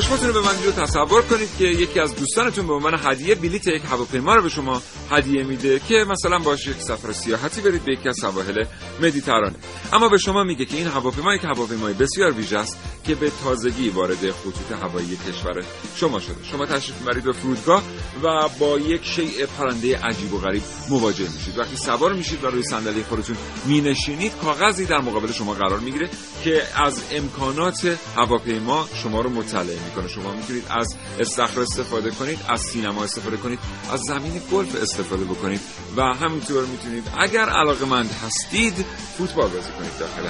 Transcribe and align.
چشماتون 0.00 0.28
رو 0.28 0.42
به 0.42 0.48
رو 0.64 0.72
تصور 0.72 1.22
کنید 1.22 1.48
که 1.58 1.64
یکی 1.64 2.00
از 2.00 2.14
دوستانتون 2.14 2.66
به 2.66 2.72
عنوان 2.72 3.00
هدیه 3.04 3.34
بلیت 3.34 3.66
یک 3.66 3.82
هواپیما 3.90 4.34
رو 4.34 4.42
به 4.42 4.48
شما 4.48 4.82
هدیه 5.10 5.44
میده 5.44 5.80
که 5.88 5.94
مثلا 6.08 6.38
باش 6.38 6.66
یک 6.66 6.76
سفر 6.76 7.12
سیاحتی 7.12 7.60
برید 7.60 7.84
به 7.84 7.92
یکی 7.92 8.08
از 8.08 8.16
سواحل 8.20 8.64
مدیترانه. 9.02 9.56
اما 9.92 10.08
به 10.08 10.18
شما 10.18 10.44
میگه 10.44 10.64
که 10.64 10.76
این 10.76 10.86
هواپیما 10.86 11.34
یک 11.34 11.44
هواپیمای 11.44 11.94
بسیار 11.94 12.32
ویژه 12.32 12.58
است 12.58 12.78
که 13.04 13.14
به 13.14 13.30
تازگی 13.44 13.88
وارد 13.88 14.30
خطوط 14.30 14.82
هوایی 14.82 15.18
کشور 15.28 15.64
شما 15.96 16.20
شده. 16.20 16.44
شما 16.50 16.66
تشریف 16.66 16.98
می‌برید 16.98 17.24
به 17.24 17.32
فرودگاه 17.32 17.82
و 18.22 18.48
با 18.58 18.78
یک 18.78 19.04
شیء 19.04 19.46
پرنده 19.58 19.98
عجیب 19.98 20.34
و 20.34 20.38
غریب 20.38 20.62
مواجه 20.90 21.28
میشید. 21.34 21.58
وقتی 21.58 21.76
سوار 21.76 22.12
میشید 22.12 22.44
و 22.44 22.46
روی 22.46 22.62
صندلی 22.62 23.02
خودتون 23.02 23.36
مینشینید 23.66 24.32
کاغذی 24.42 24.86
در 24.86 25.00
مقابل 25.00 25.32
شما 25.32 25.54
قرار 25.54 25.78
می‌گیره 25.78 26.10
که 26.44 26.62
از 26.74 27.02
امکانات 27.12 27.98
هواپیما 28.16 28.88
شما 28.94 29.20
رو 29.20 29.30
مطلع 29.30 29.85
می‌کنه. 29.86 30.08
شما 30.08 30.32
می‌تونید 30.32 30.64
از 30.70 30.94
استخر 31.18 31.60
استفاده 31.60 32.10
کنید 32.10 32.38
از 32.48 32.60
سینما 32.60 33.04
استفاده 33.04 33.36
کنید 33.36 33.58
از 33.92 34.00
زمین 34.00 34.40
گلف 34.52 34.82
استفاده 34.82 35.24
بکنید 35.24 35.60
و 35.96 36.02
همینطور 36.02 36.64
می‌تونید 36.64 37.04
اگر 37.18 37.48
علاقمند 37.48 38.10
هستید 38.26 38.86
فوتبال 39.18 39.48
بازی 39.48 39.70
کنید 39.78 39.98
داخل 39.98 40.26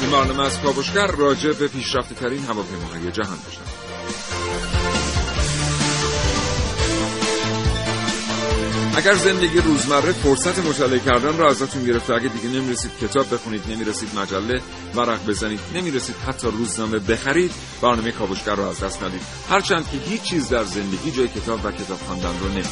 این 0.00 0.10
برنامه 0.10 0.42
از 0.42 0.60
کاوشگر 0.60 1.06
راجع 1.06 1.52
به 1.52 1.68
پیشرفته 1.68 2.14
ترین 2.14 2.44
هواپیماهای 2.44 3.12
جهان 3.12 3.38
بشن 3.48 3.81
اگر 8.96 9.14
زندگی 9.14 9.58
روزمره 9.58 10.12
فرصت 10.12 10.58
مطالعه 10.58 10.98
کردن 10.98 11.38
را 11.38 11.50
ازتون 11.50 11.84
گرفته 11.84 12.14
اگه 12.14 12.28
دیگه 12.28 12.48
نمی‌رسید 12.48 12.90
کتاب 13.00 13.34
بخونید 13.34 13.62
نمی‌رسید 13.70 14.18
مجله 14.18 14.60
ورق 14.94 15.26
بزنید 15.26 15.60
نمی‌رسید 15.74 16.16
حتی 16.26 16.48
روزنامه 16.48 16.98
بخرید 16.98 17.50
برنامه 17.82 18.12
کاوشگر 18.12 18.54
رو 18.54 18.68
از 18.68 18.80
دست 18.80 19.02
ندید. 19.02 19.20
هرچند 19.50 19.90
که 19.90 19.98
هیچ 20.10 20.22
چیز 20.22 20.48
در 20.48 20.64
زندگی 20.64 21.10
جای 21.10 21.28
کتاب 21.28 21.64
و 21.64 21.70
کتاب 21.70 21.98
خواندن 21.98 22.38
رو 22.40 22.48
نمیده 22.48 22.68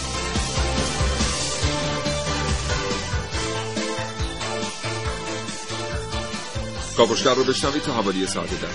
کاوشگر 6.97 7.35
رو 7.35 7.45
بشنوید 7.45 7.83
تا 7.83 7.93
حوالی 7.93 8.27
ساعت 8.27 8.61
ده 8.61 8.69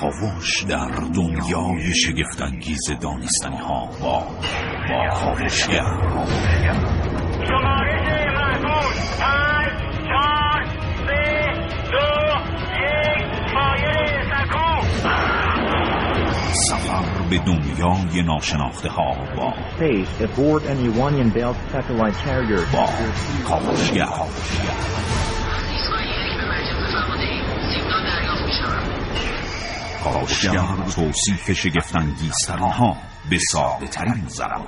کاوش 0.00 0.62
در 0.62 0.88
دنیای 1.14 1.94
شگفتانگیز 1.94 2.90
دانستنی 3.02 3.56
ها 3.56 3.86
با 4.00 4.26
با 4.90 5.08
کاوشگر 5.08 5.82
شمارش 7.48 8.06
محمود 8.36 8.96
پنج 9.20 9.72
چهار 10.06 10.64
سه 11.06 11.52
دو 11.92 12.06
یک. 12.72 13.54
مایل 13.54 14.22
سکو. 14.32 14.86
سفر 16.52 17.04
به 17.30 17.38
دنیای 17.38 18.22
ناشناخته 18.22 18.88
ها 18.88 19.14
با. 19.36 19.52
با 22.72 22.88
کاوشگر 23.48 24.06
کاوشگر 30.12 30.76
توصیف 30.94 31.52
شگفتانگیزترین 31.52 32.58
ها 32.58 32.96
به 33.30 33.38
ساده 33.52 33.86
ترین 33.86 34.28
زبان. 34.28 34.66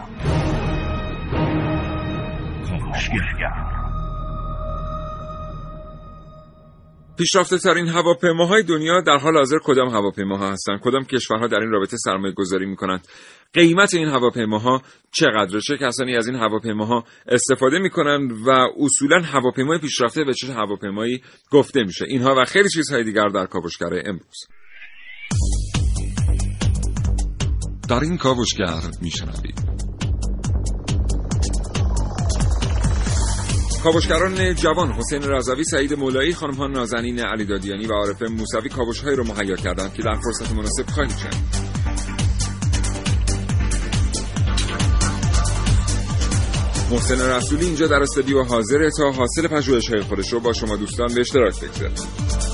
پیشرفته 7.19 7.59
ترین 7.59 7.88
هواپیماهای 7.88 8.62
دنیا 8.62 9.00
در 9.00 9.19
حال 9.19 9.37
حاضر 9.37 9.59
کدام 9.65 9.88
هواپیماها 9.88 10.50
هستند 10.50 10.81
کدام 10.81 11.04
کشورها 11.04 11.47
در 11.47 11.59
این 11.59 11.70
رابطه 11.70 11.97
سرمایه 11.97 12.34
گذاری 12.34 12.66
می 12.66 12.76
کنند 12.76 13.09
قیمت 13.55 13.94
این 13.94 14.09
هواپیماها 14.09 14.82
چقدر 15.12 15.60
چه 15.60 15.76
کسانی 15.76 16.16
از 16.16 16.28
این 16.28 16.37
هواپیماها 16.37 17.05
استفاده 17.28 17.78
می 17.78 17.91
کنند 17.91 18.32
و 18.47 18.50
اصولا 18.78 19.22
هواپیمای 19.22 19.78
پیشرفته 19.78 20.25
به 20.25 20.34
چه 20.34 20.53
هواپیمایی 20.53 21.22
گفته 21.50 21.82
میشه؟ 21.82 22.05
اینها 22.09 22.34
و 22.38 22.44
خیلی 22.44 22.69
چیزهای 22.69 23.05
دیگر 23.05 23.28
در 23.28 23.47
کاوشگر 23.47 24.03
امروز. 24.06 24.49
در 27.88 28.00
این 28.00 28.16
کاوشگر 28.16 28.81
میشنوید 29.00 29.60
کاوشگران 33.82 34.54
جوان 34.54 34.93
حسین 34.93 35.22
رضوی 35.22 35.65
سعید 35.65 35.94
مولایی 35.94 36.34
خانم‌ها 36.34 36.66
نازنین 36.66 37.21
علی 37.21 37.44
دادیانی 37.44 37.87
و 37.87 37.93
عارف 37.93 38.22
موسوی 38.22 38.69
کاوش‌هایی 38.69 39.16
رو 39.16 39.25
مهیا 39.25 39.56
کردند 39.56 39.94
که 39.94 40.03
در 40.03 40.15
فرصت 40.15 40.53
مناسب 40.53 40.91
خواهید 40.91 41.16
شنید 41.16 41.69
محسن 46.91 47.20
رسولی 47.20 47.66
اینجا 47.66 47.87
در 47.87 48.03
استودیو 48.03 48.43
حاضره 48.43 48.91
تا 48.99 49.10
حاصل 49.10 49.49
پژوهش‌های 49.49 50.00
خودش 50.00 50.32
رو 50.32 50.41
با 50.41 50.53
شما 50.53 50.76
دوستان 50.76 51.15
به 51.15 51.20
اشتراک 51.20 51.60
بگذاره 51.60 52.47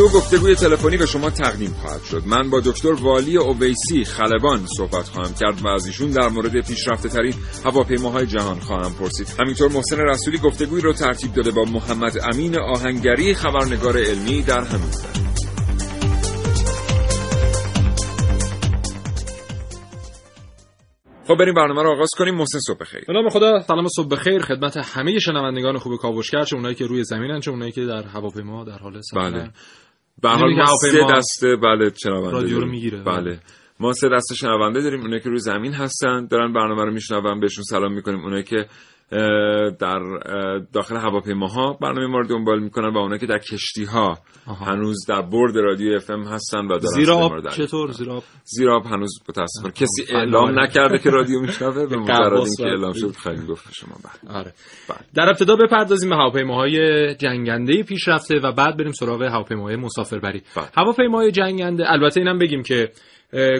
دو 0.00 0.08
گفتگوی 0.08 0.54
تلفنی 0.54 0.96
به 0.96 1.06
شما 1.06 1.30
تقدیم 1.30 1.70
خواهد 1.70 2.02
شد. 2.02 2.22
من 2.26 2.50
با 2.50 2.60
دکتر 2.60 2.92
والی 2.92 3.36
اویسی 3.36 4.04
خلبان 4.04 4.66
صحبت 4.76 5.08
خواهم 5.08 5.34
کرد 5.40 5.64
و 5.64 5.68
از 5.68 5.86
ایشون 5.86 6.10
در 6.10 6.28
مورد 6.28 6.66
پیشرفته 6.68 7.08
ترین 7.08 7.34
هواپیماهای 7.64 8.26
جهان 8.26 8.60
خواهم 8.60 8.94
پرسید. 8.94 9.26
همینطور 9.40 9.72
محسن 9.72 9.96
رسولی 9.96 10.38
گفتگوی 10.38 10.80
رو 10.80 10.92
ترتیب 10.92 11.32
داده 11.32 11.50
با 11.50 11.64
محمد 11.64 12.12
امین 12.32 12.58
آهنگری 12.58 13.34
خبرنگار 13.34 13.98
علمی 13.98 14.42
در 14.42 14.60
همین. 14.60 14.90
خب 21.28 21.36
بریم 21.36 21.54
برنامه 21.54 21.82
رو 21.82 21.90
آغاز 21.90 22.10
کنیم. 22.18 22.34
محسن 22.34 22.58
صبح 22.58 22.84
خیر 22.84 23.04
به 23.06 23.12
نام 23.12 23.28
خدا 23.28 23.60
سلام 23.60 23.88
صبح 23.88 24.08
بخیر. 24.08 24.42
خدمت 24.42 24.76
همه 24.76 25.18
شنوندگان 25.18 25.78
خوب 25.78 25.96
کاوشگر 25.96 26.44
چه 26.44 26.56
اونایی 26.56 26.74
که 26.74 26.86
روی 26.86 27.04
زمینن 27.04 27.40
چه 27.40 27.50
اونایی 27.50 27.72
که 27.72 27.84
در 27.84 28.02
هواپیما 28.02 28.64
در 28.64 28.78
حال 28.78 29.00
سفرن. 29.00 29.32
بله. 29.32 29.50
به 30.22 30.28
هر 30.28 30.36
حال 30.36 30.54
ما 30.54 30.66
سه 30.66 30.98
دسته 31.16 31.56
بله 31.56 31.92
شنونده 32.02 32.30
رادیو 32.30 32.54
رو 32.54 32.54
داریم. 32.54 32.70
می‌گیره. 32.70 33.02
بله 33.02 33.40
ما 33.80 33.92
سه 33.92 34.08
دسته 34.08 34.34
شنونده 34.34 34.82
داریم 34.82 35.00
اونایی 35.00 35.20
که 35.22 35.28
روی 35.28 35.38
زمین 35.38 35.72
هستن 35.72 36.26
دارن 36.26 36.52
برنامه 36.52 36.84
رو 36.84 36.92
میشنون 36.92 37.40
بهشون 37.40 37.64
سلام 37.64 37.92
می‌کنیم 37.92 38.20
اونایی 38.20 38.44
که 38.44 38.66
در 39.80 40.00
داخل 40.72 40.96
هواپیماها 40.96 41.78
برنامه 41.80 42.06
ما 42.06 42.18
رو 42.18 42.26
دنبال 42.26 42.60
می‌کنن 42.62 42.94
و 42.94 42.98
اونایی 42.98 43.20
که 43.20 43.26
در 43.26 43.38
کشتی 43.38 43.84
ها 43.84 44.18
آها. 44.46 44.64
هنوز 44.64 45.06
در 45.08 45.22
برد 45.22 45.56
رادیو 45.56 45.94
اف 45.96 46.10
ام 46.10 46.22
هستن 46.22 46.58
و 46.58 46.68
دارن 46.68 46.80
زیر 46.80 47.04
صدای 47.04 47.18
ما 47.18 47.24
آب 47.24 47.32
رو 47.32 47.40
دریافت 47.40 47.60
چطور 47.60 47.88
می‌کنن. 47.88 47.96
زیر 47.96 48.10
آب 48.10 48.24
زیر 48.44 48.70
آب 48.70 48.86
هنوز 48.86 49.18
متاسفانه 49.28 49.72
کسی 49.74 50.14
اعلام. 50.14 50.58
نکرده 50.58 50.98
که 50.98 51.10
رادیو 51.10 51.40
میشنوه 51.40 51.86
به 51.86 51.96
مجرد 52.00 52.32
اینکه 52.32 52.64
اعلام. 52.64 52.92
شد 52.92 53.16
خیلی 53.16 53.46
گفت 53.46 53.72
شما 53.72 53.94
بله 54.04 54.36
آره 54.38 54.52
بله. 54.88 54.98
در 55.14 55.28
ابتدا 55.28 55.56
بپردازیم 55.56 56.10
به 56.10 56.16
هواپیماهای 56.16 57.14
جنگنده 57.14 57.82
پیشرفته 57.82 58.40
و 58.44 58.52
بعد 58.52 58.76
بریم 58.76 58.92
سراغ 58.92 59.22
هواپیماهای 59.22 59.76
مسافربری 59.76 60.42
بله. 60.56 60.66
هواپیماهای 60.76 61.30
جنگنده 61.32 61.92
البته 61.92 62.20
اینم 62.20 62.38
بگیم 62.38 62.62
که 62.62 62.90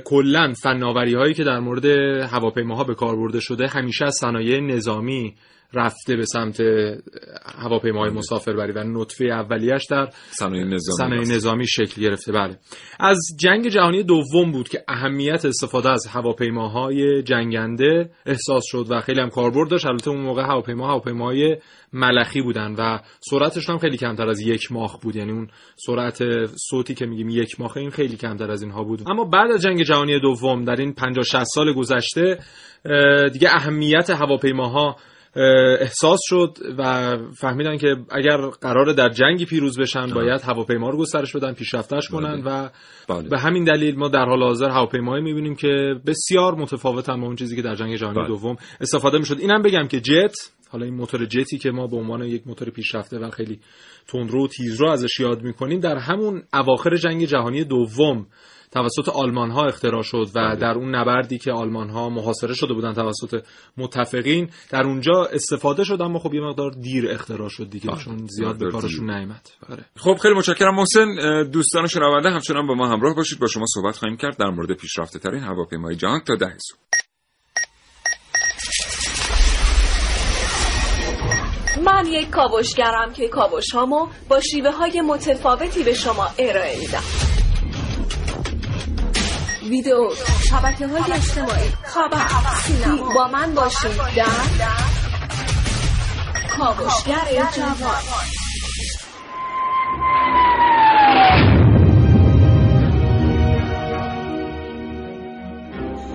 کلا 0.05 0.52
فناوری 0.62 1.14
هایی 1.14 1.34
که 1.34 1.44
در 1.44 1.61
مورد 1.61 1.84
هواپیماها 2.31 2.84
به 2.84 2.94
کار 2.94 3.17
برده 3.17 3.40
شده 3.40 3.67
همیشه 3.67 4.05
از 4.05 4.14
صنایع 4.20 4.61
نظامی 4.61 5.34
رفته 5.75 6.17
به 6.17 6.25
سمت 6.25 6.61
هواپیماهای 7.44 8.11
مسافربری 8.11 8.72
و 8.72 8.84
نطفه 8.84 9.25
اولیش 9.25 9.87
در 9.90 10.08
صنایع 10.31 10.64
نظامی 10.64 11.17
هست. 11.17 11.31
نظامی 11.31 11.67
شکل 11.67 12.02
گرفته. 12.02 12.32
بله. 12.32 12.58
از 13.00 13.19
جنگ 13.40 13.69
جهانی 13.69 14.02
دوم 14.02 14.52
بود 14.52 14.69
که 14.69 14.84
اهمیت 14.88 15.44
استفاده 15.44 15.90
از 15.90 16.06
هواپیماهای 16.06 17.22
جنگنده 17.22 18.11
احساس 18.26 18.62
شد 18.67 18.87
و 18.90 19.00
خیلی 19.00 19.20
هم 19.20 19.31
کاربرد 19.31 19.70
داشت. 19.70 19.87
البته 19.87 20.11
اون 20.11 20.20
موقع 20.20 20.43
هواپیما 20.43 20.88
هواپیماهای 20.88 21.56
ملخی 21.93 22.43
بودن 22.43 22.75
و 22.78 22.99
سرعتشون 23.20 23.72
هم 23.72 23.78
خیلی 23.78 23.96
کمتر 23.96 24.28
از 24.28 24.40
یک 24.40 24.72
ماخ 24.72 25.00
بود. 25.00 25.17
یعنی 25.17 25.32
اون 25.32 25.49
سرعت 25.76 26.46
صوتی 26.70 26.94
که 26.94 27.06
میگیم 27.06 27.28
یک 27.28 27.61
ماخ 27.61 27.76
این 27.76 27.90
خیلی 27.90 28.17
کمتر 28.17 28.50
از 28.50 28.62
اینها 28.62 28.84
بود. 28.84 29.02
اما 29.06 29.25
بعد 29.25 29.50
از 29.50 29.62
جنگ 29.62 29.82
جهانی 29.82 30.20
دوم 30.20 30.64
در 30.64 30.76
این 30.76 30.93
50 30.93 31.25
60 31.25 31.44
سال 31.44 31.72
گذشته 31.72 32.38
دیگه 33.32 33.49
اهمیت 33.50 34.11
هواپیماها 34.11 34.96
احساس 35.81 36.19
شد 36.23 36.59
و 36.79 37.17
فهمیدن 37.37 37.77
که 37.77 37.97
اگر 38.11 38.37
قرار 38.37 38.93
در 38.93 39.09
جنگی 39.09 39.44
پیروز 39.44 39.79
بشن 39.79 40.06
باید 40.06 40.41
هواپیما 40.41 40.91
رو 40.91 40.99
گسترش 40.99 41.37
بدن 41.37 41.53
پیشرفتش 41.53 42.09
کنن 42.09 42.43
و 42.44 42.69
بله. 43.09 43.29
به 43.29 43.38
همین 43.38 43.65
دلیل 43.65 43.97
ما 43.97 44.09
در 44.09 44.25
حال 44.25 44.43
حاضر 44.43 44.71
هواپیمایی 44.71 45.25
می‌بینیم 45.25 45.55
که 45.55 45.94
بسیار 46.06 46.55
متفاوتن 46.55 47.21
با 47.21 47.27
اون 47.27 47.37
چیزی 47.37 47.56
که 47.56 47.62
در 47.62 47.75
جنگ 47.75 47.97
جهانی 47.97 48.19
بله. 48.19 48.29
دوم 48.29 48.56
استفاده 48.81 49.19
می‌شد 49.19 49.38
اینم 49.41 49.62
بگم 49.62 49.88
که 49.88 50.00
جت 50.00 50.35
حالا 50.71 50.85
این 50.85 50.94
موتور 50.94 51.27
جتی 51.27 51.59
که 51.59 51.71
ما 51.71 51.87
به 51.87 51.97
عنوان 51.97 52.23
یک 52.23 52.47
موتور 52.47 52.71
پیشرفته 52.71 53.19
و 53.19 53.31
خیلی 53.31 53.61
تندرو 54.09 54.44
و 54.44 54.49
تیزرو 54.49 54.91
ازش 54.91 55.21
یاد 55.21 55.43
می‌کنیم 55.43 55.81
در 55.81 55.97
همون 55.97 56.43
اواخر 56.53 56.97
جنگ 56.97 57.25
جهانی 57.25 57.65
دوم 57.65 58.27
توسط 58.72 59.08
آلمان 59.08 59.50
ها 59.50 59.67
اختراع 59.67 60.02
شد 60.02 60.26
و 60.34 60.56
در 60.56 60.75
اون 60.75 60.94
نبردی 60.94 61.38
که 61.38 61.52
آلمان 61.52 61.90
ها 61.90 62.08
محاصره 62.08 62.55
شده 62.55 62.75
بودن 62.75 62.93
توسط 62.93 63.43
متفقین 63.76 64.50
در 64.70 64.82
اونجا 64.82 65.28
استفاده 65.32 65.84
شد 65.84 66.02
اما 66.02 66.19
خب 66.19 66.34
یه 66.34 66.40
مقدار 66.40 66.70
دیر 66.70 67.11
اختراع 67.11 67.49
شد 67.49 67.70
دیگه 67.70 67.96
چون 67.96 68.26
زیاد 68.26 68.58
به 68.58 68.70
کارشون. 68.70 69.11
نیامد 69.11 69.49
آره. 69.70 69.84
خب 69.96 70.14
خیلی 70.22 70.34
متشکرم 70.34 70.75
محسن. 70.75 71.06
دوستان 71.52 71.87
شنونده 71.87 72.31
همچنان 72.31 72.67
با 72.67 72.75
ما 72.75 72.88
همراه 72.88 73.14
باشید. 73.14 73.38
با 73.38 73.46
شما 73.46 73.64
صحبت 73.75 73.96
خواهیم 73.96 74.17
کرد 74.17 74.37
در 74.37 74.50
مورد 74.50 74.72
پیشرفته 74.72 75.19
ترین 75.19 75.43
هواپیمای 75.43 75.96
جهان 75.96 76.20
تا 76.26 76.34
ده 76.34 76.56
صبح. 76.58 76.78
من 81.84 82.06
یک 82.06 82.31
کاوشگرم 82.31 83.12
که 83.12 83.28
کاوش 83.28 83.70
هامو 83.75 84.08
با 84.28 84.40
شیوه 84.40 84.70
های 84.70 85.00
متفاوتی 85.00 85.84
به 85.84 85.94
شما 85.94 86.28
ارائه 86.38 86.78
میدم. 86.81 87.39
ویدیو 89.70 90.11
شبکه 90.50 90.87
های 90.87 91.12
اجتماعی. 91.12 91.72
خبر 91.82 92.26
سینما 92.67 93.14
با 93.14 93.28
من 93.28 93.55
باشید. 93.55 93.96
در 94.17 94.26
کاوشگر 96.56 97.28
جوان. 97.56 98.39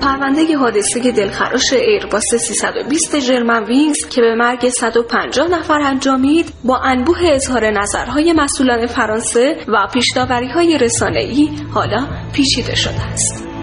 پرونده 0.06 0.58
حادثه 0.58 1.12
دلخراش 1.12 1.74
ایرباس 1.74 2.24
320 2.36 3.16
جرمن 3.16 3.64
وینگز 3.64 3.98
که 4.10 4.22
به 4.22 4.36
مرگ 4.36 4.70
150 4.70 5.48
نفر 5.48 5.82
انجامید 5.82 6.54
با 6.64 6.78
انبوه 6.78 7.18
اظهار 7.24 7.70
نظرهای 7.70 8.34
مسئولان 8.34 8.88
فرانسه 8.88 9.58
و 9.68 9.88
پیشداوری‌های 9.94 10.78
رسانه‌ای 10.78 11.50
حالا 11.74 12.08
پیچیده 12.34 12.76
شده 12.76 13.02
است. 13.02 13.55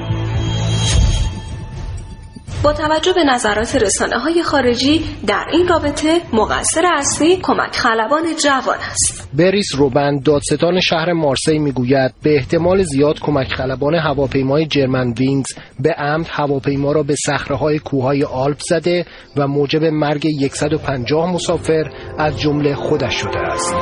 با 2.65 2.73
توجه 2.73 3.13
به 3.13 3.25
نظرات 3.25 3.77
رسانه 3.77 4.19
های 4.19 4.43
خارجی 4.43 5.05
در 5.27 5.45
این 5.53 5.69
رابطه 5.69 6.21
مقصر 6.33 6.83
اصلی 6.95 7.37
کمک 7.43 7.77
خلبان 7.77 8.23
جوان 8.45 8.79
است. 8.91 9.31
بریس 9.35 9.75
روبن 9.77 10.19
دادستان 10.25 10.81
شهر 10.81 11.13
مارسی 11.13 11.59
می‌گوید 11.59 12.15
به 12.23 12.37
احتمال 12.37 12.83
زیاد 12.83 13.21
کمک 13.21 13.49
خلبان 13.49 13.95
هواپیمای 13.95 14.67
جرمن 14.67 15.13
وینگز 15.13 15.49
به 15.81 15.91
عمد 15.93 16.27
هواپیما 16.31 16.93
را 16.93 17.03
به 17.03 17.15
صخره‌های 17.27 17.79
کوههای 17.79 18.25
آلپ 18.25 18.59
زده 18.69 19.07
و 19.37 19.47
موجب 19.47 19.85
مرگ 19.85 20.27
150 20.53 21.33
مسافر 21.33 21.91
از 22.19 22.41
جمله 22.41 22.75
خودش 22.75 23.15
شده 23.15 23.39
است. 23.39 23.75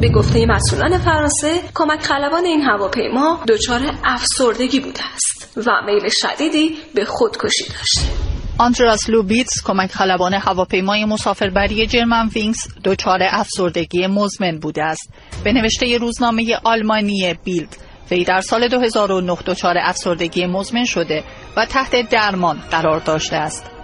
به 0.00 0.08
گفته 0.08 0.46
مسئولان 0.46 0.98
فرانسه 0.98 1.60
کمک 1.74 2.00
خلبان 2.00 2.44
این 2.44 2.62
هواپیما 2.62 3.44
دچار 3.48 3.80
افسردگی 4.04 4.80
بوده 4.80 5.00
است 5.14 5.58
و 5.66 5.70
میل 5.86 6.10
شدیدی 6.22 6.76
به 6.94 7.04
خودکشی 7.04 7.64
داشته. 7.64 8.12
آندراس 8.58 9.10
لوبیتس 9.10 9.62
کمک 9.64 9.90
خلبان 9.90 10.34
هواپیمای 10.34 11.04
مسافربری 11.04 11.86
جرمن 11.86 12.28
وینگز 12.28 12.58
دچار 12.84 13.18
افسردگی 13.22 14.06
مزمن 14.06 14.58
بوده 14.58 14.82
است 14.82 15.12
به 15.44 15.52
نوشته 15.52 15.98
روزنامه 15.98 16.56
آلمانی 16.64 17.34
بیلد 17.44 17.76
وی 18.10 18.24
در 18.24 18.40
سال 18.40 18.68
2009 18.68 19.36
دچار 19.46 19.74
افسردگی 19.78 20.46
مزمن 20.46 20.84
شده 20.84 21.24
و 21.56 21.66
تحت 21.66 22.10
درمان 22.10 22.58
قرار 22.70 23.00
داشته 23.00 23.36
است 23.36 23.75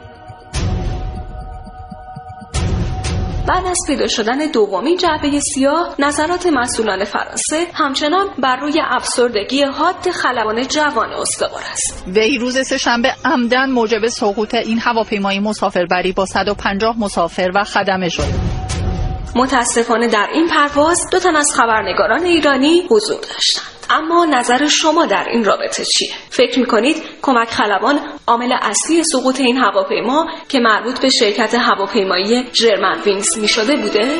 بعد 3.48 3.66
از 3.66 3.78
پیدا 3.86 4.06
شدن 4.06 4.38
دومین 4.52 4.96
جعبه 4.96 5.40
سیاه 5.40 5.94
نظرات 5.98 6.46
مسئولان 6.46 7.04
فرانسه 7.04 7.66
همچنان 7.74 8.26
بر 8.38 8.56
روی 8.56 8.80
افسردگی 8.84 9.62
حاد 9.62 10.10
خلبان 10.10 10.68
جوان 10.68 11.12
استوار 11.12 11.62
است. 11.72 12.04
وی 12.06 12.38
روز 12.38 12.66
سهشنبه 12.66 13.14
عمدن 13.24 13.70
موجب 13.70 14.06
سقوط 14.06 14.54
این 14.54 14.78
هواپیمای 14.78 15.38
مسافربری 15.38 16.12
با 16.12 16.26
150 16.26 16.98
مسافر 16.98 17.50
و 17.54 17.64
خدمه 17.64 18.08
شد. 18.08 18.22
متاسفانه 19.36 20.08
در 20.08 20.26
این 20.34 20.48
پرواز 20.48 20.98
دو 21.12 21.18
تن 21.18 21.36
از 21.36 21.52
خبرنگاران 21.56 22.24
ایرانی 22.24 22.82
حضور 22.90 23.20
داشتند. 23.20 23.81
اما 23.92 24.24
نظر 24.24 24.66
شما 24.66 25.06
در 25.06 25.26
این 25.30 25.44
رابطه 25.44 25.84
چیه؟ 25.84 26.08
فکر 26.30 26.58
می‌کنید 26.58 26.96
کمک 27.22 27.48
خلبان 27.48 28.00
عامل 28.26 28.52
اصلی 28.62 29.04
سقوط 29.04 29.40
این 29.40 29.56
هواپیما 29.56 30.26
که 30.48 30.58
مربوط 30.58 31.00
به 31.00 31.08
شرکت 31.08 31.54
هواپیمایی 31.54 32.44
جرمن 32.52 33.00
وینگز 33.06 33.38
می‌شده 33.38 33.76
بوده؟ 33.76 34.16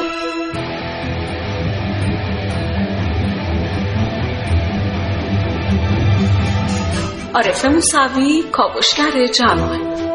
عارف 7.35 7.65
موسوی 7.65 8.43
کاوشگر 8.53 9.27
جوان 9.27 10.12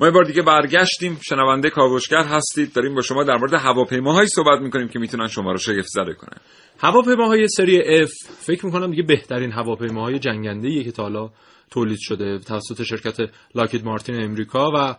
ما 0.00 0.06
یه 0.06 0.12
بار 0.12 0.24
دیگه 0.24 0.42
برگشتیم. 0.42 1.18
شنونده 1.28 1.70
کاوشگر 1.70 2.24
هستید. 2.24 2.72
داریم 2.72 2.94
با 2.94 3.00
شما 3.02 3.24
در 3.24 3.36
مورد 3.36 3.54
هواپیماهایی 3.54 4.28
صحبت 4.28 4.60
می‌کنیم 4.62 4.88
که 4.88 4.98
می‌تونن 4.98 5.26
شما 5.26 5.52
رو 5.52 5.58
شگفت 5.58 5.88
زده 5.88 6.12
کنن. 6.12 6.38
هواپیماهای 6.78 7.48
سری 7.48 8.06
F 8.06 8.10
فکر 8.38 8.66
می‌کنم 8.66 8.90
دیگه 8.90 9.02
بهترین 9.02 9.52
هواپیماهای 9.52 10.18
جنگنده 10.18 10.84
که 10.84 10.92
تا 10.92 11.02
حالا 11.02 11.30
تولید 11.70 11.98
شده 12.00 12.38
توسط 12.38 12.82
شرکت 12.82 13.16
لاکید 13.54 13.84
مارتین 13.84 14.22
امریکا 14.22 14.70
و 14.74 14.94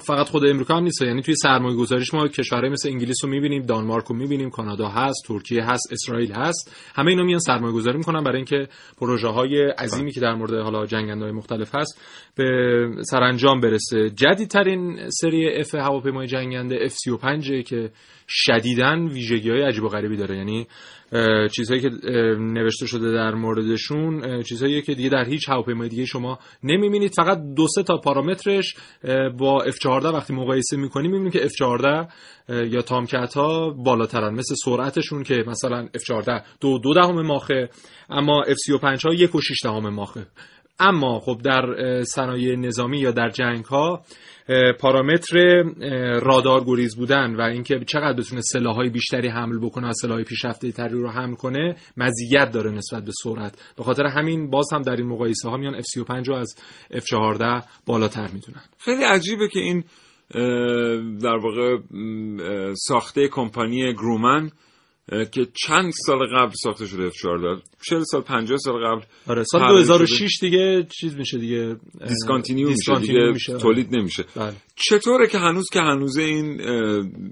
فقط 0.00 0.28
خود 0.28 0.46
امریکا 0.46 0.76
هم 0.76 0.82
نیست 0.82 1.02
یعنی 1.02 1.22
توی 1.22 1.34
سرمایه 1.34 1.76
گذاریش 1.76 2.14
ما 2.14 2.28
کشورهای 2.28 2.70
مثل 2.70 2.88
انگلیس 2.88 3.16
رو 3.24 3.30
می‌بینیم 3.30 3.62
دانمارک 3.62 4.04
رو 4.04 4.16
می‌بینیم 4.16 4.50
کانادا 4.50 4.88
هست 4.88 5.24
ترکیه 5.26 5.64
هست 5.64 5.92
اسرائیل 5.92 6.32
هست 6.32 6.76
همه 6.94 7.10
اینا 7.10 7.22
میان 7.22 7.38
سرمایه 7.38 7.74
گذاری 7.74 7.98
می‌کنن 7.98 8.24
برای 8.24 8.36
اینکه 8.36 8.68
پروژه 8.98 9.28
های 9.28 9.62
عظیمی 9.62 10.12
که 10.12 10.20
در 10.20 10.34
مورد 10.34 10.54
حالا 10.54 10.86
جنگنده 10.86 11.24
های 11.24 11.32
مختلف 11.32 11.74
هست 11.74 12.00
به 12.34 12.44
سرانجام 13.02 13.60
برسه. 13.60 14.10
جدیدترین 14.10 15.10
سری 15.10 15.64
F 15.64 15.74
هواپیمای 15.74 16.26
جنگنده 16.26 16.88
F35 16.88 17.64
که 17.66 17.90
شدیداً 18.28 19.08
ویژگی 19.12 19.50
های 19.50 19.62
عجیب 19.62 19.84
و 19.84 19.88
غریبی 19.88 20.16
داره 20.16 20.36
یعنی 20.36 20.66
چیزهایی 21.56 21.82
که 21.82 21.90
نوشته 22.38 22.86
شده 22.86 23.12
در 23.12 23.34
موردشون 23.34 24.42
چیزهایی 24.42 24.82
که 24.82 24.94
دیگه 24.94 25.08
در 25.08 25.24
هیچ 25.24 25.48
هواپیمای 25.48 25.88
دیگه 25.88 26.04
شما 26.04 26.38
نمی‌بینید. 26.64 27.12
فقط 27.14 27.38
دو 27.56 27.66
سه 27.74 27.82
تا 27.82 27.96
پارامترش 27.96 28.74
با 29.38 29.64
F14 29.66 29.86
وقتی 29.86 30.34
مقایسه 30.34 30.76
می‌کنیم 30.76 31.10
می‌بینیم 31.10 31.30
که 31.30 31.48
F14 31.48 32.08
اه، 32.48 32.66
یا 32.66 32.82
تامکت 32.82 33.34
ها 33.34 33.70
بالاترن. 33.70 34.34
مثل 34.34 34.54
سرعتشون 34.64 35.22
که 35.22 35.44
مثلا 35.46 35.86
F14 35.86 36.42
دو 36.60 36.78
دو 36.78 36.94
دهم 36.94 37.22
ماخه 37.22 37.68
اما 38.10 38.44
F35 38.44 39.04
ها 39.04 39.14
یک 39.14 39.34
و 39.34 39.40
شیش 39.40 39.58
دهم 39.64 39.88
ماخه. 39.88 40.26
اما 40.80 41.20
خب 41.20 41.40
در 41.44 42.02
صنایع 42.02 42.56
نظامی 42.56 42.98
یا 42.98 43.10
در 43.10 43.28
جنگ 43.28 43.64
ها 43.64 44.02
پارامتر 44.80 45.62
رادار 46.22 46.64
گریز 46.64 46.96
بودن 46.96 47.36
و 47.36 47.40
اینکه 47.40 47.80
چقدر 47.86 48.18
بتونه 48.18 48.40
سلاحهای 48.40 48.90
بیشتری 48.90 49.28
حمل 49.28 49.58
بکنه 49.58 49.88
و 49.88 49.92
سلاحهای 49.92 50.24
پیشرفته 50.24 50.72
تری 50.72 51.00
رو 51.00 51.10
حمل 51.10 51.34
کنه 51.34 51.76
مزیت 51.96 52.50
داره 52.52 52.70
نسبت 52.70 53.04
به 53.04 53.12
سرعت. 53.22 53.74
به 53.76 53.82
خاطر 53.82 54.06
همین 54.06 54.50
باز 54.50 54.66
هم 54.72 54.82
در 54.82 54.96
این 54.96 55.06
مقایسه 55.06 55.48
ها 55.48 55.56
میان 55.56 55.80
F35 55.82 56.28
رو 56.28 56.34
از 56.34 56.54
F14 56.92 57.64
بالاتر 57.86 58.28
می‌دونن. 58.32 58.62
خیلی 58.78 59.04
عجیبه 59.04 59.48
که 59.48 59.60
این 59.60 59.84
در 61.18 61.36
واقع 61.36 61.76
ساخته 62.74 63.28
کمپانی 63.28 63.92
Grumman 63.92 64.50
که 65.08 65.46
چند 65.66 65.92
سال 66.06 66.18
قبل 66.26 66.52
ساخته 66.62 66.86
شده 66.86 67.10
F14 67.10 67.62
40 67.88 68.02
سال 68.02 68.20
50 68.20 68.58
سال 68.58 68.74
قبل 68.74 69.02
آره 69.26 69.44
سال 69.44 69.60
تحریم 69.60 69.76
2006 69.76 70.38
دیگه 70.40 70.86
چیز 71.00 71.16
میشه 71.16 71.38
دیگه 71.38 71.76
discontinue 72.08 72.68
میشه 72.68 72.98
دیگه 73.00 73.30
میشه، 73.32 73.52
آره. 73.52 73.62
تولید 73.62 73.96
نمیشه 73.96 74.24
بله. 74.36 74.52
چطوره 74.76 75.26
که 75.26 75.38
هنوز 75.38 75.66
که 75.72 75.80
هنوز 75.80 76.16
این 76.18 76.56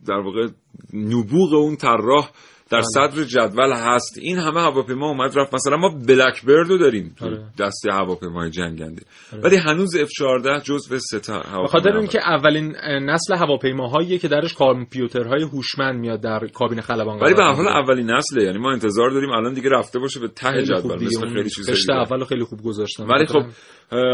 در 0.07 0.19
واقع 0.25 0.49
نبوغ 0.95 1.53
اون 1.53 1.77
طراح 1.77 2.31
در 2.71 2.83
صدر 2.83 3.25
جدول 3.25 3.73
هست. 3.73 4.19
این 4.23 4.39
همه 4.39 4.61
هواپیما 4.61 5.09
اومد 5.09 5.39
رفت. 5.39 5.55
مثلا 5.55 5.77
ما 5.77 5.89
Blackbird 6.09 6.69
رو 6.69 6.79
داریم 6.79 7.15
تو 7.19 7.25
آره. 7.25 7.45
دسته 7.59 7.93
هواپیمای 7.93 8.51
جنگنده. 8.51 9.03
ولی 9.43 9.57
هنوز 9.57 9.97
F14 9.97 10.63
جزو 10.63 10.99
سه 10.99 11.21
تا 11.21 11.39
به 11.39 11.49
هواپیما 11.49 11.67
خاطر 11.67 11.97
اینکه 11.97 12.21
اولین 12.21 12.77
نسل 12.87 13.37
هواپیماهاییه 13.37 14.19
که 14.19 14.29
درش 14.29 14.55
کامپیوترهای 14.55 15.43
هوشمند 15.43 16.01
میاد 16.01 16.21
در 16.21 16.47
کابین 16.55 16.81
خلبان 16.81 17.19
ولی 17.21 17.35
به 17.35 17.43
حال. 17.43 17.69
اولین 17.69 18.11
نسله. 18.11 18.45
یعنی 18.45 18.59
ما 18.59 18.73
انتظار 18.73 19.11
داریم 19.11 19.31
الان 19.31 19.55
دیگه 19.55 19.71
رفته 19.71 19.99
باشه 19.99 20.21
به 20.21 20.29
ته 20.29 20.63
جدول. 20.63 20.97
دیگه، 20.97 21.07
مثل 21.07 21.27
اون 21.27 21.35
خیلی 21.35 21.51
چیزا 21.51 21.73
قشت 21.73 21.91
اول 21.91 22.19
رو 22.19 22.25
خیلی 22.25 22.45
خوب 22.45 22.63
گذاشتن. 22.63 23.05
ولی 23.05 23.27
خب 23.27 23.43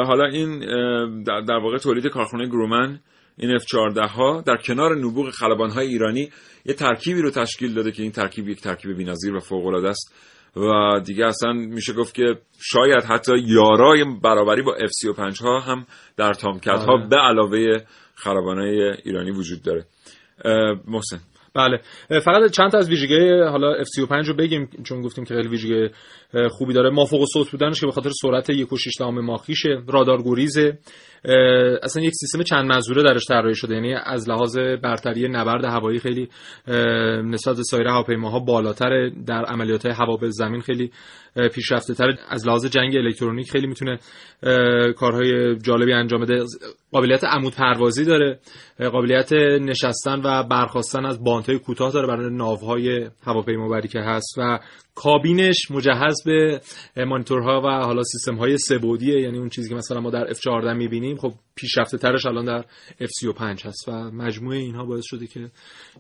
حالا 0.06 0.26
این 0.32 0.58
در 1.24 1.58
واقع 1.62 1.78
تولید 1.78 2.06
کارخانه 2.06 2.46
گرومن 2.46 3.00
این 3.42 3.58
F14 3.58 4.10
ها 4.10 4.42
در 4.46 4.56
کنار 4.56 4.96
نبوغ 4.96 5.30
خلبان 5.30 5.70
های 5.70 5.86
ایرانی 5.86 6.30
یه 6.64 6.74
ترکیبی 6.74 7.22
رو 7.22 7.30
تشکیل 7.30 7.74
داده 7.74 7.92
که 7.92 8.02
این 8.02 8.12
ترکیب 8.12 8.48
یک 8.48 8.60
ترکیب 8.60 8.96
بی‌نظیر 8.96 9.34
و 9.34 9.40
فوق 9.40 9.66
العاده 9.66 9.88
است 9.88 10.14
و 10.56 11.00
دیگه 11.04 11.26
اصلا 11.26 11.52
میشه 11.52 11.92
گفت 11.92 12.14
که 12.14 12.38
شاید 12.60 13.04
حتی 13.04 13.32
یارای 13.38 14.04
برابری 14.22 14.62
با 14.62 14.76
F35 14.78 15.38
ها 15.40 15.60
هم 15.60 15.86
در 16.16 16.32
تامکت 16.32 16.68
ها 16.68 16.92
آره. 16.92 17.08
به 17.08 17.16
علاوه 17.16 17.78
خلبان 18.14 18.58
های 18.58 18.94
ایرانی 19.04 19.30
وجود 19.30 19.62
داره 19.62 19.84
محسن 20.88 21.20
بله. 21.54 21.80
فقط 22.24 22.50
چند 22.50 22.70
تا 22.70 22.78
از 22.78 22.88
ویژگی 22.88 23.30
حالا 23.30 23.74
F35 23.84 24.28
رو 24.28 24.34
بگیم 24.34 24.68
چون 24.84 25.00
گفتیم 25.02 25.24
که 25.24 25.34
خیلی 25.34 25.48
ویژگی 25.48 25.88
خوبی 26.50 26.72
داره. 26.74 26.90
مافوق 26.90 27.20
الصوت 27.20 27.50
بودنش 27.50 27.80
که 27.80 27.86
به 27.86 27.92
خاطر 27.92 28.10
سرعت 28.22 28.52
1.6 28.52 29.00
ماخیشه 29.00 29.82
رادار 29.88 30.22
گریزه. 30.22 30.78
اصلا 31.82 32.02
یک 32.02 32.12
سیستم 32.20 32.42
چند 32.42 32.64
منظوره 32.64 33.02
درش 33.02 33.24
طراحی 33.28 33.54
شده. 33.54 33.74
یعنی 33.74 33.94
از 33.94 34.28
لحاظ 34.28 34.58
برتری 34.58 35.28
نبرد 35.28 35.64
هوایی 35.64 35.98
خیلی 35.98 36.28
نسبت 37.24 37.56
به 37.56 37.62
سایر 37.62 37.88
هواپیماها 37.88 38.38
بالاتر 38.38 39.08
در 39.26 39.44
عملیات 39.44 39.86
هوا 39.86 40.16
به 40.16 40.30
زمین 40.30 40.60
خیلی 40.60 40.90
پیشرفته 41.54 41.94
تر 41.94 42.14
از 42.28 42.46
لحاظ 42.46 42.66
جنگ 42.66 42.96
الکترونیک 42.96 43.50
خیلی 43.50 43.66
می‌تونه 43.66 43.98
کارهای 44.92 45.56
جالبی 45.56 45.92
انجام 45.92 46.20
بده. 46.20 46.44
قابلیت 46.92 47.24
عمود 47.24 47.54
پروازی 47.54 48.04
داره. 48.04 48.38
قابلیت 48.92 49.32
نشستن 49.60 50.20
و 50.24 50.42
برخواستن 50.42 51.06
از 51.06 51.24
باندهای 51.42 51.58
کوتاه 51.58 51.92
داره 51.92 52.06
برای 52.06 52.30
ناوهای 52.30 53.10
هواپیمابری 53.22 53.88
که 53.88 54.00
هست 54.00 54.34
و 54.38 54.58
کابینش 54.94 55.70
مجهز 55.70 56.22
به 56.24 56.60
مانیتورها 56.96 57.60
و 57.60 57.84
حالا 57.84 58.02
سیستم 58.02 58.34
های 58.34 58.58
سه‌بعدیه 58.58 59.20
یعنی 59.20 59.38
اون 59.38 59.48
چیزی 59.48 59.68
که 59.68 59.74
مثلا 59.74 60.00
ما 60.00 60.10
در 60.10 60.32
F14 60.32 60.76
می‌بینیم 60.76 61.16
خب 61.16 61.32
پیشرفته 61.54 61.98
ترش 61.98 62.26
الان 62.26 62.44
در 62.44 62.64
F35 63.00 63.66
هست 63.66 63.88
و 63.88 63.92
مجموعه 63.92 64.58
اینها 64.58 64.84
باعث 64.84 65.04
شده 65.06 65.26
که 65.26 65.50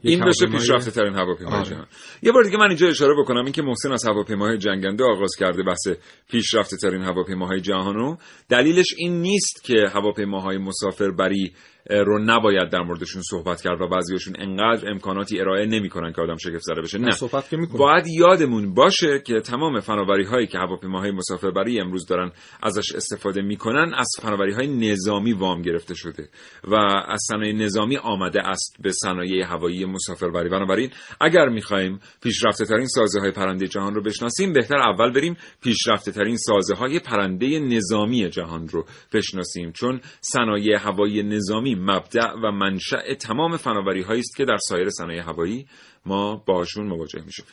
این 0.02 0.24
بشه 0.24 0.46
پیشرفته 0.46 0.90
ترین 0.90 1.14
هواپیمای 1.14 1.54
آره. 1.54 1.64
جهان 1.64 1.86
یه 2.22 2.32
بار 2.32 2.44
دیگه 2.44 2.56
من 2.56 2.68
اینجا 2.68 2.88
اشاره 2.88 3.14
بکنم 3.22 3.44
اینکه 3.44 3.62
محسن 3.62 3.92
از 3.92 4.04
هواپیماهای 4.04 4.58
جنگنده 4.58 5.04
آغاز 5.04 5.30
کرده 5.38 5.62
بحث 5.62 5.98
پیشرفته 6.30 6.76
ترین 6.76 7.02
هواپیماهای 7.02 7.60
جهان 7.60 7.94
رو 7.94 8.18
دلیلش 8.48 8.94
این 8.98 9.22
نیست 9.22 9.64
که 9.64 9.88
هواپیماهای 9.94 10.58
مسافربری 10.58 11.52
رو 11.90 12.18
نباید 12.24 12.70
در 12.70 12.82
موردشون 12.82 13.22
صحبت 13.22 13.62
کرد 13.62 13.80
و 13.80 13.88
بعضیاشون 13.88 14.34
انقدر 14.38 14.90
امکاناتی 14.90 15.40
ارائه 15.40 15.66
نمی‌کنن 15.66 16.12
که 16.12 16.20
آدم 16.20 16.36
شگفت 16.36 16.64
زده 16.64 16.80
بشه 16.82 16.98
نه 16.98 17.10
صحبت 17.10 17.48
که. 17.48 17.56
باید 17.78 18.06
یادمون 18.06 18.74
باشه 18.82 19.18
که 19.26 19.40
تمام 19.40 19.80
فناوری 19.80 20.24
هایی 20.24 20.46
که 20.46 20.58
هواپیماهای 20.58 21.10
مسافربری 21.10 21.80
امروز 21.80 22.06
دارن 22.06 22.32
ازش 22.62 22.92
استفاده 22.94 23.42
می‌کنن 23.42 23.94
از 23.94 24.08
فناوری 24.22 24.52
های 24.52 24.66
نظامی 24.66 25.32
وام 25.32 25.62
گرفته 25.62 25.94
شده 25.94 26.28
و 26.64 26.74
از 27.08 27.20
صنایع 27.30 27.52
نظامی 27.52 27.96
آمده 27.96 28.48
است 28.48 28.76
به 28.82 28.92
صنایع 28.92 29.44
هوایی 29.44 29.84
مسافربری. 29.84 30.48
بنابراین 30.48 30.90
اگر 31.20 31.48
می‌خوایم 31.48 32.00
پیشرفته 32.22 32.64
ترین 32.64 32.86
سازه 32.86 33.20
های 33.20 33.30
پرنده 33.30 33.68
جهان 33.68 33.94
رو 33.94 34.02
بشناسیم 34.02 34.52
بهتر 34.52 34.78
اول 34.78 35.12
بریم 35.12 35.36
پیشرفته 35.62 36.12
ترین 36.12 36.36
سازه 36.36 36.74
های 36.74 36.98
پرنده 36.98 37.58
نظامی 37.58 38.30
جهان 38.30 38.68
رو 38.68 38.84
بشناسیم 39.12 39.72
چون 39.72 40.00
صنایع 40.20 40.78
هوایی 40.78 41.22
نظامی 41.22 41.74
مبدع 41.74 42.32
و 42.44 42.50
منشأ 42.50 43.14
تمام 43.14 43.56
فناوری 43.56 44.02
هایی 44.02 44.20
است 44.20 44.36
که 44.36 44.44
در 44.44 44.58
سایر 44.68 44.90
صنایع 44.90 45.22
هوایی 45.22 45.66
ما 46.06 46.36
باشون 46.46 46.86
مواجه 46.86 47.22
میشیم. 47.24 47.44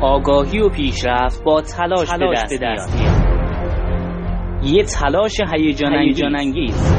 آگاهی 0.00 0.60
و 0.60 0.68
پیشرفت 0.68 1.44
با 1.44 1.60
تلاش, 1.60 2.08
به 2.50 2.58
دست, 2.62 2.94
میاد. 2.96 3.26
یه 4.64 4.84
تلاش 4.84 5.40
هیجان 5.52 6.36
انگیز. 6.36 6.96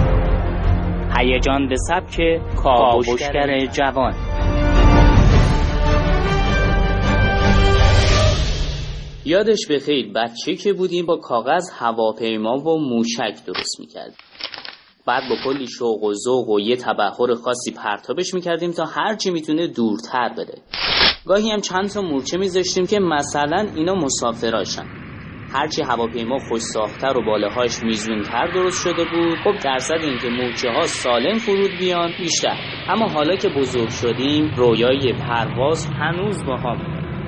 هیجان 1.18 1.68
به 1.70 1.76
سبک 1.78 2.22
کاوشگر 2.56 3.66
جوان. 3.66 4.14
یادش 9.26 9.68
بخیر 9.70 10.14
بچه 10.14 10.56
که 10.56 10.74
بودیم 10.74 11.06
با 11.06 11.18
کاغذ 11.18 11.70
هواپیما 11.80 12.58
و 12.58 12.90
موشک 12.90 13.46
درست 13.46 13.80
می‌کردیم. 13.80 14.18
بعد 15.08 15.24
با 15.30 15.36
کلی 15.44 15.68
شوق 15.68 16.04
و 16.04 16.14
ذوق 16.14 16.50
و 16.50 16.60
یه 16.60 16.76
تبحر 16.76 17.34
خاصی 17.44 17.72
پرتابش 17.72 18.34
می‌کردیم 18.34 18.72
تا 18.72 18.86
هرچی 18.86 19.32
می‌تونه 19.32 19.68
دورتر 19.68 20.30
بره. 20.38 20.62
گاهی 21.26 21.52
هم 21.52 21.62
چند 21.62 21.90
تا 21.90 22.02
مورچه 22.02 22.38
میذاشتیم 22.38 22.86
که 22.86 23.00
مثلا 23.00 23.68
اینا 23.76 23.96
مسافراشن. 23.96 24.86
هرچی 25.54 25.82
هواپیما 25.82 26.38
خوش 26.50 26.62
ساختتر 26.62 27.18
و 27.18 27.26
بالاهاش 27.26 27.84
میزونتر 27.84 28.48
درست 28.54 28.84
شده 28.84 29.06
بود. 29.12 29.38
خب 29.44 29.64
درصد 29.64 29.98
اینکه 30.02 30.28
مورچه 30.30 30.70
ها 30.70 30.82
سالم 30.82 31.38
فرود 31.38 31.72
بیان 31.80 32.12
بیشتر. 32.20 32.58
اما 32.90 33.08
حالا 33.08 33.36
که 33.36 33.50
بزرگ 33.50 33.90
شدیم 33.90 34.52
رویای 34.58 35.14
پرواز 35.14 35.88
هنوز 36.00 36.46
با 36.46 36.58
هم. 36.58 36.78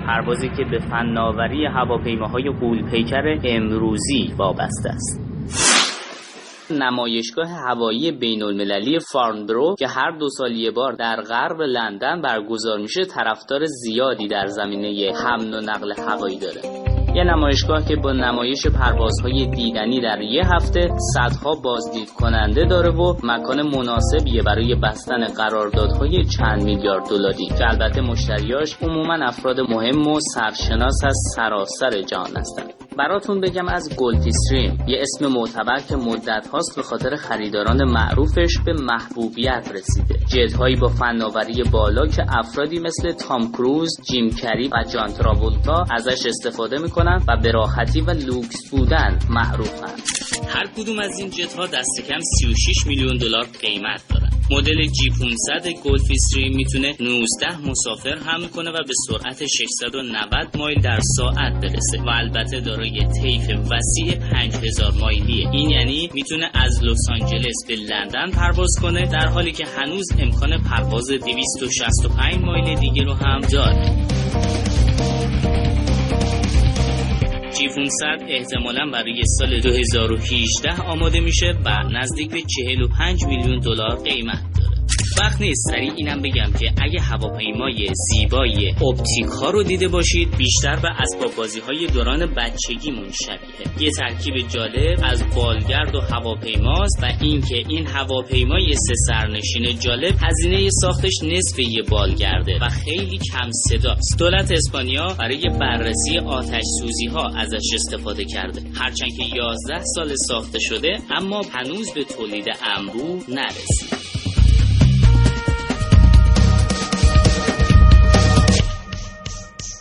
پروازی 0.07 0.49
که 0.57 0.63
به 0.71 0.79
فناوری 0.79 1.65
هواپیماهای 1.65 2.49
غولپیکر 2.59 3.39
امروزی 3.43 4.33
وابسته 4.37 4.89
است. 4.89 5.78
نمایشگاه 6.71 7.47
هوایی 7.67 8.11
بین 8.11 8.43
المللی 8.43 8.99
فارنبرو 8.99 9.75
که 9.79 9.87
هر 9.87 10.11
دو 10.11 10.29
سال 10.29 10.51
یه 10.51 10.71
بار 10.71 10.93
در 10.93 11.21
غرب 11.21 11.61
لندن 11.61 12.21
برگزار 12.21 12.79
میشه 12.79 13.01
طرفدار 13.05 13.65
زیادی 13.65 14.27
در 14.27 14.47
زمینه 14.47 15.13
حمل 15.23 15.53
و 15.53 15.61
نقل 15.61 15.93
هوایی 15.97 16.39
داره. 16.39 16.61
یه 17.15 17.23
نمایشگاه 17.23 17.85
که 17.85 17.95
با 17.95 18.11
نمایش 18.11 18.67
پروازهای 18.67 19.47
دیدنی 19.47 20.01
در 20.01 20.21
یه 20.21 20.43
هفته 20.55 20.87
صدها 21.13 21.55
بازدید 21.63 22.09
کننده 22.09 22.65
داره 22.65 22.89
و 22.89 23.13
مکان 23.23 23.61
مناسبیه 23.61 24.43
برای 24.43 24.75
بستن 24.75 25.25
قراردادهای 25.25 26.25
چند 26.25 26.63
میلیارد 26.63 27.09
دلاری. 27.09 27.45
که 27.45 27.67
البته 27.67 28.01
مشتریاش 28.01 28.77
عموما 28.81 29.13
افراد 29.13 29.59
مهم 29.59 30.07
و 30.07 30.19
سرشناس 30.19 31.01
از 31.05 31.17
سراسر 31.35 32.01
جهان 32.01 32.37
هستند. 32.37 32.88
براتون 32.99 33.41
بگم 33.41 33.67
از 33.67 33.89
گلفیستریم 33.97 34.77
یه 34.87 34.97
اسم 35.01 35.27
معتبر 35.27 35.79
که 35.89 35.95
مدت 35.95 36.47
هاست 36.53 36.75
به 36.75 36.81
خاطر 36.81 37.15
خریداران 37.15 37.83
معروفش 37.83 38.57
به 38.65 38.73
محبوبیت 38.73 39.71
رسیده. 39.73 40.19
جتهایی 40.27 40.75
با 40.75 40.87
فناوری 40.87 41.63
بالا 41.71 42.07
که 42.07 42.25
افرادی 42.37 42.79
مثل 42.79 43.11
تام 43.11 43.51
کروز، 43.51 43.89
جیم 44.11 44.29
کری 44.29 44.67
و 44.67 44.83
جان 44.93 45.07
تراولتا 45.07 45.85
ازش 45.91 46.25
استفاده 46.25 46.77
می‌کنن 46.77 47.23
و 47.27 47.37
به 47.43 47.51
راحتی 47.51 48.01
و 48.01 48.11
لوکس 48.11 48.69
بودن 48.71 49.19
معروفن. 49.29 49.95
هر 50.47 50.67
کدوم 50.67 50.99
از 50.99 51.19
این 51.19 51.29
جت 51.29 51.53
ها 51.53 51.65
دست 51.65 52.01
کم 52.07 52.19
36 52.39 52.87
میلیون 52.87 53.17
دلار 53.17 53.45
قیمت 53.61 54.03
دارن. 54.09 54.28
مدل 54.51 54.85
جی 54.85 55.09
500 55.09 55.67
گلفیستریم 55.83 56.55
می‌تونه 56.55 56.95
19 56.99 57.69
مسافر 57.69 58.15
حمل 58.25 58.47
کنه 58.47 58.69
و 58.69 58.83
به 58.87 58.93
سرعت 59.07 59.45
690 59.45 60.57
مایل 60.57 60.81
در 60.81 60.99
ساعت 61.17 61.53
برسه 61.61 62.01
و 62.05 62.09
البته 62.09 62.59
دارای 62.59 63.07
طیف 63.21 63.49
وسیع 63.49 64.15
5000 64.31 64.91
مایلیه. 64.99 65.49
این 65.49 65.69
یعنی 65.69 66.09
می‌تونه 66.13 66.51
از 66.53 66.83
لس 66.83 67.09
آنجلس 67.09 67.65
به 67.67 67.75
لندن 67.75 68.31
پرواز 68.31 68.75
کنه 68.81 69.05
در 69.05 69.27
حالی 69.27 69.51
که 69.51 69.65
هنوز 69.65 70.07
امکان 70.19 70.63
پرواز 70.63 71.07
265 71.07 72.35
مایل 72.35 72.79
دیگه 72.79 73.03
رو 73.03 73.13
هم 73.13 73.39
داره. 73.39 74.88
جی 77.59 77.67
500 77.67 78.23
احتمالا 78.27 78.91
برای 78.93 79.21
سال 79.25 79.59
2018 79.59 80.81
آماده 80.81 81.19
میشه 81.19 81.53
و 81.65 81.69
نزدیک 81.91 82.31
به 82.31 82.41
45 82.41 83.25
میلیون 83.25 83.59
دلار 83.59 83.95
قیمت. 83.95 84.48
وقت 85.19 85.41
نیست. 85.41 85.71
سریع 85.71 85.93
اینم 85.95 86.21
بگم 86.21 86.51
که 86.59 86.73
اگه 86.81 87.01
هواپیمای 87.01 87.89
زیبای 87.93 88.69
اپتیک 88.69 89.25
ها 89.41 89.49
رو 89.49 89.63
دیده 89.63 89.87
باشید 89.87 90.37
بیشتر 90.37 90.75
به 90.75 90.89
اسباب 90.99 91.35
بازی 91.35 91.59
های 91.59 91.87
دوران 91.87 92.33
بچگیمون 92.33 93.11
شبیه. 93.11 93.83
یه 93.83 93.91
ترکیب 93.91 94.47
جالب 94.47 94.99
از 95.03 95.23
بالگرد 95.35 95.95
و 95.95 96.01
هواپیماست 96.01 97.03
و 97.03 97.05
اینکه 97.21 97.55
این 97.69 97.87
هواپیمای 97.87 98.73
سه 98.73 98.93
سرنشین 99.07 99.79
جالب 99.79 100.15
هزینه 100.21 100.69
ساختش 100.81 101.13
نصف 101.23 101.59
یه 101.59 101.83
بالگرده 101.89 102.59
و 102.61 102.69
خیلی 102.69 103.17
کم 103.17 103.49
صداست 103.69 104.19
دولت 104.19 104.51
اسپانیا 104.51 105.15
برای 105.19 105.49
بررسی 105.59 106.17
آتش 106.17 106.63
سوزی 106.79 107.07
ها 107.07 107.27
ازش 107.37 107.73
استفاده 107.73 108.25
کرده. 108.25 108.61
هرچند 108.75 109.09
که 109.17 109.23
11 109.35 109.83
سال 109.95 110.15
ساخته 110.27 110.59
شده 110.59 110.97
اما 111.09 111.41
هنوز 111.53 111.93
به 111.93 112.03
تولید 112.03 112.45
انبوه 112.77 113.23
نرسید. 113.29 113.98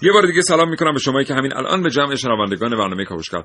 یه 0.02 0.12
بار 0.12 0.26
دیگه 0.26 0.40
سلام 0.40 0.68
می‌کنم 0.70 0.92
به 0.92 0.98
شمایی 0.98 1.24
که 1.26 1.34
همین 1.34 1.56
الان 1.56 1.82
به 1.82 1.90
جمع 1.90 2.14
شنوندگان 2.14 2.70
برنامه 2.70 3.04
کاوشگر 3.04 3.38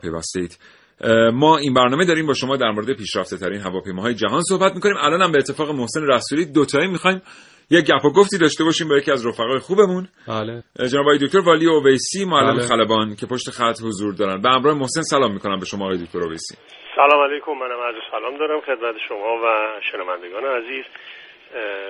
اه، 1.02 1.30
ما 1.30 1.58
این 1.58 1.74
برنامه 1.74 2.06
داریم 2.06 2.28
با 2.28 2.34
شما 2.34 2.58
در 2.58 2.72
مورد 2.72 2.94
پیشرفته 2.98 3.38
ترین 3.38 3.62
هواپیماهای 3.62 4.14
جهان 4.14 4.42
صحبت 4.42 4.72
می‌کنیم. 4.76 4.96
الان 4.98 5.22
هم 5.22 5.32
به 5.32 5.38
اتفاق 5.38 5.70
محسن 5.70 6.02
رسولی 6.08 6.46
دوتایی 6.46 6.88
می‌خوایم 6.88 7.22
یه 7.70 7.82
گپ 7.82 8.06
و 8.06 8.10
گفتی 8.10 8.38
داشته 8.38 8.64
باشیم 8.64 8.88
با 8.90 8.98
یکی 8.98 9.12
از 9.12 9.28
رفقای 9.28 9.60
خوبمون. 9.60 10.08
بله. 10.28 10.64
جناب 10.92 11.06
آقای 11.06 11.18
دکتر 11.18 11.40
والی 11.40 11.68
اویسی 11.68 12.26
معلم 12.26 12.58
بله. 12.58 12.68
خلبان 12.68 13.16
که 13.16 13.26
پشت 13.26 13.50
خط 13.50 13.82
حضور 13.86 14.14
دارن. 14.14 14.42
به 14.42 14.50
همراه 14.50 14.78
محسن 14.78 15.02
سلام 15.02 15.34
می‌کنم 15.34 15.60
به 15.60 15.66
شما 15.66 15.86
آقای 15.86 15.98
دکتر 16.06 16.20
اویسی. 16.20 16.56
سلام 16.96 17.24
علیکم. 17.24 17.52
منم 17.52 17.82
عرض 17.88 17.96
سلام 18.12 18.38
دارم 18.40 18.62
خدمت 18.62 18.96
شما 19.08 19.32
و 19.44 19.46
شنوندگان 19.92 20.44
عزیز. 20.46 20.86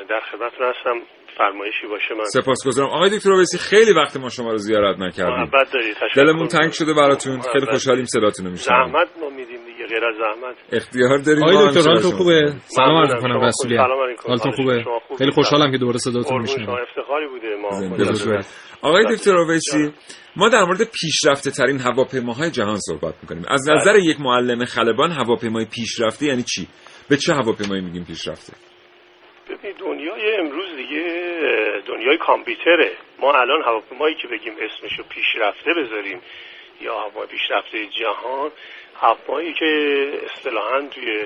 در 0.09 0.19
خدمتتون 0.31 0.67
هستم. 0.67 1.22
فرمایشی 1.37 1.87
باشه 1.89 2.15
من. 2.17 2.23
سپاسگزارم. 2.23 2.89
آقای 2.89 3.09
دکتر 3.17 3.33
اویسی 3.33 3.57
خیلی 3.57 3.93
وقت 3.93 4.17
ما 4.17 4.29
شما 4.29 4.51
رو 4.51 4.57
زیارت 4.57 4.99
نکردیم. 4.99 5.35
محبت 5.35 5.71
دارید 5.73 5.93
تشکر 5.93 6.23
دلمون. 6.23 6.47
تنگ 6.47 6.71
شده 6.71 6.93
براتون. 6.93 7.41
خیلی. 7.53 7.65
خوشحالیم 7.65 8.05
صداتون 8.05 8.45
رو 8.45 8.51
میشنویم. 8.51 8.85
زحمت 8.85 9.07
ما 9.21 9.29
میدیم 9.29 9.65
دیگه 9.65 9.85
غیر 9.87 10.05
از 10.05 10.15
زحمت. 10.15 10.55
اختیار 10.71 11.17
داریم. 11.17 11.43
آقای 11.43 11.67
دکتر 11.67 11.89
حالتون. 11.89 12.11
خوبه؟ 12.11 12.53
سلام 12.63 12.97
عرض. 12.97 13.13
می‌کنم. 13.15 13.41
رسولی. 13.41 13.77
حالتون 14.27 14.51
خوبه. 14.51 14.85
خیلی 15.17 15.31
خوشحالم 15.31 15.71
که 15.71 15.77
دوباره 15.77 15.97
صداتون 15.97 16.41
میشنوم. 16.41 16.69
افتخاری 16.69 17.27
بوده 17.27 17.55
ما. 17.55 17.69
آقای 18.81 19.15
دکتر 19.15 19.37
اویسی 19.37 19.93
ما 20.35 20.49
در 20.49 20.63
مورد 20.63 20.81
پیشرفته 21.01 21.51
ترین 21.51 21.79
هواپیماهای 21.79 22.51
جهان 22.51 22.77
صحبت 22.79 23.13
می‌کنیم. 23.21 23.43
از 23.47 23.61
بله. 23.67 23.79
نظر 23.79 23.95
یک 23.95 24.21
معلم 24.21 24.65
خلبان 24.65 25.11
هواپیمای 25.11 25.65
پیشرفته 25.65 26.25
یعنی 26.25 26.43
چی؟ 26.43 26.67
به 27.09 27.17
چه 27.17 27.33
هواپیمایی 27.33 27.81
میگیم 27.81 28.05
پیشرفته؟ 28.05 28.53
ببین 29.49 29.73
دنیای 29.79 30.35
امروز 30.39 30.65
دنیای 31.93 32.17
کامپیوتره. 32.17 32.91
ما 33.19 33.33
الان 33.33 33.61
هواپیمایی 33.61 34.15
که 34.15 34.27
بگیم 34.27 34.55
اسمشو 34.59 35.03
پیشرفته 35.03 35.73
بذاریم 35.73 36.21
یا 36.81 36.99
هواپیمای 36.99 37.27
پیشرفته 37.27 37.85
جهان 37.85 38.51
هواپیمایی 39.01 39.53
که 39.53 40.11
اصطلاحا 40.25 40.81
توی 40.81 41.23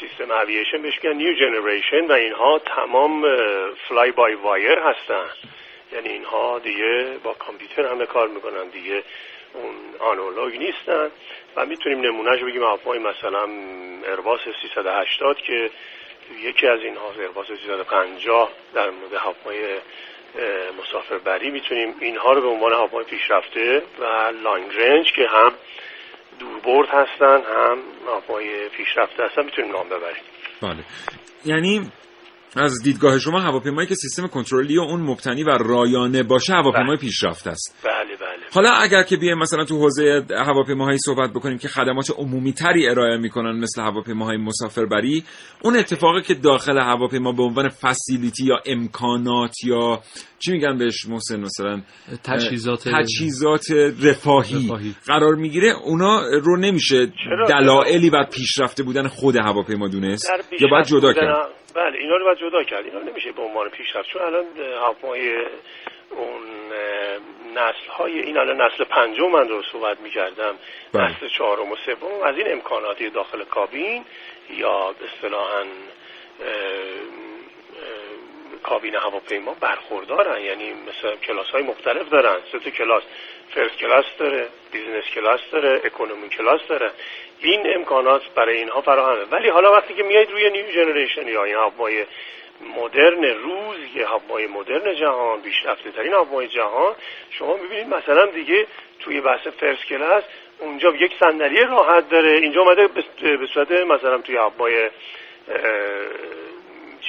سیستم 0.00 0.30
اوییشن 0.30 0.82
بهش 0.82 0.94
میگن 1.02 1.16
نیو 1.16 1.34
جنریشن 1.34 2.06
و 2.06 2.12
اینها 2.12 2.58
تمام 2.58 3.36
فلای 3.88 4.10
بای 4.10 4.34
وایر 4.34 4.78
هستن. 4.78 5.26
یعنی 5.92 6.08
اینها 6.08 6.58
دیگه 6.58 7.18
با 7.24 7.34
کامپیوتر 7.34 7.86
همه 7.86 8.06
کار 8.06 8.28
می‌کنن 8.28 8.68
دیگه 8.68 9.02
اون 9.54 9.74
آنالوگ 9.98 10.56
نیستن. 10.56 11.10
و 11.56 11.66
می‌تونیم 11.66 12.00
نمونهش 12.00 12.42
بگیم 12.42 12.62
هواپیمای 12.62 12.98
مثلا 12.98 13.48
ارباس 14.06 14.40
380 14.62 15.36
که 15.36 15.70
یکی 16.38 16.66
از 16.66 16.80
اینها 16.80 17.12
ارباس 17.20 17.46
350 17.46 18.50
در 18.74 18.90
مورد 18.90 19.14
اه، 19.14 20.42
مسافربری 20.82 21.50
می‌تونیم 21.50 21.94
اینها 22.00 22.32
رو 22.32 22.40
به 22.40 22.48
عنوان 22.48 22.72
هواپیمای 22.72 23.04
پیشرفته 23.04 23.82
و 23.98 24.04
لانگ 24.42 24.72
رنج 24.76 25.12
که 25.12 25.26
هم 25.28 25.52
دوربرد 26.38 26.88
هستن 26.88 27.42
هم 27.42 27.78
هواپیمای 28.06 28.68
پیشرفته 28.68 29.24
هستن 29.24 29.44
می‌تونیم 29.44 29.72
نام 29.72 29.88
ببریم. 29.88 30.22
بله. 30.62 30.84
یعنی 31.44 31.92
از 32.56 32.82
دیدگاه 32.82 33.18
شما 33.18 33.40
هواپیمایی 33.40 33.88
که 33.88 33.94
سیستم 33.94 34.26
کنترلی 34.26 34.78
و 34.78 34.80
اون 34.80 35.00
مبتنی 35.00 35.42
و 35.42 35.50
رایانه 35.50 36.22
باشه 36.22 36.52
هواپیمای 36.52 36.96
بله. 36.96 36.96
پیشرفته 36.96 37.50
است 37.50 37.76
بله 37.84 38.16
بله 38.16 38.46
حالا 38.52 38.70
اگر 38.70 39.02
که 39.02 39.16
بیایم 39.16 39.38
مثلا 39.38 39.64
تو 39.64 39.78
حوزه 39.78 40.24
هواپیماهایی 40.30 40.98
صحبت 40.98 41.30
بکنیم 41.30 41.58
که 41.58 41.68
خدمات 41.68 42.10
عمومی 42.10 42.52
تری 42.52 42.88
ارائه 42.88 43.16
می‌کنن 43.16 43.58
مثل 43.58 43.82
هواپیماهای 43.82 44.36
مسافربری 44.36 45.24
اون 45.62 45.76
اتفاقی 45.76 46.22
که 46.22 46.34
داخل 46.34 46.78
هواپیما 46.78 47.32
به 47.32 47.42
عنوان 47.42 47.68
فسیلیتی 47.68 48.44
یا 48.44 48.56
امکانات 48.66 49.64
یا 49.64 50.02
چی 50.38 50.52
میگن 50.52 50.78
بهش 50.78 51.06
محسن 51.06 51.40
مثلا 51.40 51.82
تجهیزات 52.24 52.88
تجهیزات 52.88 53.70
رفاهی, 54.02 54.64
رفاهی. 54.64 54.94
قرار 55.06 55.34
می‌گیره 55.34 55.68
اونا 55.84 56.22
رو 56.42 56.56
نمیشه؟ 56.56 57.12
دلایلی 57.48 58.10
بر 58.10 58.24
پیشرفته 58.24 58.82
بودن 58.82 59.08
خود 59.08 59.36
هواپیما 59.36 59.88
دونست 59.88 60.30
یا 60.30 60.36
پیشرفت 60.50 60.70
باید 60.70 60.86
جدا 60.86 61.12
کرد 61.12 61.59
بله 61.74 61.98
اینا 61.98 62.16
رو 62.16 62.24
باید 62.24 62.38
جدا 62.38 62.62
کرد. 62.62 62.84
اینا 62.84 63.00
نمیشه 63.00 63.32
به 63.32 63.42
عنوان 63.42 63.68
پیشرفت. 63.68 64.08
چون 64.08 64.22
الان 64.22 64.44
هواپیمای 64.80 65.46
اون 66.10 66.42
نسل 67.54 67.90
های 67.90 68.20
این 68.20 68.38
الان 68.38 68.60
نسل 68.60 68.84
پنجم 68.84 69.30
من 69.30 69.48
رو 69.48 69.62
صحبت 69.72 70.00
می‌کردم. 70.00 70.54
بله. 70.92 71.04
نسل 71.04 71.28
چهارم 71.28 71.72
و 71.72 71.76
سوم 71.86 72.22
از 72.22 72.36
این 72.36 72.52
امکاناتی 72.52 73.10
داخل 73.10 73.44
کابین 73.44 74.04
یا 74.50 74.92
به 74.92 75.04
اصطلاحاً 75.14 75.64
کابین 78.62 78.94
هواپیما 78.94 79.54
برخوردارن. 79.60 80.40
یعنی 80.40 80.72
مثل 80.72 81.16
کلاس 81.16 81.46
های 81.50 81.62
مختلف 81.62 82.08
دارن. 82.08 82.36
سه 82.52 82.58
تا 82.58 82.70
کلاس 82.70 83.02
first 83.54 83.76
class 83.78 84.04
داره 84.18 84.48
business 84.72 85.04
class 85.14 85.40
داره 85.52 85.80
economy 85.84 86.28
class 86.28 86.60
داره. 86.68 86.90
این 87.40 87.74
امکانات 87.74 88.22
برای 88.34 88.56
اینها 88.56 88.80
فراهمه. 88.80 89.24
ولی 89.30 89.48
حالا 89.48 89.72
وقتی 89.72 89.94
که 89.94 90.02
میایید 90.02 90.30
روی 90.30 90.50
new 90.50 90.70
generation 90.72 91.28
یا 91.28 91.44
این 91.44 91.54
هواپیمای 91.54 92.04
مدرن 92.76 93.24
روز 93.24 93.76
یه 93.94 94.06
هواپیمای 94.06 94.46
مدرن 94.46 94.94
جهان 94.94 95.42
پیشرفته 95.42 95.90
ترین 95.90 96.12
هواپیمای 96.12 96.48
جهان 96.48 96.94
شما 97.30 97.56
می‌بینید 97.56 97.88
مثلا 97.94 98.26
دیگه 98.26 98.66
توی 99.00 99.20
بحث 99.20 99.46
first 99.46 99.84
class 99.84 100.24
اونجا 100.58 100.90
یک 100.90 101.12
صندلی 101.20 101.60
راحت 101.64 102.08
داره. 102.08 102.30
اینجا 102.32 102.60
اومده 102.60 102.88
به- 102.88 103.46
صورت 103.54 103.70
مثلا 103.72 104.18
توی 104.18 104.36
هواپیمای 104.36 104.90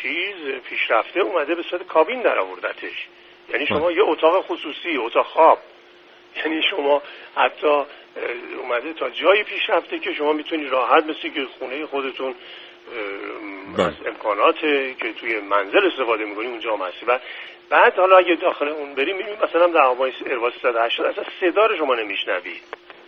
چیز 0.01 0.61
پیشرفته 0.69 1.19
اومده 1.19 1.55
به 1.55 1.63
صورت 1.69 1.87
کابین 1.87 2.21
در 2.21 2.39
آوردتش. 2.39 3.07
یعنی 3.49 3.67
شما 3.67 3.91
یه 3.91 4.03
اتاق 4.03 4.45
خصوصی 4.45 4.97
اتاق 4.97 5.25
خواب. 5.25 5.59
یعنی 6.35 6.61
شما 6.69 7.01
حتی 7.35 7.83
اومده 8.61 8.93
تا 8.93 9.09
جایی 9.09 9.43
پیشرفته 9.43 9.99
که 9.99 10.13
شما 10.13 10.33
می‌تونید 10.33 10.71
راحت 10.71 11.03
مثل 11.03 11.29
که 11.29 11.45
خونه 11.59 11.85
خودتون 11.85 12.35
بله. 13.77 13.87
از 13.87 13.93
امکانات 14.05 14.59
که 14.99 15.13
توی 15.19 15.39
منزل 15.39 15.87
استفاده 15.87 16.25
می‌کنی 16.25 16.47
اونجا 16.47 16.75
هم 16.75 16.81
هستی. 16.81 17.05
و 17.05 17.19
بعد 17.69 17.95
حالا 17.95 18.17
اگه 18.17 18.35
داخل 18.35 18.67
اون 18.67 18.95
بریم 18.95 19.17
می‌بینیم 19.17 19.39
مثلا 19.43 19.67
در 19.67 19.81
هوای 19.81 20.11
ارواز 20.25 20.53
180 20.61 21.05
اصلا 21.05 21.23
صدا 21.39 21.65
رو 21.65 21.77
شما 21.77 21.95
نمیشنوید 21.95 22.61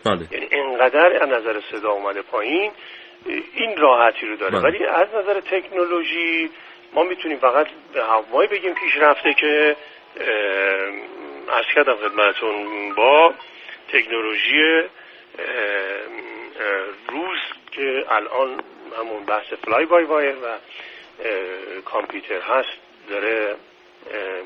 بله. 0.06 0.28
یعنی 0.32 0.48
انقدر 0.52 1.24
از 1.24 1.30
نظر 1.30 1.62
صدا 1.72 1.92
اومده 1.92 2.22
پایین 2.22 2.72
این 3.54 3.78
راحتی 3.78 4.26
رو 4.26 4.36
داره. 4.36 4.60
بله. 4.60 4.64
ولی 4.64 4.86
از 4.86 5.08
نظر 5.16 5.40
تکنولوژی 5.40 6.50
ما 6.94 7.04
می‌تونیم 7.04 7.38
فقط 7.38 7.68
به 7.94 8.04
هوایی 8.04 8.50
بگیم 8.50 8.74
پیشرفته 8.74 9.34
که 9.34 9.76
عرض 11.50 11.66
کردم 11.76 11.96
خدمتتون 11.96 12.94
با 12.96 13.34
تکنولوژی 13.94 14.82
روز 17.10 17.40
که 17.72 18.06
الان 18.10 18.64
همون 19.00 19.26
بحث 19.26 19.54
فلای 19.54 19.86
بای 19.86 20.04
وایر 20.04 20.36
و 20.36 20.58
کامپیوتر 21.86 22.42
هست 22.42 22.78
داره 23.10 23.56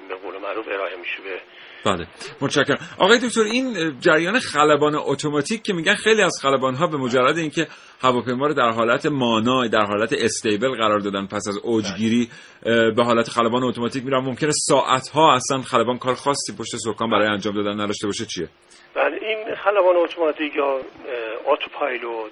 به 0.09 0.15
قول 0.15 0.37
معروف 0.37 0.67
ارائه 0.67 0.95
میشه 0.95 1.21
به 1.21 1.39
بله 1.87 2.07
متشکرم. 2.41 2.77
آقای 2.99 3.19
دکتر 3.19 3.41
این 3.41 3.99
جریان 3.99 4.39
خلبان 4.39 4.95
اتوماتیک 4.95 5.63
که 5.63 5.73
میگن 5.73 5.95
خیلی 5.95 6.21
از 6.21 6.39
خلبان 6.41 6.75
ها 6.75 6.87
به 6.87 6.97
مجرد 6.97 7.37
اینکه 7.37 7.67
هواپیما 8.01 8.47
رو 8.47 8.53
در 8.53 8.69
حالت 8.69 9.05
مانا 9.05 9.67
در 9.67 9.85
حالت 9.85 10.13
استیبل 10.13 10.75
قرار 10.75 10.99
دادن 10.99 11.25
پس 11.25 11.47
از 11.47 11.57
اوجگیری 11.63 12.29
به 12.95 13.03
حالت 13.03 13.29
خلبان 13.29 13.63
اتوماتیک 13.63 14.05
میرن 14.05 14.19
ممکنه 14.19 14.51
ساعت 14.51 15.09
ها 15.09 15.33
اصلا 15.35 15.61
خلبان 15.61 15.97
کار 15.97 16.13
خاصی 16.13 16.53
پشت 16.59 16.75
سکان 16.75 17.09
برای 17.09 17.27
انجام 17.27 17.55
دادن 17.55 17.81
نداشته 17.81 18.07
باشه 18.07 18.25
چیه؟ 18.25 18.49
بله 18.95 19.17
این 19.21 19.55
خلبان 19.55 19.95
اتوماتیک 19.95 20.55
یا 20.55 20.81
اتوپایلوت 21.45 22.31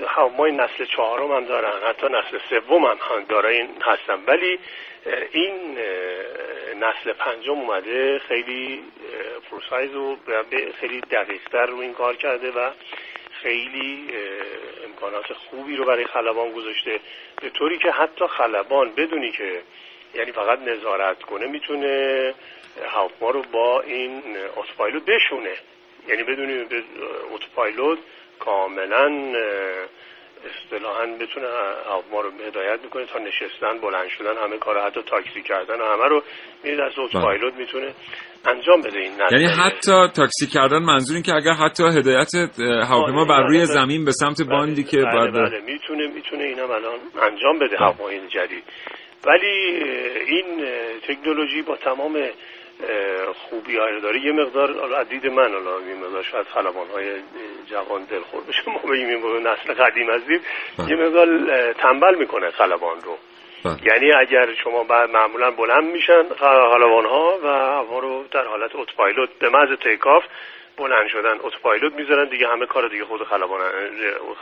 اه، 0.00 0.08
هواپیمای 0.08 0.52
نسل 0.52 0.84
چهارم 0.84 1.32
هم 1.32 1.44
دارن 1.44 1.82
حتی 1.88 2.06
نسل 2.06 2.38
سوم 2.50 2.84
هم 2.84 2.98
هم 3.10 3.24
داره 3.28 3.50
این 3.50 3.68
هستن. 3.82 4.24
ولی 4.26 4.58
این 5.32 5.78
نسل 6.80 7.12
پنجم 7.12 7.52
اومده 7.52 8.18
خیلی 8.18 8.82
پروسایز 9.50 9.94
و 9.94 10.16
خیلی 10.80 11.00
دقیقتر 11.00 11.66
رو 11.66 11.78
این 11.78 11.94
کار 11.94 12.16
کرده 12.16 12.50
و 12.50 12.70
خیلی 13.42 14.08
امکانات 14.84 15.32
خوبی 15.32 15.76
رو 15.76 15.84
برای 15.84 16.04
خلبان 16.04 16.52
گذاشته. 16.52 17.00
به 17.42 17.50
طوری 17.50 17.78
که 17.78 17.90
حتی 17.90 18.26
خلبان 18.26 18.92
بدونی 18.94 19.32
که 19.32 19.62
یعنی 20.14 20.32
فقط 20.32 20.58
نظارت 20.58 21.22
کنه 21.22 21.46
می‌تونه 21.46 22.34
هواپیما 22.88 23.30
رو 23.30 23.42
با 23.42 23.80
این 23.80 24.22
اتوپایلوت 24.56 25.04
بشونه. 25.04 25.56
یعنی 26.08 26.22
بدونی 26.22 26.66
اتوپایلوت 27.32 27.98
کاملا 28.40 29.06
اصطلاحا 30.46 31.06
بتونه 31.06 31.46
هواپیما 31.90 32.20
رو 32.20 32.30
هدایت 32.48 32.80
می‌کنه 32.84 33.06
تا 33.06 33.18
نشستن 33.18 33.78
بلند 33.82 34.08
شدن 34.08 34.36
همه 34.44 34.58
کار 34.58 34.80
حتی 34.86 35.02
تاکسی 35.02 35.42
کردن 35.42 35.74
همه 35.74 36.08
رو 36.08 36.22
میره 36.64 36.88
دست 36.88 36.98
اتوپایلوت 36.98 37.54
می‌تونه 37.54 37.94
انجام 38.46 38.80
بده 38.80 38.98
این. 38.98 39.12
یعنی 39.32 39.46
حتی 39.46 40.08
تاکسی 40.16 40.46
کردن 40.46 40.78
منظور 40.78 41.14
این 41.14 41.22
که 41.22 41.34
اگر 41.34 41.52
حتی 41.52 41.82
هدایت 41.84 42.34
هواپیما 42.60 43.24
بر 43.24 43.40
روی 43.40 43.56
بله. 43.56 43.66
زمین 43.66 44.04
به 44.04 44.12
سمت 44.12 44.42
باندی 44.42 44.84
که 44.84 44.96
بله 44.96 45.30
بله 45.30 45.60
می‌تونه 45.60 46.06
می‌تونه 46.06 46.44
اینم 46.44 46.70
الان 46.70 46.98
انجام 47.22 47.58
بده 47.58 47.76
هواپیمای 47.76 48.28
جدید 48.28 48.64
ولی 49.26 49.46
این 50.26 50.66
تکنولوژی 51.08 51.62
با 51.62 51.76
تمام 51.76 52.16
خوبی 53.34 53.76
های 53.76 54.00
داره. 54.00 54.20
یه 54.20 54.32
مقدار 54.32 54.80
حالا 54.80 54.96
از 54.96 55.08
دید 55.08 55.26
من 55.26 55.52
حالا 55.52 55.80
یه 55.88 55.94
مقدار 55.94 56.22
شاید 56.22 56.46
خلبان 56.46 56.86
های 56.94 57.10
جوان 57.70 58.04
دلخور 58.04 58.42
بشه 58.48 58.70
ما 58.70 58.78
بگیم 58.78 59.08
این 59.08 59.46
نسل 59.46 59.74
قدیم 59.74 60.10
هستیم 60.10 60.40
بله. 60.78 60.90
یه 60.90 60.96
مقدار 60.96 61.72
تنبل 61.72 62.14
می‌کنه 62.14 62.50
خلبان 62.50 63.00
رو. 63.02 63.18
بله. 63.64 63.76
یعنی 63.82 64.12
اگر 64.12 64.54
شما 64.54 64.84
بعد 64.84 65.10
معمولا 65.10 65.50
بلند 65.50 65.84
میشن 65.84 66.22
خلبان 66.22 67.06
ها 67.06 67.38
و 67.42 67.46
هوا 67.46 67.98
رو 67.98 68.24
در 68.30 68.44
حالت 68.44 68.70
اتوپایلوت 68.74 69.28
به 69.38 69.48
محض 69.48 69.78
تیکاف 69.78 70.24
بلند 70.76 71.08
شدن 71.08 71.38
اتوپایلوت 71.40 71.92
می‌ذارن. 71.92 72.28
دیگه 72.28 72.48
همه 72.48 72.66
کار 72.66 72.88
دیگه 72.88 73.04
خود 73.04 73.24
خلبان 73.24 73.60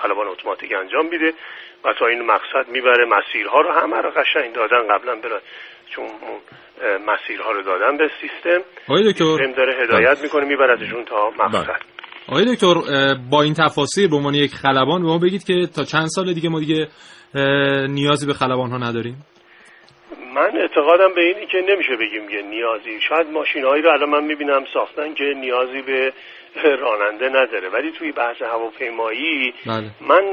خلبان 0.03 0.27
اتوماتیک 0.27 0.73
انجام 0.73 1.07
میده 1.07 1.35
و 1.85 1.92
تا 1.92 2.07
این 2.07 2.23
مقصد 2.23 2.68
می‌بره. 2.68 3.05
مسیرها 3.05 3.61
رو 3.61 3.70
همه 3.70 3.97
رو 3.97 4.11
قشنگ 4.11 4.53
دادن 4.53 4.87
قبلا 4.87 5.14
بلا 5.14 5.40
چون 5.90 6.11
مسیرها 6.82 7.50
رو 7.50 7.62
دادن 7.62 7.96
به 7.96 8.08
سیستم. 8.20 8.64
آقای 8.88 9.12
دکتر 9.12 9.24
سیستم 9.24 9.52
داره 9.56 9.84
هدایت 9.84 10.22
می‌کنه 10.22 10.44
میبردشون 10.44 11.04
تا 11.04 11.30
مقصد. 11.44 11.66
بله. 11.66 11.76
آقای 12.28 12.54
دکتر 12.54 12.74
با 13.30 13.42
این 13.42 13.54
تفاصیل 13.54 14.08
به 14.10 14.16
عنوان 14.16 14.34
یک 14.34 14.54
خلبان 14.54 15.02
به 15.02 15.08
ما 15.08 15.18
بگید 15.18 15.44
که 15.44 15.66
تا 15.76 15.84
چند 15.84 16.06
سال 16.06 16.32
دیگه 16.32 16.48
ما 16.48 16.60
دیگه 16.60 16.88
نیازی 17.88 18.26
به 18.26 18.32
خلبان 18.32 18.70
ها 18.70 18.78
نداریم؟ 18.78 19.16
من 20.35 20.57
اعتقادم 20.57 21.14
به 21.14 21.20
اینی 21.20 21.46
که 21.46 21.61
نمیشه 21.61 21.96
بگیم 21.96 22.31
یه 22.31 22.42
نیازی. 22.42 23.00
شاید 23.00 23.31
ماشین 23.31 23.64
هایی 23.64 23.83
رو 23.83 23.90
الان 23.90 24.09
من 24.09 24.24
می‌بینم 24.24 24.64
ساختن 24.72 25.14
که 25.14 25.24
نیازی 25.24 25.83
به 25.83 26.12
راننده 26.62 27.29
نداره. 27.29 27.68
ولی 27.68 27.90
توی 27.90 28.12
بحث 28.12 28.42
هواپیمایی 28.42 29.55
بله. 29.66 29.90
من 30.00 30.24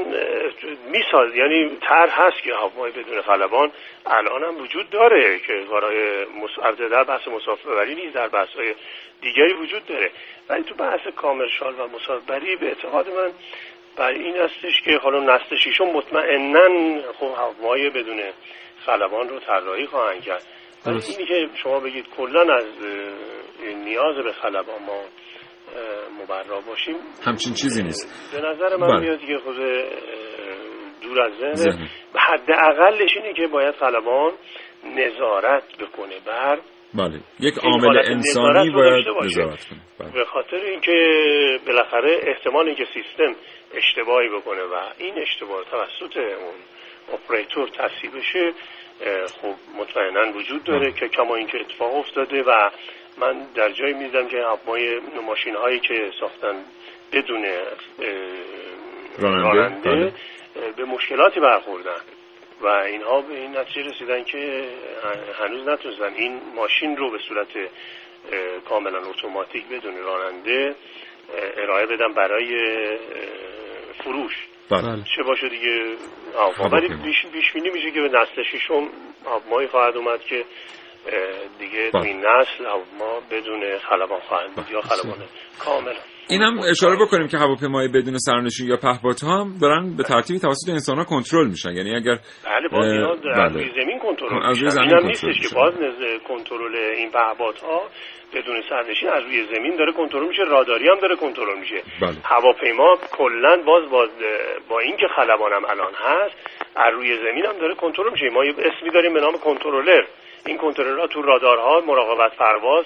میساز 0.90 1.34
یعنی 1.34 1.70
تر 1.80 2.08
هست 2.08 2.42
که 2.42 2.54
هواپیمایی 2.54 2.92
بدون 2.92 3.22
خلبان 3.22 3.70
الان 4.06 4.44
هم 4.44 4.56
وجود 4.56 4.90
داره 4.90 5.38
که 5.38 5.64
کارهای 5.70 6.24
مس... 6.24 6.78
در 6.78 7.04
بحث 7.04 7.28
مسافربری 7.28 7.94
نیست 7.94 8.14
در 8.14 8.28
بحث 8.28 8.48
های 8.48 8.74
دیگری 9.22 9.52
وجود 9.52 9.86
داره. 9.86 10.10
ولی 10.48 10.62
تو 10.62 10.74
بحث 10.74 11.00
کامرشال 11.16 11.74
و 11.74 11.88
مسافربری 11.96 12.56
به 12.56 12.66
اعتقاد 12.66 13.08
من 13.08 13.30
بر 13.96 14.08
این 14.08 14.36
هستش 14.36 14.82
که 14.84 14.96
حالا 14.96 15.20
نسل 15.20 15.56
شیشم 15.56 15.84
مطمئنا 15.84 17.00
خب 17.12 17.26
هواپیمای 17.36 17.90
بدون 17.90 18.20
خلبان 18.86 19.28
رو 19.28 19.40
طراحی 19.40 19.86
خواهند 19.86 20.22
کرد. 20.22 20.46
اینی 20.86 21.26
که 21.28 21.48
شما 21.62 21.80
بگید 21.80 22.06
کلا 22.16 22.54
از 22.54 22.64
نیاز 23.84 24.24
به 24.24 24.32
خلبان 24.32 24.82
ما 24.86 25.00
مبرا 26.22 26.60
باشیم 26.60 26.96
همچین 27.24 27.54
چیزی 27.54 27.82
نیست 27.82 28.32
به 28.32 28.48
نظر 28.48 28.76
من 28.76 28.86
بله. 28.86 29.00
میاد 29.00 29.20
که 29.20 29.38
خود 29.44 29.56
دور 31.02 31.22
از 31.22 31.32
ذهن 31.38 31.54
ذهن. 31.54 31.88
حداقلش 32.14 33.16
اینه 33.16 33.34
که 33.34 33.46
باید 33.46 33.74
خلبان 33.74 34.32
نظارت 34.84 35.64
بکنه 35.78 36.14
بر 36.26 36.58
بله 36.94 37.20
یک 37.40 37.54
عامل 37.58 37.98
انسانی 37.98 38.70
باید. 38.70 39.04
نظارت 39.24 39.64
کنه 39.68 39.80
بله. 39.98 40.12
به 40.12 40.24
خاطر 40.24 40.56
اینکه 40.56 40.92
بالاخره 41.66 42.20
احتمال 42.22 42.66
اینکه 42.66 42.84
سیستم 42.94 43.34
اشتباهی 43.74 44.28
بکنه 44.28 44.62
و 44.62 44.74
این 44.98 45.14
اشتباه 45.18 45.64
توسط 45.64 46.16
اون 46.16 46.54
اپراتور 47.12 47.68
تصحیح 47.68 48.10
بشه 48.10 48.52
خب 49.42 49.54
مطمئنا 49.78 50.32
وجود 50.32 50.64
داره 50.64 50.92
که 50.92 51.08
کما 51.08 51.36
اینکه 51.36 51.60
اتفاق 51.60 51.94
افتاده 51.94 52.42
و 52.42 52.70
من 53.18 53.46
در 53.54 53.70
جایی 53.70 53.94
میدم 53.94 54.28
که 54.28 54.36
هواپیمای 54.36 55.00
ماشین 55.26 55.54
هایی 55.54 55.80
که 55.80 56.10
ساختن 56.20 56.54
بدون 57.12 57.44
راننده، 59.18 59.90
بله. 59.90 60.12
به 60.76 60.84
مشکلاتی 60.84 61.40
برخوردن 61.40 62.00
و 62.60 62.66
اینها 62.66 63.20
به 63.20 63.34
این 63.34 63.56
نتیجه 63.56 63.90
رسیدن 63.90 64.24
که 64.24 64.64
هنوز 65.40 65.68
نتونستن 65.68 66.14
این 66.14 66.40
ماشین 66.54 66.96
رو 66.96 67.10
به 67.10 67.18
صورت 67.18 67.48
کاملا 68.68 68.98
اتوماتیک 68.98 69.68
بدون 69.68 69.96
راننده 69.96 70.74
ارائه 71.56 71.86
بدن 71.86 72.12
برای 72.12 72.58
فروش 74.04 74.46
بله. 74.70 75.02
چه 75.16 75.22
باشه 75.22 75.48
دیگه؟ 75.48 75.96
ولی 76.72 76.88
بیش 77.32 77.52
بینی 77.52 77.70
میشه 77.70 77.90
که 77.90 78.00
به 78.00 78.08
نسل 78.08 78.42
ششم 78.42 78.88
هواپیمایی 79.24 79.68
خواهد 79.68 79.96
اومد 79.96 80.20
که 80.20 80.44
دیگه 81.58 81.90
تو 81.90 81.98
بله. 81.98 82.06
این 82.06 82.16
نسل 82.16 82.64
هواپیما 82.64 83.20
بدون 83.30 83.78
خلبان 83.78 84.20
خواهند 84.20 84.54
بود 84.54 84.70
یا 84.70 84.80
خلبان 84.80 85.18
کامل 85.58 85.94
این 86.28 86.42
هم 86.42 86.58
اشاره 86.58 86.96
بکنیم 86.96 87.28
که 87.28 87.38
هواپیمای 87.38 87.88
بدون 87.88 88.18
سرنشین 88.18 88.68
یا 88.68 88.76
پهپادها 88.76 89.40
هم 89.40 89.58
دارن 89.62 89.96
به 89.96 90.02
ترتیب 90.02 90.38
توسط 90.38 90.68
انسان 90.68 90.98
ها 90.98 91.04
کنترل 91.04 91.48
میشن 91.48 91.72
یعنی 91.72 91.94
اگر 91.94 92.18
بله 92.44 92.68
باز 92.68 92.86
اینا 92.86 93.14
بله. 93.14 93.42
از 93.42 93.56
روی 93.56 93.70
زمین 93.76 93.98
کنترل 93.98 94.46
از 94.46 94.58
روی 94.58 94.70
زمین 94.70 94.94
این 94.94 95.06
نیستش 95.06 95.48
که. 95.48 95.54
باز 95.54 95.74
کنترل 96.28 96.74
این 96.74 97.10
پهپادها 97.10 97.82
بدون 98.34 98.62
سرنشین 98.68 99.08
از 99.08 99.22
روی 99.22 99.46
زمین 99.54 99.76
داره 99.76 99.92
کنترل 99.92 100.28
میشه 100.28 100.42
راداری 100.42 100.88
هم 100.88 101.00
داره 101.00 101.16
کنترل 101.16 101.58
میشه 101.58 101.82
بله. 102.00 102.16
هواپیما 102.24 102.98
کلا 103.10 103.56
باز 103.66 103.90
باز 103.90 104.08
با 104.68 104.78
اینکه 104.78 105.06
خلبانم 105.16 105.64
الان 105.64 105.92
هست 105.94 106.34
از 106.76 106.94
روی 106.94 107.16
زمین 107.16 107.46
هم 107.46 107.58
داره 107.58 107.74
کنترل 107.74 108.12
میشه 108.12 108.30
ما 108.30 108.44
یه 108.44 108.52
اسمی 108.58 108.90
داریم 108.90 109.14
به 109.14 109.20
نام 109.20 109.38
کنترلر 109.38 110.02
این 110.46 110.58
کنترلرها 110.58 111.06
تو 111.06 111.22
رادارها 111.22 111.80
مراقبت 111.80 112.36
پرواز 112.36 112.84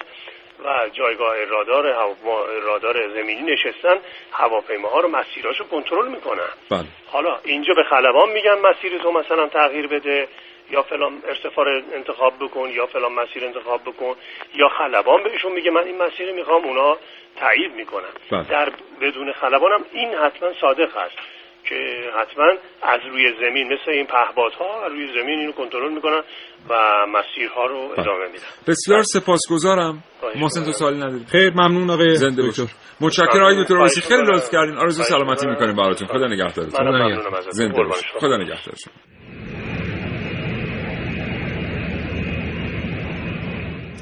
و 0.65 0.89
جایگاه 0.93 1.45
رادار 1.45 1.87
هوا... 1.87 2.45
رادار 2.63 3.07
زمینی 3.07 3.41
نشستن 3.41 3.97
هواپیماها 4.31 4.99
رو 4.99 5.07
مسیراشو 5.07 5.67
کنترل 5.67 6.07
می‌کنن. 6.07 6.49
بله. 6.71 6.85
حالا 7.07 7.37
اینجا 7.43 7.73
به 7.73 7.83
خلبان 7.83 8.29
میگن 8.29 8.57
مسیر 8.59 8.97
تو 8.97 9.11
مثلا 9.11 9.47
تغییر 9.47 9.87
بده 9.87 10.27
یا 10.71 10.81
فلان 10.81 11.23
ارتفاع 11.27 11.65
انتخاب 11.93 12.33
بکن 12.39 12.69
یا 12.69 12.85
فلان 12.85 13.13
مسیر 13.13 13.45
انتخاب 13.45 13.81
بکن 13.81 14.15
یا 14.55 14.69
خلبان 14.69 15.23
بهشون 15.23 15.51
میگه 15.51 15.71
من 15.71 15.83
این 15.83 15.97
مسیر 15.97 16.31
می‌خوام 16.31 16.63
اونا 16.63 16.97
تایید 17.39 17.73
می‌کنن. 17.73 18.13
بله. 18.31 18.43
در 18.43 18.71
بدون 19.01 19.31
خلبان 19.31 19.71
هم 19.71 19.85
این 19.91 20.13
حتما 20.13 20.53
صادق 20.61 20.97
هست. 20.97 21.17
که 21.69 21.75
حتما 22.21 22.45
از 22.81 22.99
روی 23.11 23.33
زمین 23.39 23.73
مثل 23.73 23.91
این 23.91 24.05
پهپادها 24.05 24.85
از 24.85 24.91
روی 24.91 25.07
زمین 25.07 25.39
اینو 25.39 25.51
کنترل 25.51 25.93
می‌کنن 25.93 26.21
و 26.69 26.73
مسیرها 27.07 27.65
رو 27.65 27.77
ادامه 27.97 28.27
میدن. 28.31 28.43
بسیار 28.67 29.03
سپاسگزارم. 29.03 30.03
محسن 30.35 30.63
تو. 30.63 30.71
سوالی 30.71 30.97
ندارید 30.97 31.27
خیر 31.27 31.49
ممنون 31.49 31.89
آقای 31.89 32.15
زنده 32.15 32.47
دکتر. 32.47 32.63
متشکرم. 33.01 33.41
آقای 33.41 33.63
دکتر 33.63 33.75
رئیسی 33.75 34.01
خیلی. 34.01 34.21
لطف 34.21 34.51
کردین. 34.51 34.77
آرزو 34.77 35.03
سلامتی 35.03 35.47
می‌کنم. 35.47 35.49
می‌کنیم 35.49 35.75
براتون. 35.75 36.07
خدا 36.07 36.27
نگهدارتون. 36.27 37.51
زنده 37.51 37.83
باشید. 37.83 38.05
خدا 38.19 38.37
نگهدارتون. 38.37 38.93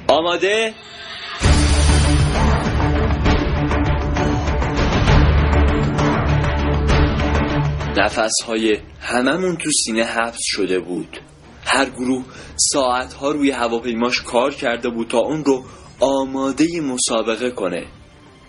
آماده؟ 0.10 0.74
نفسهای 7.98 8.78
هممون 9.00 9.58
تو 9.58 9.70
سینه 9.84 10.04
حبس 10.04 10.40
شده 10.42 10.80
بود. 10.80 11.20
هر 11.66 11.86
گروه 11.90 12.26
ساعتها 12.56 13.32
روی 13.32 13.52
هواپیماش 13.52 14.22
کار 14.22 14.54
کرده 14.54 14.90
بود 14.90 15.08
تا 15.08 15.20
اون 15.20 15.46
رو 15.46 15.64
آماده 16.00 16.82
مسابقه 16.82 17.52
کنه. 17.52 17.86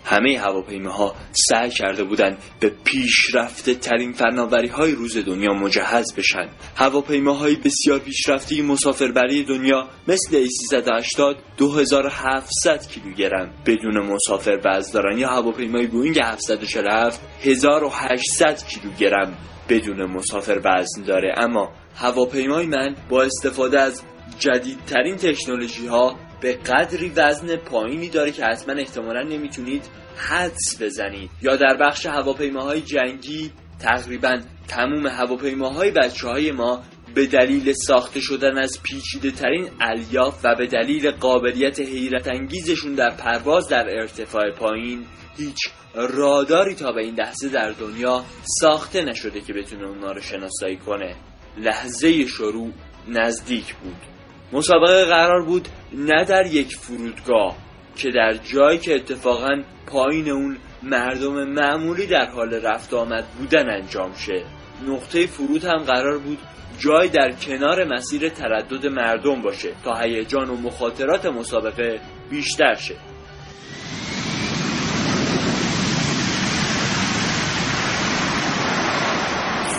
همه 0.07 0.39
هواپیماها 0.39 1.15
سعی 1.31 1.69
کرده 1.69 2.03
بودند 2.03 2.37
به 2.59 2.71
پیشرفته 2.83 3.73
ترین 3.73 4.13
فناوری 4.13 4.67
های 4.67 4.91
روز 4.91 5.17
دنیا 5.17 5.53
مجهز 5.53 6.15
بشن. 6.15 6.49
هواپیماهای 6.75 7.55
بسیار 7.55 7.99
پیشرفته 7.99 8.61
مسافربری 8.61 9.43
دنیا 9.43 9.87
مثل 10.07 10.45
A380 10.45 11.35
2700 11.57 12.87
کیلوگرم. 12.87 13.53
بدون 13.65 13.99
مسافر 13.99 14.59
وزن 14.65 14.93
دارن 14.93 15.17
یا 15.17 15.29
هواپیمای 15.29 15.87
بوینگ 15.87 16.19
747 16.19 17.21
1800 17.43 18.63
کیلوگرم. 18.67 19.37
بدون 19.69 20.05
مسافر 20.05 20.61
وزن 20.65 21.03
داره. 21.03 21.35
اما 21.37 21.71
هواپیمای 21.95 22.65
من 22.65 22.95
با 23.09 23.23
استفاده 23.23 23.81
از 23.81 24.01
جدیدترین 24.39 25.15
تکنولوژی 25.15 25.87
ها 25.87 26.15
به 26.41 26.53
قدری 26.53 27.09
وزن 27.15 27.55
پایینی 27.55 28.09
داره 28.09 28.31
که 28.31 28.45
حتما 28.45 28.73
احتمالا 28.73 29.23
نمی‌تونید 29.23 29.83
حدس 30.17 30.81
بزنید. 30.81 31.29
یا 31.41 31.55
در 31.55 31.77
بخش 31.77 32.05
هواپیماهای 32.05 32.81
جنگی 32.81 33.51
تقریبا 33.79 34.41
تموم 34.67 35.07
هواپیماهای 35.07 35.91
بچه 35.91 36.27
های 36.27 36.51
ما 36.51 36.83
به 37.15 37.25
دلیل 37.25 37.73
ساخته 37.73 38.19
شدن 38.19 38.57
از 38.57 38.83
پیچیده 38.83 39.31
ترین 39.31 39.69
الیاف 39.81 40.39
و 40.43 40.55
به 40.55 40.67
دلیل 40.67 41.11
قابلیت 41.11 41.79
حیرت 41.79 42.27
انگیزشون 42.27 42.95
در 42.95 43.09
پرواز 43.09 43.67
در 43.69 43.89
ارتفاع 43.89 44.51
پایین 44.51 45.05
هیچ 45.37 45.57
راداری 45.95 46.75
تا 46.75 46.91
به 46.91 47.01
این 47.01 47.15
لحظه 47.15 47.49
در 47.49 47.71
دنیا 47.71 48.25
ساخته 48.61 49.01
نشده 49.01 49.41
که 49.41 49.53
بتونه 49.53 49.87
اونا 49.87 50.11
رو 50.11 50.21
شناسایی 50.21 50.77
کنه. 50.77 51.15
لحظه 51.57 52.25
شروع 52.25 52.71
نزدیک 53.07 53.75
بود. 53.75 54.16
مسابقه 54.53 55.05
قرار 55.05 55.45
بود 55.45 55.67
نه 55.93 56.25
در 56.25 56.45
یک 56.45 56.75
فرودگاه 56.75 57.55
که 57.95 58.11
در 58.11 58.33
جایی 58.33 58.79
که 58.79 58.95
اتفاقا 58.95 59.63
پایین 59.87 60.29
اون 60.29 60.57
مردم 60.83 61.43
معمولی 61.43 62.07
در 62.07 62.25
حال 62.25 62.53
رفت 62.53 62.93
آمد 62.93 63.25
بودن 63.37 63.69
انجام 63.69 64.13
شه. 64.13 64.43
نقطه 64.87 65.27
فرود 65.27 65.65
هم 65.65 65.77
قرار 65.77 66.17
بود 66.17 66.39
جای 66.79 67.09
در 67.09 67.31
کنار 67.31 67.83
مسیر 67.83 68.29
تردد 68.29 68.85
مردم 68.85 69.41
باشه 69.41 69.73
تا 69.83 69.95
هیجان 69.95 70.49
و 70.49 70.55
مخاطرات 70.55 71.25
مسابقه 71.25 71.99
بیشتر 72.29 72.75
شه. 72.75 72.95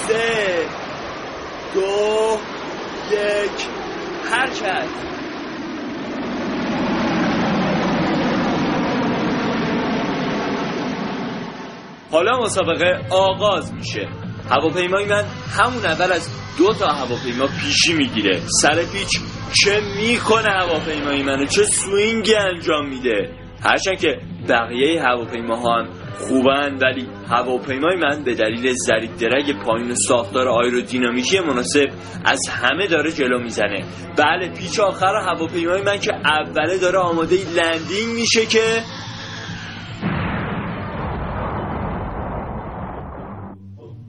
سه 0.08 0.66
دو 1.74 2.38
یک. 3.12 3.67
حرکت 4.32 4.88
حالا 12.10 12.40
مسابقه 12.40 13.06
آغاز 13.10 13.74
میشه. 13.74 14.08
هواپیمای 14.50 15.04
من 15.06 15.24
همون 15.58 15.86
اول 15.86 16.12
از 16.12 16.28
دو 16.58 16.74
تا 16.74 16.86
هواپیما 16.86 17.46
پیشی 17.46 17.94
می‌گیره. 17.94 18.40
سر 18.62 18.74
پیچ 18.74 19.20
چه 19.52 19.80
می‌کنه 19.96 20.50
هواپیمای 20.50 21.22
منو؟ 21.22 21.46
چه 21.46 21.64
swing 21.64 22.23
ی 22.23 22.34
انجام 22.34 22.88
میده؟ 22.88 23.47
هرچند 23.62 23.98
که 23.98 24.18
بقیه 24.48 25.02
هواپیماها 25.02 25.78
هم 25.78 25.88
خوبن 26.18 26.78
ولی 26.82 27.08
هواپیمای 27.28 27.96
من 27.96 28.24
به 28.24 28.34
دلیل 28.34 28.72
ضریب 28.86 29.16
drag 29.16 29.62
پایین 29.64 29.94
ساختار 29.94 30.48
آیرودینامیکی 30.48 31.40
مناسب 31.40 31.88
از 32.24 32.40
همه 32.48 32.86
داره 32.86 33.12
جلو 33.12 33.38
می‌زنه. 33.38 33.84
بله 34.16 34.48
پیچ 34.48 34.80
آخر 34.80 35.14
هواپیمای 35.16 35.82
من 35.82 35.98
که 35.98 36.14
اوله 36.14 36.78
داره 36.78 36.98
آماده 36.98 37.36
landing 37.56 38.14
میشه 38.14 38.46
که 38.46 38.82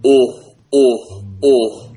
اوه 0.03 0.33
اوه 0.69 0.99
اوه. 1.41 1.88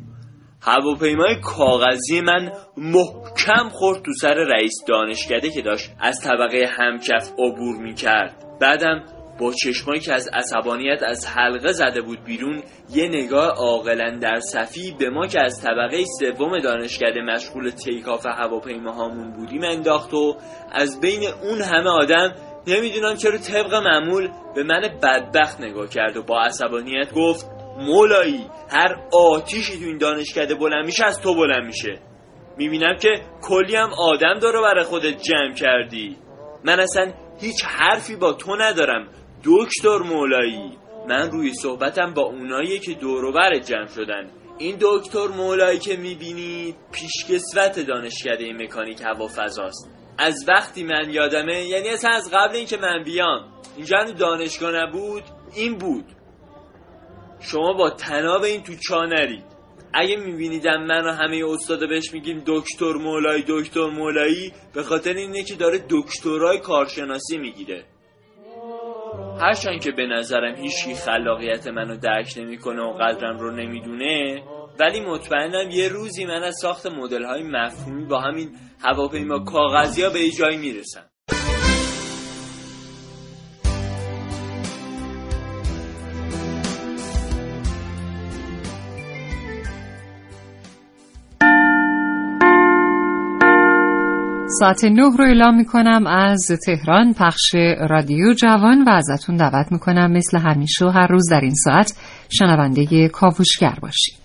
هواپیمای 0.64 1.40
کاغذی 1.40 2.20
من 2.20 2.52
محکم 2.76 3.68
خورد 3.68 4.02
تو 4.02 4.12
سر 4.20 4.34
رئیس 4.34 4.84
دانشکده 4.88 5.50
که 5.50 5.62
داشت 5.62 5.90
از 6.00 6.20
طبقه 6.20 6.70
همکف 6.78 7.32
عبور 7.38 7.82
می‌کرد. 7.82 8.44
بعدم 8.60 9.04
با 9.40 9.52
چشمایی 9.52 10.00
که 10.00 10.12
از 10.12 10.28
عصبانیت 10.32 11.02
از 11.02 11.26
حلقه 11.26 11.72
زده 11.72 12.02
بود 12.02 12.24
بیرون 12.24 12.62
یه 12.94 13.08
نگاه 13.08 13.48
عاقلا 13.48 14.18
در 14.22 14.40
صفی 14.40 14.96
به 14.98 15.10
ما 15.10 15.26
که 15.26 15.40
از 15.40 15.62
طبقه 15.62 16.04
سوم 16.20 16.58
دانشکده 16.58 17.20
مشغول 17.20 17.70
تیکاف 17.70 18.26
هواپیماهامون 18.26 19.32
بودیم 19.32 19.62
انداخت 19.64 20.14
و 20.14 20.36
از 20.72 21.00
بین 21.00 21.22
اون 21.42 21.60
همه 21.60 21.90
آدم 21.90 22.34
نمی‌دونم 22.66 23.16
چرا 23.16 23.38
طبق 23.38 23.74
معمول 23.74 24.28
به 24.54 24.62
من 24.62 24.80
بدبخت 25.02 25.60
نگاه 25.60 25.88
کرد 25.88 26.16
و 26.16 26.22
با 26.22 26.40
عصبانیت 26.40 27.12
گفت 27.14 27.61
مولایی. 27.78 28.46
هر 28.70 28.96
آتیشی 29.12 29.78
تو 29.78 29.84
این 29.84 29.98
دانشکده 29.98 30.54
بلند 30.54 30.84
میشه 30.84 31.04
از 31.04 31.20
تو 31.20 31.34
بلند 31.34 31.66
میشه. 31.66 31.98
می‌بینم 32.56 32.96
که 32.96 33.08
کلی 33.42 33.76
هم 33.76 33.90
آدم 33.98 34.38
داره 34.38 34.60
برای 34.60 34.84
خودت 34.84 35.22
جمع 35.22 35.54
کردی. 35.54 36.16
من 36.64 36.80
اصلا 36.80 37.12
هیچ 37.40 37.64
حرفی 37.64 38.16
با 38.16 38.32
تو 38.32 38.56
ندارم 38.56 39.08
دکتر 39.44 39.98
مولایی. 39.98 40.78
من 41.08 41.30
روی 41.30 41.54
صحبتم 41.54 42.14
با 42.14 42.22
اونایی 42.22 42.78
که 42.78 42.94
دوروبر 42.94 43.58
جمع 43.58 43.86
شدن. 43.86 44.30
این 44.58 44.76
دکتر 44.80 45.28
مولایی 45.28 45.78
که 45.78 45.96
می‌بینید 45.96 46.76
پیشکسوت 46.92 47.86
دانشکده 47.86 48.52
مکانیک 48.52 49.00
هوافضاست. 49.00 49.90
از 50.18 50.44
وقتی 50.48 50.84
من 50.84 51.10
یادمه 51.10 51.64
یعنی 51.64 51.88
اصلا 51.88 52.10
از 52.10 52.30
قبل 52.32 52.56
اینکه 52.56 52.76
من 52.76 53.02
بیام 53.04 53.52
اینجا 53.76 54.04
دانشگاه 54.18 54.72
نبود 54.72 55.22
این 55.56 55.78
بود. 55.78 56.04
شما 57.42 57.72
با 57.72 57.90
تناب 57.90 58.42
این 58.42 58.62
تو 58.62 58.72
چا 58.88 59.04
نرید 59.04 59.44
اگه 59.94 60.16
میبینیدم 60.16 60.82
من 60.86 61.04
و 61.04 61.12
همه 61.12 61.44
استادا 61.48 61.86
بهش 61.86 62.12
میگیم 62.12 62.42
دکتر 62.46 62.92
مولایی 62.92 63.44
دکتر 63.48 63.86
مولایی 63.86 64.52
به 64.74 64.82
خاطر 64.82 65.14
اینه 65.14 65.42
که 65.44 65.54
داره 65.54 65.84
دکترای 65.90 66.58
کارشناسی 66.58 67.38
می‌گیره. 67.38 67.84
هرچند 69.40 69.80
که 69.80 69.90
به 69.90 70.06
نظرم 70.06 70.54
هیچی 70.54 70.94
خلاقیت 70.94 71.66
منو 71.66 71.96
درک 71.96 72.34
نمی‌کنه 72.36 72.82
و 72.82 72.92
قدرم 72.92 73.38
رو 73.38 73.50
نمی‌دونه 73.50 74.42
ولی 74.80 75.00
مطمئنم 75.00 75.70
یه 75.70 75.88
روزی 75.88 76.24
من 76.24 76.42
از 76.42 76.54
ساخت 76.62 76.86
مدل 76.86 77.24
های 77.24 77.42
مفهومی 77.42 78.04
با 78.04 78.20
همین 78.20 78.50
هواپیما 78.82 79.38
کاغذی 79.38 80.02
ها 80.02 80.10
به 80.10 80.30
جایی 80.30 80.56
می‌رسم. 80.56 81.11
ساعت 94.62 94.84
نه 94.84 95.16
رو 95.18 95.24
اعلام 95.24 95.56
می 95.56 95.64
کنم 95.64 96.06
از 96.06 96.52
تهران 96.66 97.14
پخش 97.14 97.54
رادیو 97.90 98.32
جوان 98.32 98.84
و 98.84 98.90
ازتون 98.90 99.36
دعوت 99.36 99.72
می 99.72 99.78
کنم 99.78 100.12
مثل 100.12 100.38
همیشه 100.38 100.90
هر 100.90 101.06
روز 101.06 101.28
در 101.30 101.40
این 101.40 101.54
ساعت 101.54 101.94
شنونده 102.28 103.08
کاوشگر 103.08 103.78
باشید. 103.82 104.18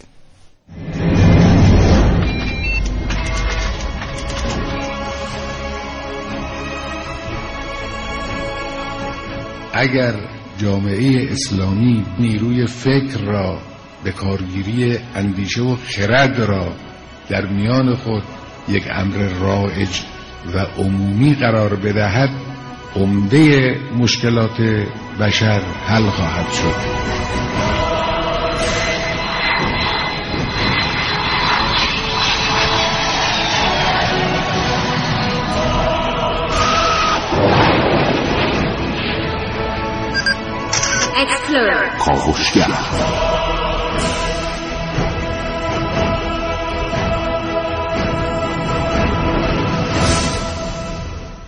اگر 9.74 10.14
جامعه 10.58 11.32
اسلامی 11.32 12.06
نیروی 12.20 12.66
فکر 12.66 13.26
را 13.26 13.62
به 14.04 14.12
کارگیری 14.12 14.98
اندیشه 15.16 15.62
و 15.62 15.76
خرد 15.76 16.40
را 16.40 16.74
در 17.30 17.46
میان 17.46 17.96
خود 17.96 18.24
یک 18.70 18.84
امر 18.92 19.30
رایج 19.40 20.17
و 20.54 20.60
عمومی 20.82 21.36
قرار 21.36 21.76
بدهد 21.76 22.30
عمده 22.96 23.76
مشکلات 23.98 24.62
بشر 25.20 25.62
حل 25.88 26.10
خواهد 26.10 26.54
شد. 26.54 27.08
کاوشگر 42.06 43.37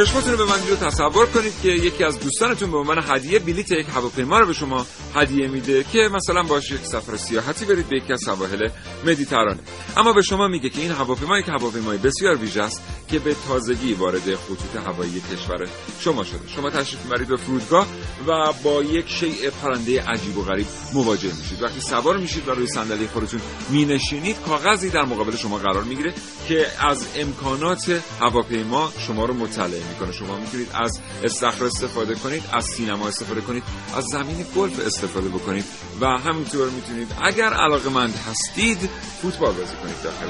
چشماتون 0.00 0.32
رو 0.32 0.38
به 0.38 0.44
من 0.44 0.68
رو 0.68 0.76
تصور 0.76 1.26
کنید 1.26 1.52
که 1.62 1.68
یکی 1.68 2.04
از 2.04 2.20
دوستانتون 2.20 2.70
به 2.70 2.78
عنوان 2.78 3.04
هدیه 3.08 3.38
بلیت 3.38 3.70
یک 3.70 3.86
هواپیما 3.94 4.38
رو 4.38 4.46
به 4.46 4.52
شما 4.52 4.86
هدیه 5.14 5.48
میده 5.48 5.84
که 5.84 5.98
مثلا 6.12 6.42
باش 6.42 6.70
یک 6.70 6.80
سفر 6.80 7.16
سیاحتی 7.16 7.64
برید 7.64 7.88
به 7.88 7.96
یکی 7.96 8.12
از 8.12 8.20
سواحل 8.24 8.68
مدیترانه. 9.06 9.60
اما 9.96 10.12
به 10.12 10.22
شما 10.22 10.48
میگه 10.48 10.68
که 10.68 10.80
این 10.80 10.90
هواپیما 10.90 11.38
یک 11.38 11.48
هواپیمای 11.48 11.98
بسیار 11.98 12.36
ویژه 12.36 12.62
است 12.62 12.82
که 13.08 13.18
به 13.18 13.36
تازگی 13.48 13.94
وارد 13.94 14.34
خطوط 14.34 14.86
هوایی 14.86 15.22
کشور 15.32 15.68
شما 16.00 16.24
شده. 16.24 16.48
شما 16.56 16.70
تشریف 16.70 17.02
می‌برید 17.04 17.28
به 17.28 17.36
فرودگاه 17.36 17.86
و 18.26 18.52
با 18.62 18.82
یک 18.82 19.08
شیء 19.08 19.50
پرنده 19.62 20.02
عجیب 20.02 20.38
و 20.38 20.42
غریب 20.42 20.66
مواجه 20.94 21.32
میشید. 21.38 21.62
وقتی 21.62 21.80
سوار 21.80 22.16
میشید 22.16 22.48
و 22.48 22.50
روی 22.50 22.66
صندلی 22.66 23.06
خودتون 23.06 23.40
مینشینید 23.70 24.36
کاغذی 24.46 24.90
در 24.90 25.04
مقابل 25.04 25.36
شما 25.36 25.58
قرار 25.58 25.82
می‌گیره 25.82 26.14
که 26.48 26.66
از 26.80 27.06
امکانات 27.16 28.02
هواپیما 28.20 28.92
شما 28.98 29.24
رو 29.24 29.34
مطلع 29.34 29.89
می‌کنه. 29.90 30.12
شما 30.12 30.36
می‌تونید 30.36 30.68
از 30.74 31.00
استخر 31.24 31.64
استفاده 31.64 32.14
کنید 32.14 32.42
از 32.52 32.64
سینما 32.64 33.08
استفاده 33.08 33.40
کنید 33.40 33.62
از 33.96 34.04
زمین 34.12 34.46
گلف 34.56 34.86
استفاده 34.86 35.28
بکنید 35.28 35.64
و 36.00 36.06
همینطور 36.06 36.70
می‌تونید 36.70 37.08
اگر 37.22 37.52
علاقه 37.54 37.88
مند 37.88 38.14
هستید 38.30 38.90
فوتبال 39.22 39.52
بازی 39.52 39.74
کنید 39.82 40.02
داخل 40.02 40.26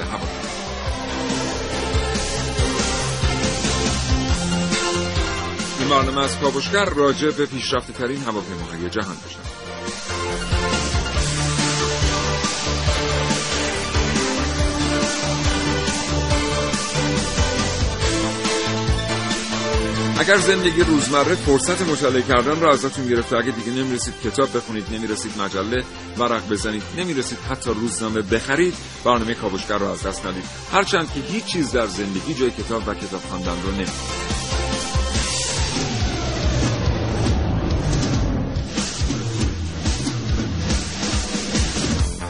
این 5.81 5.89
برنامه 5.89 6.21
از 6.21 6.39
کاوشگر 6.39 6.85
راجع 6.85 7.31
به 7.31 7.47
پیشرفته 7.47 7.93
ترین 7.93 8.23
هواپیماهای 8.23 8.91
جهان 8.91 9.17
بشن 9.27 9.60
اگر 20.21 20.37
زندگی 20.37 20.83
روزمره 20.83 21.35
فرصت 21.35 21.83
مطالعه 21.83 22.23
کردن 22.23 22.61
را 22.61 22.73
ازتون 22.73 23.09
گرفته 23.09 23.37
اگه 23.37 23.51
دیگه 23.51 23.73
نمی‌رسید 23.83 24.15
کتاب 24.25 24.57
بخونید 24.57 24.85
نمی‌رسید 24.93 25.33
مجله 25.41 25.85
ورق 26.19 26.49
بزنید 26.49 26.83
نمی‌رسید 26.97 27.39
حتی 27.51 27.71
روزنامه 27.71 28.23
بخرید 28.23 28.75
برنامه 29.05 29.35
کاوشگر 29.35 29.79
را 29.79 29.93
از 29.93 30.03
دست 30.03 30.27
ندید. 30.27 30.45
هرچند 30.73 31.13
که 31.13 31.21
هیچ 31.21 31.45
چیز 31.45 31.73
در 31.73 31.87
زندگی 31.87 32.35
جای 32.35 32.51
کتاب 32.51 32.89
و 32.89 32.95
کتاب 32.95 33.21
خواندن 33.21 33.63
رو 33.63 33.71
نمیده 33.71 34.40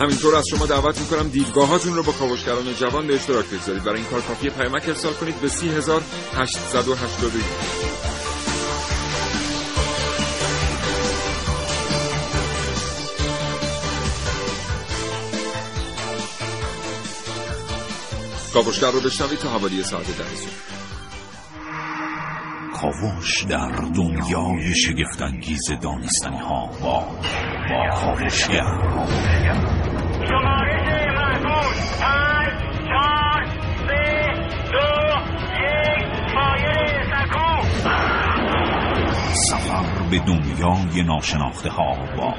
همینطور 0.00 0.36
از 0.36 0.44
شما 0.50 0.66
دعوت 0.66 1.00
می‌کنم 1.00 1.28
دیدگاهاتون 1.28 1.94
رو 1.94 2.02
با 2.02 2.12
کاوشگران 2.12 2.74
جوان 2.74 3.06
به 3.06 3.14
اشتراک 3.14 3.46
بگذارید. 3.46 3.84
برای 3.84 4.00
این 4.00 4.10
کار 4.10 4.20
کافی 4.20 4.50
پیامک 4.50 4.88
ارسال 4.88 5.12
کنید 5.12 5.40
به 5.40 5.48
3881 5.48 7.44
کاوشگر 18.54 18.90
رو 18.90 19.00
بشنوید 19.00 19.38
تا 19.38 19.48
حوالی 19.48 19.82
ساعت 19.82 20.06
ده 20.06 20.24
صبح. 20.24 20.80
کاوش 22.80 23.42
در 23.42 23.70
دنیای 23.96 24.74
شگفتانگیز 24.74 25.70
دانستنی 25.82 26.38
ها 26.38 26.66
با 26.66 27.06
با 27.70 27.96
کاوشگر. 28.00 29.10
سفر 39.50 40.02
به 40.10 40.18
دنیای 40.18 41.02
ناشناخته 41.02 41.70
ها 41.70 41.96
با. 42.16 42.34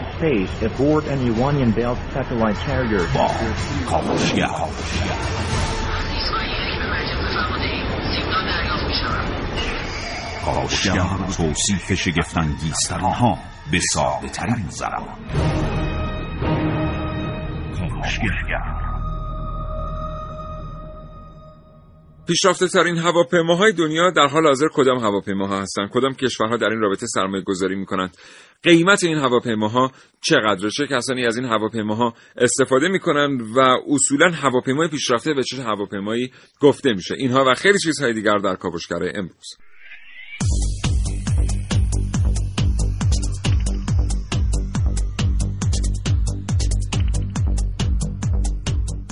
با 3.15 3.27
کاوشگر. 3.89 4.47
کاوشگر 10.45 11.07
توصیف 11.37 11.93
شگفتانگیزترین 11.93 13.01
ها 13.05 13.37
به 13.71 13.79
ساده 13.93 14.29
ترین 14.29 14.65
زبان. 14.69 15.50
کاوشگر 18.21 18.91
پیشرفته. 22.27 22.67
ترین 22.67 22.97
هواپیماهای 22.97 23.73
دنیا 23.73 24.11
در 24.11 24.27
حال 24.27 24.45
حاضر 24.47 24.67
کدام 24.73 24.99
هواپیماها 24.99 25.61
هستند 25.61 25.89
کدام 25.89 26.13
کشورها 26.13 26.57
در 26.57 26.69
این 26.69 26.79
رابطه 26.79 27.05
سرمایه 27.07 27.43
گذاری 27.43 27.75
می 27.75 27.85
کنند 27.85 28.17
قیمت 28.63 29.03
این 29.03 29.17
هواپیماها 29.17 29.91
چقدر 30.21 30.69
چه 30.69 30.87
کسانی 30.87 31.25
از 31.25 31.37
این 31.37 31.45
هواپیماها 31.45 32.13
استفاده 32.37 32.87
می 32.87 32.99
کنند 32.99 33.41
و 33.41 33.59
اصولا 33.87 34.31
هواپیمای 34.31 34.87
پیشرفته 34.87 35.33
به 35.33 35.43
چه 35.43 35.63
هواپیمایی 35.63 36.31
گفته 36.59 36.93
میشه؟ 36.93 37.15
اینها 37.17 37.45
و 37.47 37.53
خیلی 37.53 37.79
چیزهای 37.79 38.13
دیگر 38.13 38.37
در 38.37 38.55
کاوشگر 38.55 39.11
امروز. 39.15 39.57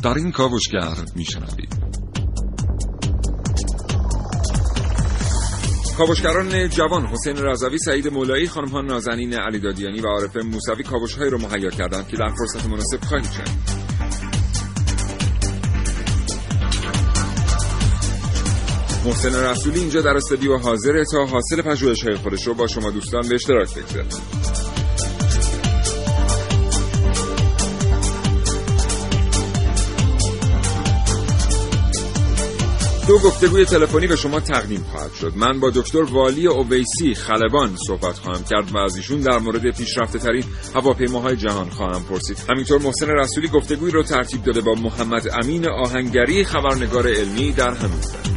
در 0.04 0.14
این 0.14 0.32
کاوشگر 0.32 0.96
میشنوید 1.16 1.74
کاوشگران 5.98 6.70
جوان 6.70 7.06
حسین 7.06 7.38
رضوی 7.38 7.78
سعید 7.78 8.08
مولایی 8.08 8.48
خانم 8.48 8.68
ها 8.68 8.82
نازنین 8.82 9.34
علی 9.34 9.60
دادیانی 9.60 10.02
و 10.02 10.08
عارف 10.08 10.38
موسوی 10.38 10.84
کاوش 10.84 11.18
رو 11.18 11.38
مهیا 11.38 11.70
کردند 11.70 12.08
که 12.08 12.18
در 12.18 12.30
فرصت 12.30 12.66
مناسب 12.66 13.04
خواهید 13.04 13.32
شد 13.32 13.80
محسن 19.06 19.36
رسولی 19.36 19.80
اینجا 19.80 20.02
در 20.02 20.18
استودیو 20.18 20.58
حاضره 20.58 21.04
تا 21.12 21.26
حاصل 21.26 21.62
پژوهش 21.62 22.04
های 22.04 22.16
خودش 22.16 22.48
رو 22.48 22.54
با 22.54 22.68
شما 22.68 22.92
دوستان 22.92 23.22
به 23.30 23.36
اشتراک 23.36 23.76
بگذاره 23.76 24.39
دو 33.10 33.20
گفتگوی 33.20 33.66
تلفنی 33.66 34.08
به 34.08 34.16
شما 34.16 34.40
تقدیم 34.40 34.86
خواهد 34.92 35.14
شد. 35.14 35.34
من 35.36 35.60
با 35.60 35.70
دکتر 35.70 36.04
والی 36.04 36.48
اویسی 36.48 37.14
خلبان 37.14 37.76
صحبت 37.88 38.18
خواهم 38.18 38.44
کرد 38.44 38.72
و 38.76 38.78
از 38.78 38.98
ایشون 38.98 39.20
در 39.20 39.38
مورد 39.38 39.78
پیشرفته 39.78 40.20
ترین 40.20 40.44
هواپیماهای 40.76 41.36
جهان 41.36 41.70
خواهم 41.70 42.04
پرسید. 42.04 42.38
همینطور 42.50 42.82
محسن 42.82 43.08
رسولی 43.08 43.48
گفتگوی 43.48 43.92
رو 43.92 44.04
ترتیب 44.04 44.44
داده 44.44 44.62
با 44.62 44.74
محمد 44.74 45.28
امین 45.44 45.70
آهنگری 45.70 46.44
خبرنگار 46.44 47.08
علمی 47.08 47.52
در 47.52 47.74
همین 47.74 48.29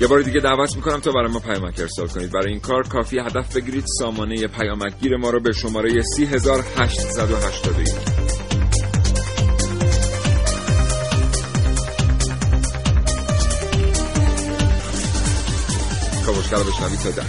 یه 0.00 0.06
بار 0.06 0.22
دیگه 0.22 0.40
دعوت 0.40 0.76
می‌کنم 0.76 1.00
تا 1.00 1.12
برای 1.12 1.32
ما 1.32 1.38
پیامک 1.38 1.80
ارسال 1.80 2.06
کنید. 2.06 2.32
برای 2.32 2.50
این 2.50 2.60
کار 2.60 2.88
کافی 2.88 3.18
هدف 3.18 3.56
بگیرید. 3.56 3.84
سامانه 3.98 4.46
پیامکگیر 4.46 5.16
ما 5.16 5.30
رو 5.30 5.40
به 5.40 5.52
شماره 5.52 6.02
3881 6.16 7.88
کاوشگر 16.26 16.58
بشنوید 16.58 17.00
تا 17.00 17.10
ده. 17.10 17.22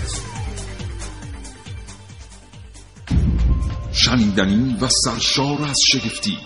شنیدنی 3.91 4.77
و 4.81 4.87
سرشار 4.87 5.63
از 5.69 5.77
شگفتی. 5.91 6.37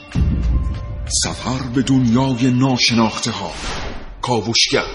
سفر 1.23 1.59
به 1.75 1.81
دنیای 1.81 2.51
ناشناخته 2.51 3.31
ها 3.31 3.51
کاوشگر. 4.21 4.85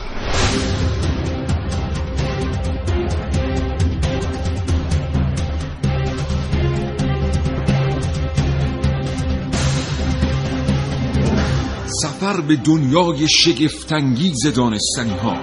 سفر 12.37 12.43
به 12.43 12.57
دنیای 12.57 13.29
شگفتانگیز 13.29 14.55
دانستنی 14.57 15.11
ها 15.11 15.35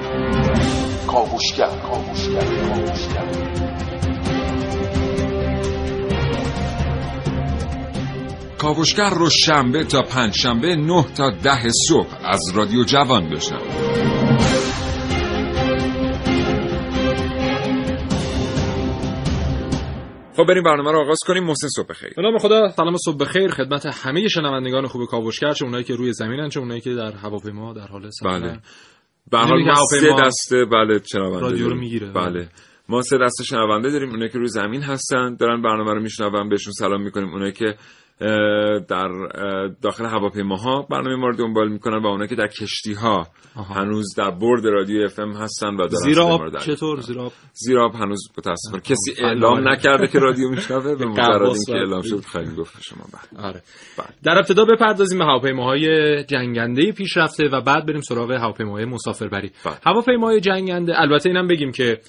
کاوشگر 1.08 1.68
کاوشگر 1.68 2.46
کاوشگر. 2.68 3.28
کاوشگر 8.58 9.10
رو 9.10 9.30
شنبه 9.30 9.84
تا 9.84 10.02
پنج 10.02 10.34
شنبه 10.36 10.76
نه 10.76 11.06
تا 11.16 11.30
ده 11.30 11.70
صبح 11.90 12.08
از 12.26 12.42
رادیو 12.56 12.84
جوان 12.84 13.30
بشنوید. 13.30 13.73
خب 20.44 20.50
بریم 20.50 20.64
برنامه 20.64 20.92
رو 20.92 21.00
آغاز 21.00 21.18
کنیم 21.28 21.44
محسن 21.44 21.68
صبح 21.68 21.94
خیر 21.94 22.14
به 22.16 22.22
نام 22.22 22.38
خدا 22.38 22.70
سلام 22.70 22.98
صبح 22.98 23.18
بخیر. 23.18 23.52
خدمت 23.52 23.86
همه 23.86 24.28
شنوندگان 24.28 24.88
خوب 24.88 25.06
کاوشگر 25.06 25.52
چه 25.52 25.66
اونایی 25.66 25.84
که 25.84 25.96
روی 25.96 26.14
زمینن 26.14 26.50
چه 26.50 26.60
اونایی 26.60 26.82
که 26.82 26.94
در 26.94 27.12
هواپیما 27.12 27.74
در 27.74 27.88
حال 27.88 28.10
سفرن 28.10 28.42
بله. 28.42 28.60
به 29.32 29.38
هر 29.38 29.46
حال 29.46 29.64
ما 29.64 29.76
سه 29.92 30.16
دسته 30.26 30.66
بله 30.66 31.02
شنونده 31.12 31.40
رادیو 31.40 31.70
رو. 31.70 31.76
می‌گیره. 31.76 32.12
بله. 32.12 32.48
ما 32.90 33.02
سه 33.02 33.18
دسته 33.18 33.44
شنونده 33.44 33.92
داریم 33.92 34.10
اونایی 34.10 34.30
که 34.30 34.38
روی 34.38 34.48
زمین 34.48 34.82
هستن 34.82 35.36
دارن 35.36 35.62
برنامه 35.62 35.94
رو 35.94 36.02
میشنون 36.02 36.50
بهشون 36.50 36.74
سلام 36.74 37.02
می‌کنیم. 37.02 37.30
اونایی 37.30 37.52
که 37.52 37.76
در 38.88 39.10
داخل 39.82 40.06
هواپیماها 40.06 40.82
برنامه 40.82 41.16
ما 41.16 41.28
رو 41.28 41.36
دنبال 41.36 41.70
می‌کنن 41.70 41.98
و 42.04 42.08
اونایی 42.08 42.30
که 42.30 42.36
در 42.36 42.48
کشتی 42.48 42.94
ها 42.94 43.28
هنوز 43.76 44.16
در 44.18 44.32
برد 44.32 44.66
رادیو 44.66 45.04
اف 45.04 45.20
ام 45.20 45.32
هستن 45.32 45.68
و 45.68 45.78
دارن 45.78 45.90
زیر 45.90 46.14
صدای 46.14 46.28
ما 46.28 46.34
آب 46.34 46.42
رو 46.42 46.50
در 46.50 46.60
چطور؟ 46.60 47.00
زیر 47.00 47.20
آب 47.20 47.34
زیر 47.54 47.80
آب 47.80 47.96
هنوز 47.96 48.28
متاسفانه. 48.38 48.82
کسی 48.84 49.24
اعلام 49.24 49.64
بله. 49.64 49.72
نکرده 49.72 50.08
که 50.08 50.20
رادیو 50.20 50.50
میشنوه 50.56 50.96
به 50.96 51.06
مجرد 51.06 51.42
اینکه 51.42 51.74
اعلام. 51.74 52.02
شد 52.02 52.26
خیلی 52.26 52.56
گفت 52.56 52.82
شما. 52.82 53.04
بله. 53.14 53.46
آره. 53.46 53.62
در 54.24 54.38
ابتدا 54.38 54.66
بپردازیم 54.66 55.20
به 55.20 55.26
هواپیماهای 55.26 56.24
جنگنده 56.24 56.92
پیشرفته 56.92 57.50
و 57.50 57.62
بعد 57.62 57.86
بریم 57.86 58.02
سراغ 58.02 58.32
هواپیماهای 58.32 58.86
مسافربری. 58.86 59.52
بله. 59.66 59.78
هواپیماهای 59.86 60.40
جنگنده 60.40 61.02
البته 61.02 61.30
اینم 61.30 61.48
بگیم 61.48 61.72
که 61.72 62.00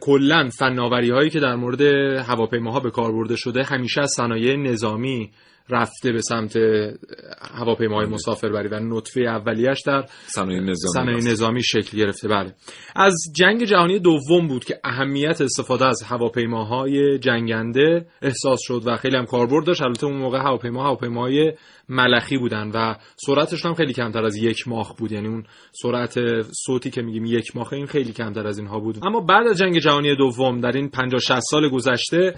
کلا 0.00 0.48
فناوری 0.58 1.10
هایی 1.10 1.30
که 1.30 1.40
در 1.40 1.54
مورد 1.56 1.80
هواپیماها 2.26 2.80
به 2.80 2.90
کار 2.90 3.12
برده 3.12 3.36
شده 3.36 3.62
همیشه 3.62 4.00
از 4.00 4.10
صنایع 4.16 4.56
نظامی 4.56 5.30
رفته 5.70 6.12
به 6.12 6.22
سمت 6.22 6.56
اه، 6.56 6.92
هواپیماهای 7.40 8.06
مسافربری 8.06 8.68
و 8.68 8.80
نطفه 8.80 9.20
اولیش 9.20 9.78
در 9.86 10.04
صنایع 10.26 10.60
نظامی 10.60 11.12
هست. 11.12 11.28
نظامی 11.28 11.62
شکل 11.62 11.98
گرفته. 11.98 12.28
بله. 12.28 12.54
از 12.96 13.14
جنگ 13.36 13.64
جهانی 13.64 13.98
دوم 13.98 14.48
بود 14.48 14.64
که 14.64 14.80
اهمیت 14.84 15.40
استفاده 15.40 15.86
از 15.86 16.02
هواپیماهای 16.02 17.18
جنگنده 17.18 18.06
احساس 18.22 18.58
شد 18.62 18.82
و 18.86 18.96
خیلی 18.96 19.16
هم 19.16 19.24
کاربرد 19.24 19.66
داشت. 19.66 19.82
البته 19.82 20.06
اون 20.06 20.16
موقع 20.16 20.38
هواپیما 20.38 20.84
هواپیماهای 20.84 21.52
ملخی 21.88 22.38
بودن 22.38 22.70
و 22.74 22.94
سرعتشون 23.16 23.68
هم 23.68 23.74
خیلی 23.74 23.92
کمتر 23.92 24.24
از 24.24 24.36
یک 24.36 24.68
ماخ 24.68 24.96
بود. 24.96 25.12
یعنی 25.12 25.28
اون 25.28 25.44
سرعت 25.72 26.42
صوتی 26.66 26.90
که 26.90 27.02
میگیم 27.02 27.24
یک 27.24 27.56
ماخه 27.56 27.76
این 27.76 27.86
خیلی 27.86 28.12
کمتر 28.12 28.46
از 28.46 28.58
اینها 28.58 28.80
بود. 28.80 28.98
اما 29.02 29.20
بعد 29.20 29.46
از 29.46 29.58
جنگ 29.58 29.78
جهانی 29.78 30.16
دوم 30.16 30.60
در 30.60 30.72
این 30.72 30.88
50 30.88 31.20
60 31.20 31.40
سال 31.50 31.68
گذشته 31.68 32.34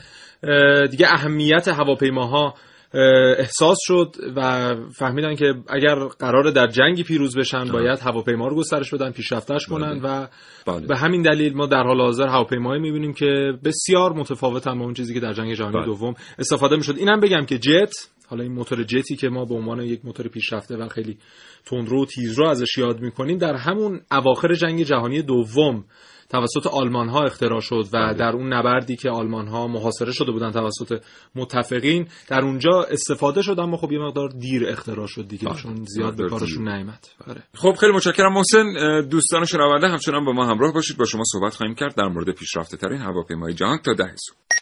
دیگه 0.91 1.07
اهمیت 1.09 1.69
هواپیماها 1.69 2.55
احساس 3.39 3.79
شد 3.81 4.17
و 4.37 4.75
فهمیدن 4.99 5.35
که 5.35 5.55
اگر 5.69 5.95
قرار 5.95 6.51
در 6.51 6.67
جنگی 6.67 7.03
پیروز 7.03 7.37
بشن 7.39 7.65
باید 7.65 7.99
هواپیما 7.99 8.49
رو 8.49 8.57
گسترش 8.57 8.95
بدن 8.95 9.11
پیشرفتش 9.11 9.67
کنن 9.67 10.01
و 10.03 10.27
بله. 10.67 10.87
به 10.87 10.97
همین 10.97 11.23
دلیل 11.23 11.57
ما 11.57 11.67
در 11.67 11.83
حال 11.83 12.01
حاضر 12.01 12.29
هواپیمایی 12.29 12.83
می‌بینیم 12.83 13.13
که 13.13 13.53
بسیار 13.65 14.13
متفاوتن 14.13 14.79
با 14.79 14.85
اون 14.85 14.95
چیزی 14.95 15.15
که 15.15 15.21
در 15.21 15.33
جنگ 15.33 15.55
جهانی 15.55 15.77
بله. 15.77 15.87
دوم 15.87 16.15
استفاده 16.39 16.77
می‌شد 16.77 16.95
اینم 16.99 17.21
بگم 17.21 17.45
که 17.47 17.59
جت 17.59 17.93
حالا 18.29 18.43
این 18.43 18.53
موتور 18.53 18.85
جتی 18.85 19.17
که 19.17 19.29
ما 19.29 19.45
به 19.45 19.55
عنوان 19.55 19.81
یک 19.81 20.05
موتور 20.05 20.29
پیشرفته 20.29 20.77
و 20.77 20.89
خیلی 20.89 21.19
تندرو 21.65 22.03
و 22.03 22.07
تیزرو 22.07 22.49
ازش 22.49 22.79
یاد 22.79 23.01
می‌کنیم 23.01 23.39
در 23.39 23.55
همون 23.55 24.01
اواخر 24.11 24.55
جنگ 24.55 24.83
جهانی 24.83 25.23
دوم 25.23 25.85
توسط 26.33 26.67
آلمان 26.67 27.09
ها 27.09 27.25
اختراع 27.25 27.61
شد 27.61 27.89
و 27.93 28.15
در 28.15 28.33
اون 28.33 28.53
نبردی 28.53 28.97
که 28.97 29.11
آلمان 29.11 29.49
ها 29.49 29.67
محاصره 29.67 30.13
شده 30.13 30.33
بودن 30.33 30.51
توسط 30.51 31.03
متفقین 31.35 32.09
در 32.29 32.41
اونجا 32.41 32.83
استفاده 32.91 33.43
شد 33.43 33.61
اما 33.61 33.77
خب 33.77 33.93
یه 33.93 33.99
مقدار 33.99 34.29
دیر 34.29 34.69
اختراع 34.69 35.07
شد 35.07 35.29
دیگه 35.29 35.49
بله. 35.49 35.59
چون 35.59 35.85
زیاد 35.85 36.17
به 36.17 36.29
کارشون. 36.29 36.69
نیامد 36.69 37.09
آره. 37.29 37.43
خب 37.55 37.73
خیلی 37.81 37.93
متشکرم 37.93 38.33
محسن 38.33 38.65
دوستان 39.11 39.45
شنونده 39.45 39.89
همچنان 39.89 40.25
با 40.25 40.33
ما 40.33 40.47
همراه 40.47 40.73
باشید 40.73 40.97
با 40.97 41.05
شما 41.05 41.23
صحبت 41.33 41.55
خواهیم 41.55 41.75
کرد 41.75 41.95
در 41.95 42.09
مورد 42.09 42.31
پیشرفته 42.31 42.77
ترین 42.77 43.01
هواپیمای 43.01 43.55
جهان 43.55 43.79
تا 43.79 43.93
ده 43.93 44.15
صبح 44.17 44.62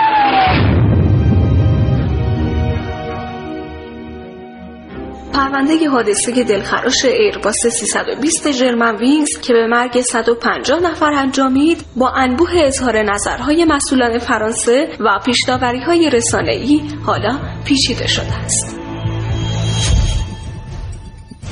پرونده 5.33 5.89
حادثه 5.89 6.43
دلخراش 6.43 7.05
ایرباس 7.05 7.55
320 7.67 8.47
جرمن 8.47 8.95
وینگز 8.95 9.29
که 9.41 9.53
به 9.53 9.67
مرگ 9.67 10.01
150 10.01 10.79
نفر 10.79 11.13
انجامید 11.13 11.85
با 11.95 12.09
انبوه 12.09 12.51
اظهار 12.55 13.01
نظرهای 13.01 13.65
مسئولان 13.65 14.19
فرانسه 14.19 14.87
و 14.99 15.19
پیشداوری‌های 15.25 16.09
رسانه‌ای 16.09 16.81
حالا 17.05 17.39
پیچیده 17.65 18.07
شده 18.07 18.33
است. 18.33 18.80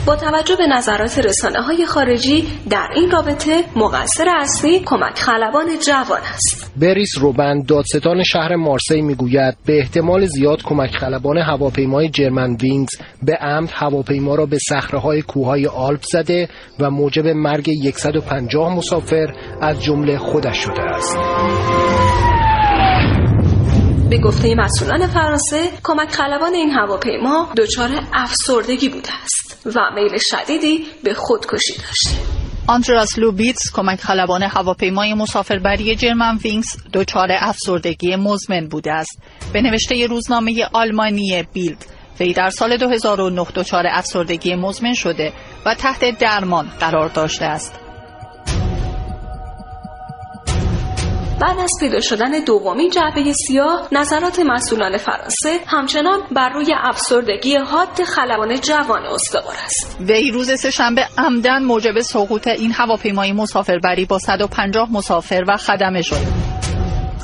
با 0.10 0.16
توجه 0.16 0.55
به 0.55 0.68
نظرات 0.68 1.20
رسانه 1.20 1.62
های 1.62 1.86
خارجی 1.86 2.47
در 2.70 2.89
این 2.95 3.12
رابطه 3.12 3.64
مقصر 3.76 4.26
اصلی 4.30 4.80
کمک 4.80 5.20
خلبان 5.20 5.66
جوان 5.88 6.22
است. 6.34 6.72
بریس 6.78 7.18
روبن 7.18 7.64
دادستان 7.68 8.24
شهر 8.24 8.55
مارسی 8.55 9.01
می‌گوید 9.01 9.57
به 9.66 9.80
احتمال 9.80 10.26
زیاد 10.26 10.62
کمک 10.64 10.89
خلبان 10.91 11.38
هواپیمای 11.38 12.10
جرمن 12.10 12.55
وینگز 12.62 12.91
به 13.24 13.36
عمد 13.36 13.70
هواپیما 13.74 14.36
را 14.36 14.45
به 14.45 14.57
صخره‌های 14.70 15.22
کوههای 15.22 15.68
آلپ 15.68 16.01
زده 16.03 16.49
و 16.80 16.89
موجب 16.89 17.28
مرگ 17.28 17.70
150 17.95 18.76
مسافر 18.76 19.34
از 19.62 19.84
جمله 19.84 20.18
خودش 20.18 20.57
شده 20.57 20.82
است. 20.82 21.18
به 24.10 24.18
گفته 24.18 24.55
مسئولان 24.55 25.07
فرانسه 25.07 25.70
کمک 25.84 26.12
خلبان 26.12 26.53
این 26.53 26.72
هواپیما 26.72 27.49
دچار 27.57 27.89
افسردگی 28.14 28.89
بوده 28.89 29.10
است 29.24 29.39
و 29.66 29.80
میل 29.95 30.18
شدیدی 30.32 30.86
به 31.03 31.14
خودکشی 31.14 31.74
داشته. 31.74 32.39
آندراس 32.68 33.20
لوبیتس 33.20 33.72
کمک 33.74 33.99
خلبان 33.99 34.43
هواپیمای 34.43 35.14
مسافربری 35.14 35.95
جرمن 35.95 36.38
وینگز 36.38 36.68
دچار 36.93 37.28
افسردگی 37.32 38.16
مزمن 38.16 38.68
بوده 38.68 38.91
است 38.91 39.22
به 39.53 39.62
نوشته 39.62 40.07
روزنامه 40.07 40.66
آلمانی 40.74 41.43
بیلد 41.53 41.86
وی 42.20 42.34
در 42.34 42.49
سال 42.49 42.78
2009 42.78 43.45
دچار 43.55 43.84
افسردگی 43.88 44.55
مزمن 44.55 44.93
شده 44.93 45.34
و 45.66 45.76
تحت 45.76 46.20
درمان 46.20 46.68
قرار 46.80 47.10
داشته 47.10 47.45
است 47.45 47.80
بعد 51.42 51.60
از 51.60 51.72
پیدا 51.80 52.00
شدن 52.00 52.32
دومین 52.46 52.90
جعبه 52.90 53.34
سیاه 53.34 53.88
نظرات 53.92 54.40
مسئولان 54.40 54.98
فرانسه 54.98 55.60
همچنان 55.68 56.20
بر 56.32 56.50
روی 56.50 56.74
افسردگی 56.78 57.56
حاد 57.56 58.04
خلبان 58.04 58.60
جوان 58.62 59.06
استوار 59.06 59.56
است. 59.66 59.98
وی 60.00 60.32
روز 60.32 60.60
سهشنبه 60.60 61.08
عمدن 61.18 61.64
موجب 61.64 62.00
سقوط 62.00 62.48
این 62.48 62.72
هواپیمای 62.72 63.32
مسافربری 63.32 64.06
با 64.06 64.20
150 64.20 64.92
مسافر 64.92 65.44
و 65.48 65.58
خدمه 65.58 66.02
شد. 66.02 66.50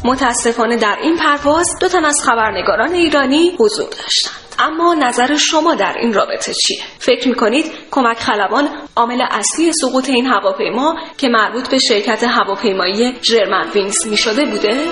متاسفانه 0.05 0.77
در 0.77 0.97
این 1.01 1.17
پرواز 1.17 1.67
دو 1.81 1.87
تن 1.87 2.05
از 2.05 2.21
خبرنگاران 2.25 2.93
ایرانی 2.93 3.51
حضور 3.59 3.89
داشتند. 3.89 4.44
اما 4.59 4.93
نظر 4.93 5.35
شما 5.35 5.75
در 5.75 5.95
این 5.99 6.13
رابطه 6.13 6.53
چیه؟ 6.53 6.83
فکر 6.99 7.27
می‌کنید 7.27 7.65
کمک 7.91 8.17
خلبان 8.17 8.69
عامل 8.95 9.21
اصلی 9.31 9.71
سقوط 9.73 10.09
این 10.09 10.25
هواپیما 10.25 10.95
که 11.17 11.29
مربوط 11.29 11.69
به 11.69 11.77
شرکت 11.77 12.23
هواپیمایی 12.23 13.13
جرمن 13.21 13.69
وینگز 13.75 14.07
می‌شده 14.07 14.45
بوده؟ 14.45 14.85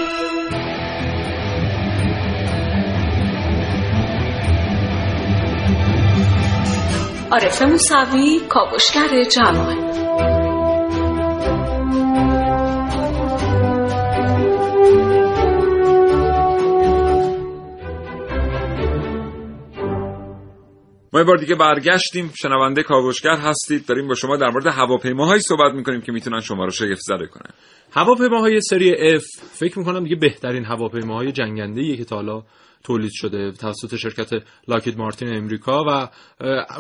عارف 7.32 7.61
موسوی 7.61 8.41
کاوشگر 8.49 9.24
جوان 9.24 10.02
ما 21.14 21.20
یه 21.20 21.26
بار 21.26 21.38
دیگه 21.38 21.55
برگشتیم. 21.55 22.32
شنونده 22.41 22.84
کاوشگر 22.84 23.38
هستید. 23.38 23.86
داریم 23.86 24.07
با 24.07 24.16
شما 24.16 24.38
در 24.38 24.49
مورد 24.49 24.68
هواپیماهایی 24.68 25.41
صحبت 25.41 25.74
می‌کنیم 25.74 26.01
که 26.01 26.11
می‌تونن 26.11 26.39
شما 26.39 26.66
رو 26.66 26.72
شگفت 26.72 27.01
زده 27.01 27.28
کنن. 27.28 27.53
هواپیماهای 27.91 28.61
سری 28.61 29.20
F 29.20 29.24
فکر 29.51 29.80
می‌کنم 29.80 30.03
دیگه 30.03 30.16
بهترین 30.16 30.66
هواپیماهای 30.66 31.32
جنگنده 31.32 31.97
که 31.97 32.05
تا 32.05 32.16
حالا 32.16 32.43
تولید 32.84 33.11
شده 33.13 33.51
توسط 33.51 33.95
شرکت 33.95 34.29
لاکید 34.67 34.97
مارتین 34.97 35.36
امریکا 35.36 35.84
و 35.88 36.07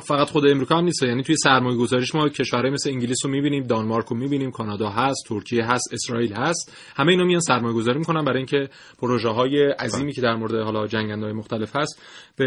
فقط 0.01 0.29
خود 0.29 0.47
امریکا 0.47 0.77
هم 0.77 0.83
نیست. 0.83 1.03
یعنی 1.03 1.23
توی 1.23 1.35
سرمایه 1.35 1.77
گذاریش 1.77 2.15
ما 2.15 2.29
کشورهای 2.29 2.71
مثل 2.71 2.89
انگلیس 2.89 3.25
رو 3.25 3.31
می‌بینیم 3.31 3.63
دانمارک 3.63 4.05
رو 4.05 4.17
می‌بینیم 4.17 4.51
کانادا 4.51 4.89
هست 4.89 5.25
ترکیه 5.27 5.65
هست 5.65 5.93
اسرائیل 5.93 6.33
هست. 6.33 6.77
همه 6.95 7.11
اینا 7.11 7.23
میان 7.23 7.39
سرمایه 7.39 7.75
گذاری 7.75 7.99
می‌کنن 7.99 8.25
برای 8.25 8.37
اینکه 8.37 8.69
پروژه 8.99 9.29
های 9.29 9.71
عظیمی 9.79 10.13
که 10.13 10.21
در 10.21 10.35
مورد 10.35 10.55
حالا 10.55 10.87
جنگنده 10.87 11.33
مختلف 11.33 11.75
هست 11.75 12.01
به 12.37 12.45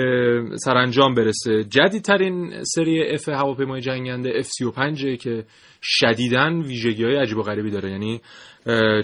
سرانجام 0.57 1.15
برسه. 1.15 1.65
جدیدترین 1.65 2.63
سری 2.63 3.15
اف 3.15 3.29
هواپیمای 3.29 3.81
جنگنده 3.81 4.43
F35 4.43 5.17
که 5.21 5.45
شدیداً 5.83 6.63
ویژگی 6.67 7.05
های 7.05 7.17
عجیب 7.17 7.39
و 7.39 7.43
غریبی 7.43 7.71
داره. 7.71 7.91
یعنی 7.91 8.21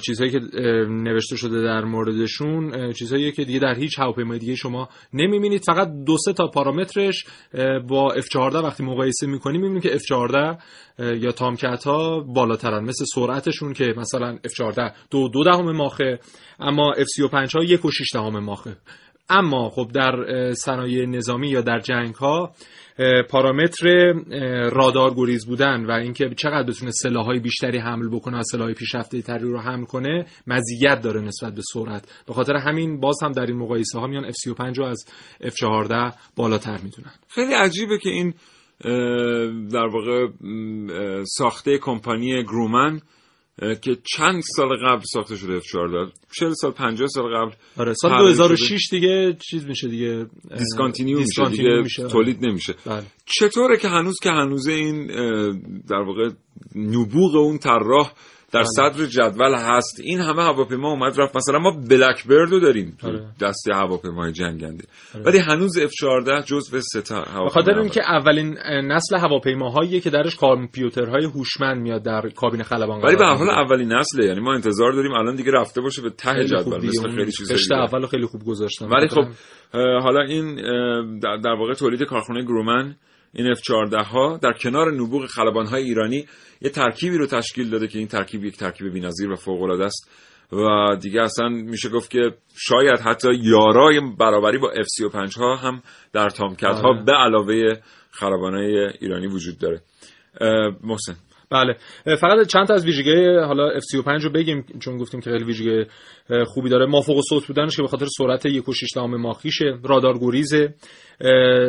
چیزهایی 0.07 0.33
که 0.33 0.41
نوشته 0.89 1.37
شده 1.37 1.63
در 1.63 1.85
موردشون 1.85 2.93
چیزهایی 2.93 3.33
که 3.33 3.45
دیگه 3.45 3.59
در 3.59 3.75
هیچ 3.75 3.99
هواپیمای 3.99 4.39
دیگه 4.39 4.55
شما 4.55 4.89
نمی‌بینید. 5.13 5.63
فقط 5.67 5.89
دو 6.07 6.17
سه 6.25 6.33
تا 6.33 6.47
پارامترش 6.47 7.25
با 7.89 8.15
F14 8.17 8.37
وقتی 8.37 8.85
مقایسه 8.85 9.27
می‌کنیم 9.27 9.61
می‌بینیم 9.61 9.81
که 9.81 9.99
F14 9.99 10.35
اه، 10.99 11.17
یا 11.17 11.33
تامکت 11.33 11.85
ها 11.85 12.21
بالاترن. 12.21 12.85
مثل 12.85 13.05
سرعتشون 13.15 13.73
که 13.73 13.95
مثلا 13.97 14.39
F14 14.47 14.93
دو 15.11 15.29
دو 15.29 15.45
دهم 15.45 15.73
ماخه 15.77 16.19
اما 16.61 16.95
F35 16.95 17.55
ها 17.55 17.65
یک 17.65 17.85
و 17.85 17.91
شیش 17.91 18.13
دهم 18.15 18.39
ماخه. 18.39 18.77
اما 19.29 19.71
خب 19.71 19.91
در 19.95 20.13
صنایع 20.53 21.07
نظامی 21.07 21.49
یا 21.49 21.61
در 21.61 21.81
جنگ 21.81 22.15
ها 22.15 22.55
پارامتر 23.31 24.13
رادار 24.73 25.15
گریز 25.15 25.47
بودن 25.47 25.85
و 25.87 25.91
اینکه 25.91 26.31
چقدر 26.37 26.69
بتونه 26.69 26.91
سلاحهای 26.91 27.39
بیشتری 27.39 27.79
حمل 27.79 28.09
بکنه 28.09 28.39
و 28.39 28.43
سلاحهای 28.43 28.75
پیشرفته 28.75 29.23
تری 29.23 29.45
رو 29.45 29.59
حمل 29.59 29.85
کنه 29.85 30.27
مزیت 30.47 31.03
داره 31.03 31.21
نسبت 31.21 31.55
به 31.55 31.63
سرعت. 31.73 32.25
به 32.27 32.33
خاطر 32.33 32.57
همین 32.57 33.01
باز 33.01 33.19
هم 33.23 33.33
در 33.33 33.47
این 33.47 33.57
مقایسه 33.57 33.99
ها 33.99 34.07
میان 34.07 34.31
F35 34.31 34.79
رو 34.79 34.85
از 34.85 35.05
F14 35.43 36.15
بالاتر 36.37 36.79
می‌دونن. 36.83 37.13
خیلی 37.29 37.55
عجیبه 37.55 37.99
که 37.99 38.11
این 38.11 38.35
در 39.69 39.87
واقع 39.87 40.29
ساخته 41.25 41.79
کمپانی 41.79 42.43
Grumman 42.43 43.01
که 43.83 43.97
چند 44.17 44.43
سال 44.57 44.69
قبل 44.87 45.03
ساخته 45.13 45.37
شده 45.37 45.61
F14 45.61 46.13
40 46.39 46.53
سال 46.53 46.71
50 46.71 47.09
سال 47.09 47.25
قبل 47.25 47.53
آره 47.77 47.95
سال 47.95 48.11
طراحی 48.11 48.25
2006 48.25 48.89
دیگه 48.91 49.37
چیز 49.51 49.67
میشه 49.67 49.89
دیگه 49.89 50.27
اه، 50.51 50.59
discontinue 50.59 51.19
میشه 51.19 51.27
discontinue 51.27 51.71
دیگه 51.71 51.83
میشه. 51.83 52.07
تولید 52.09 52.47
نمیشه 52.47 52.75
بله. 52.87 53.03
چطوره 53.27 53.77
که 53.77 53.89
هنوز 53.89 54.17
که 54.23 54.31
هنوز 54.31 54.69
این 54.69 55.07
در 55.89 56.03
واقع 56.07 56.31
نبوغ 56.75 57.35
اون 57.35 57.59
طراح 57.59 58.13
در 58.53 58.65
صدر 58.65 59.07
جدول 59.07 59.55
هست. 59.55 60.01
این 60.01 60.21
همه 60.21 60.43
هواپیما 60.43 60.91
اومد 60.91 61.21
رفت. 61.21 61.37
مثلا 61.37 61.59
ما 61.59 61.71
Blackbird 61.91 62.27
و 62.27 62.61
داریم 62.61 62.97
تو 63.01 63.07
آره. 63.07 63.27
دسته 63.41 63.75
هواپیمای 63.75 64.33
جنگنده. 64.33 64.85
ولی 65.25 65.39
هنوز 65.39 65.79
F14 65.79 66.45
جزو 66.47 66.81
سه 66.81 67.03
تا 67.03 67.15
به 67.21 67.31
هواپیما 67.31 67.49
خاطر 67.49 67.79
اینکه 67.79 68.01
اولین 68.11 68.59
نسل 68.69 69.17
هواپیماهاییه 69.17 70.01
که 70.01 70.11
درش 70.11 70.37
کامپیوترهای 70.37 71.25
هوشمند 71.25 71.83
میاد 71.83 72.03
در 72.03 72.29
کابین 72.37 72.63
خلبان 72.63 73.03
ولی 73.03 73.17
به 73.17 73.25
حال. 73.25 73.51
اولین 73.51 73.93
نسله. 73.93 74.27
یعنی 74.27 74.41
ما 74.41 74.55
انتظار 74.55 74.93
داریم 74.93 75.13
الان 75.13 75.37
دیگه 75.37 75.53
رفته 75.53 75.81
باشه 75.81 76.03
به 76.03 76.11
ته 76.11 76.45
جدول. 76.45 76.87
مثل 76.87 77.11
خیلی 77.17 77.33
چیزا 77.33 77.77
اولو 77.77 78.07
خیلی 78.07 78.27
خوب 78.27 78.45
گذاشتن 78.45 78.87
ولی 78.89 79.09
خب 79.09 79.25
حالا 80.03 80.23
این 80.23 80.55
در 81.21 81.55
واقع 81.59 81.75
تولید 81.75 82.03
کارخانه 82.03 82.43
گرومن 82.43 82.97
این 83.35 83.55
F14 83.55 84.07
ها 84.07 84.39
در 84.43 84.53
کنار 84.53 84.93
نبوغ 84.93 85.27
خلبان 85.27 85.67
های 85.67 85.83
ایرانی 85.83 86.27
یه 86.61 86.71
ترکیبی 86.71 87.17
رو 87.17 87.27
تشکیل 87.27 87.71
داده 87.71 87.89
که 87.89 87.99
این 87.99 88.09
ترکیب 88.09 88.45
یک 88.45 88.57
ترکیب 88.57 88.93
بی‌نظیر 88.93 89.31
و 89.31 89.37
فوق 89.37 89.63
العاده 89.63 89.85
است 89.85 90.11
و 90.53 90.97
دیگه 91.01 91.23
اصلا 91.23 91.49
میشه 91.49 91.89
گفت 91.89 92.11
که 92.11 92.21
شاید 92.57 93.01
حتی 93.01 93.29
یارای 93.43 94.01
برابری 94.19 94.59
با 94.59 94.73
F35 94.75 95.37
ها 95.37 95.57
هم 95.57 95.83
در 96.13 96.29
تامکت 96.29 96.65
ها 96.65 96.89
آره. 96.89 97.05
به 97.05 97.13
علاوه 97.13 97.81
خلبان 98.11 98.55
های 98.55 98.91
ایرانی 99.01 99.27
وجود 99.27 99.59
داره 99.59 99.81
محسن 100.83 101.17
بله. 101.53 101.77
فقط 102.17 102.47
چند 102.47 102.67
تا 102.67 102.75
از 102.75 102.87
ویژگی 102.87 103.27
حالا 103.27 103.71
F35 103.71 104.25
رو 104.25 104.31
بگیم 104.31 104.65
چون 104.81 104.97
گفتیم 104.97 105.21
که 105.21 105.31
خیلی 105.31 105.45
ویژگی 105.45 105.85
خوبی 106.47 106.71
داره. 106.71 106.87
مافوق 106.87 107.21
صوت 107.29 107.47
بودنش 107.47 107.77
که 107.77 107.83
به 107.83 107.89
خاطر 107.89 108.07
سرعت 108.19 108.49
1.6 108.49 108.97
ماخیشه 108.97 109.79
رادار 109.85 110.19
گریزه. 110.19 110.75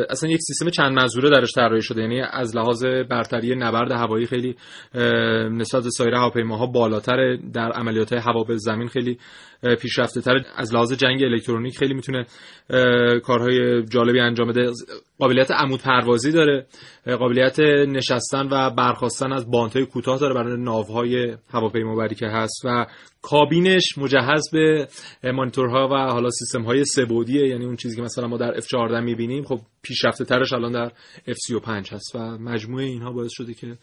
اصلا 0.10 0.30
یک 0.30 0.40
سیستم 0.42 0.70
چند 0.70 0.92
منظوره 0.92 1.30
درش 1.30 1.52
طراحی 1.56 1.82
شده. 1.82 2.02
یعنی 2.02 2.22
از 2.22 2.56
لحاظ 2.56 2.86
برتری 2.86 3.56
نبرد 3.56 3.92
هوایی 3.92 4.26
خیلی 4.26 4.56
نسبت 5.52 5.84
به 5.84 5.90
سایر 5.90 6.14
هواپیماها 6.14 6.66
بالاتر 6.66 7.36
در 7.54 7.72
عملیات 7.72 8.14
هوا 8.14 8.44
به 8.44 8.58
زمین 8.58 8.88
خیلی 8.88 9.18
پیشرفته 9.82 10.22
تر 10.22 10.42
از 10.56 10.74
لحاظ 10.74 10.94
جنگ 10.94 11.24
الکترونیک 11.24 11.78
خیلی 11.78 11.94
می‌تونه 11.94 12.26
کارهای 13.20 13.84
جالبی 13.84 14.20
انجام 14.20 14.48
بده. 14.48 14.72
قابلیت 15.20 15.52
عمود 15.52 15.82
پروازی 15.82 16.32
داره. 16.32 16.66
قابلیت 17.06 17.60
نشستن 17.88 18.48
و 18.52 18.70
برخواستن 18.70 19.34
از 19.34 19.52
باندهای 19.52 19.86
کوتاه 19.86 20.20
داره 20.20 20.34
برای 20.34 20.58
ناوهای 20.58 21.38
هواپیمابری 21.50 22.16
که 22.16 22.28
هست. 22.28 22.66
و 22.66 22.86
کابینش 23.24 23.98
مجهز 23.98 24.50
به 24.52 24.88
مانیتورها 25.34 25.88
و 25.88 26.12
حالا 26.12 26.30
سیستم 26.30 26.62
های 26.62 26.86
سه‌بعدیه 26.86 27.48
یعنی 27.48 27.66
اون 27.66 27.76
چیزی 27.76 27.96
که 27.96 28.02
مثلا 28.02 28.28
ما 28.28 28.38
در 28.38 28.60
F14 28.60 29.04
می‌بینیم 29.04 29.44
خب 29.44 29.60
پیشرفته 29.82 30.26
ترش 30.26 30.54
الان 30.54 30.72
در 30.72 30.92
F35 31.28 31.94
هست 31.94 32.16
و 32.16 32.20
مجموعه 32.20 32.86
اینها 32.86 33.12
باعث 33.12 33.32
شده 33.34 33.54
که 33.54 33.78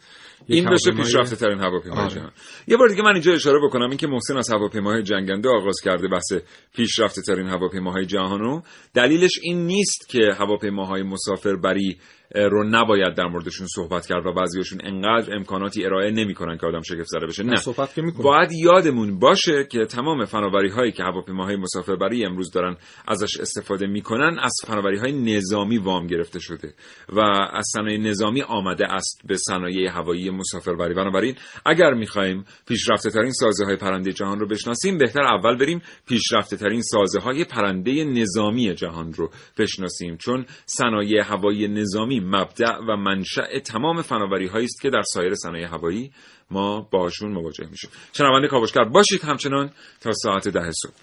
این 0.47 0.69
بشه 0.69 0.91
پیشرفته 0.91 1.35
ترین 1.35 1.59
هواپیمای 1.59 1.99
آره. 1.99 2.09
جهان 2.09 2.31
یه 2.67 2.77
بار 2.77 2.87
دیگه 2.87 3.01
من 3.01 3.13
اینجا 3.13 3.33
اشاره 3.33 3.59
بکنم 3.67 3.89
اینکه 3.89 4.07
محسن 4.07 4.37
از 4.37 4.49
هواپیماهای 4.49 5.03
جنگنده 5.03 5.49
آغاز 5.49 5.81
کرده 5.83 6.07
بحث 6.07 6.33
پیشرفته 6.75 7.21
ترین 7.21 7.47
هواپیماهای 7.47 8.05
جهانو 8.05 8.61
دلیلش 8.93 9.39
این 9.41 9.65
نیست 9.65 10.09
که 10.09 10.19
هواپیماهای 10.37 11.03
مسافربری 11.03 11.97
رو 12.35 12.63
نباید 12.69 13.15
در 13.15 13.27
موردشون 13.27 13.67
صحبت 13.75 14.07
کرد 14.07 14.25
و 14.25 14.33
بعضیاشون 14.33 14.79
انقدر 14.83 15.35
امکاناتی 15.35 15.85
ارائه 15.85 16.11
نمی‌کنن 16.11 16.57
که 16.57 16.67
آدم 16.67 16.81
شگفت 16.81 17.09
زده 17.09 17.25
بشه. 17.25 17.43
نه 17.43 17.55
صحبت 17.55 17.93
که 17.93 18.01
می‌کنیم. 18.01 18.23
باید 18.23 18.51
یادمون 18.51 19.19
باشه 19.19 19.67
که 19.71 19.85
تمام 19.85 20.25
فناوری 20.25 20.69
هایی 20.69 20.91
که 20.91 21.03
هواپیماهای 21.03 21.55
مسافربری 21.55 22.25
امروز 22.25 22.51
دارن 22.51 22.77
ازش 23.07 23.39
استفاده 23.39 23.87
می‌کنن 23.87 24.39
از 24.39 24.53
فناوری 24.67 24.97
های 24.97 25.35
نظامی 25.35 25.77
وام 25.77 26.07
گرفته 26.07 26.39
شده 26.39 26.73
و 27.09 27.19
از 27.53 27.65
صنایع 27.73 27.97
نظامی 27.97 28.41
آمده 28.41 28.85
است 28.93 29.21
به 29.27 29.37
صنایع 29.37 29.89
هوایی 29.89 30.29
مسافربری. 30.29 30.93
بنابراین 30.93 31.35
اگر 31.65 31.93
می‌خوایم 31.93 32.45
پیشرفته 32.67 33.09
ترین 33.09 33.31
سازه 33.31 33.65
های 33.65 33.75
پرنده 33.75 34.13
جهان 34.13 34.39
رو 34.39 34.47
بشناسیم 34.47 34.97
بهتر 34.97 35.21
اول 35.21 35.57
بریم 35.57 35.81
پیشرفته 36.07 36.57
ترین 36.57 36.81
سازه 36.81 37.19
های 37.19 37.45
پرنده 37.45 38.03
نظامی 38.03 38.73
جهان 38.73 39.13
رو 39.13 39.29
بشناسیم. 39.59 40.17
چون 40.17 40.45
صنایع 40.65 41.23
هوایی 41.23 41.67
نظامی 41.67 42.20
مبدع 42.25 42.77
و 42.87 42.95
منشأ 42.95 43.59
تمام 43.59 44.01
فناوری 44.01 44.47
هایی 44.47 44.65
است 44.65 44.81
که 44.81 44.89
در 44.89 45.01
سایر 45.01 45.33
صنایع 45.35 45.67
هوایی 45.67 46.11
ما 46.51 46.87
باشون 46.91 47.31
مواجه 47.31 47.67
میشیم. 47.71 47.89
شنونده 48.13 48.47
کاوشگر 48.47 48.83
باشید 48.83 49.21
همچنان 49.23 49.69
تا 50.01 50.11
ساعت 50.11 50.47
ده 50.47 50.71
صبح. 50.71 50.93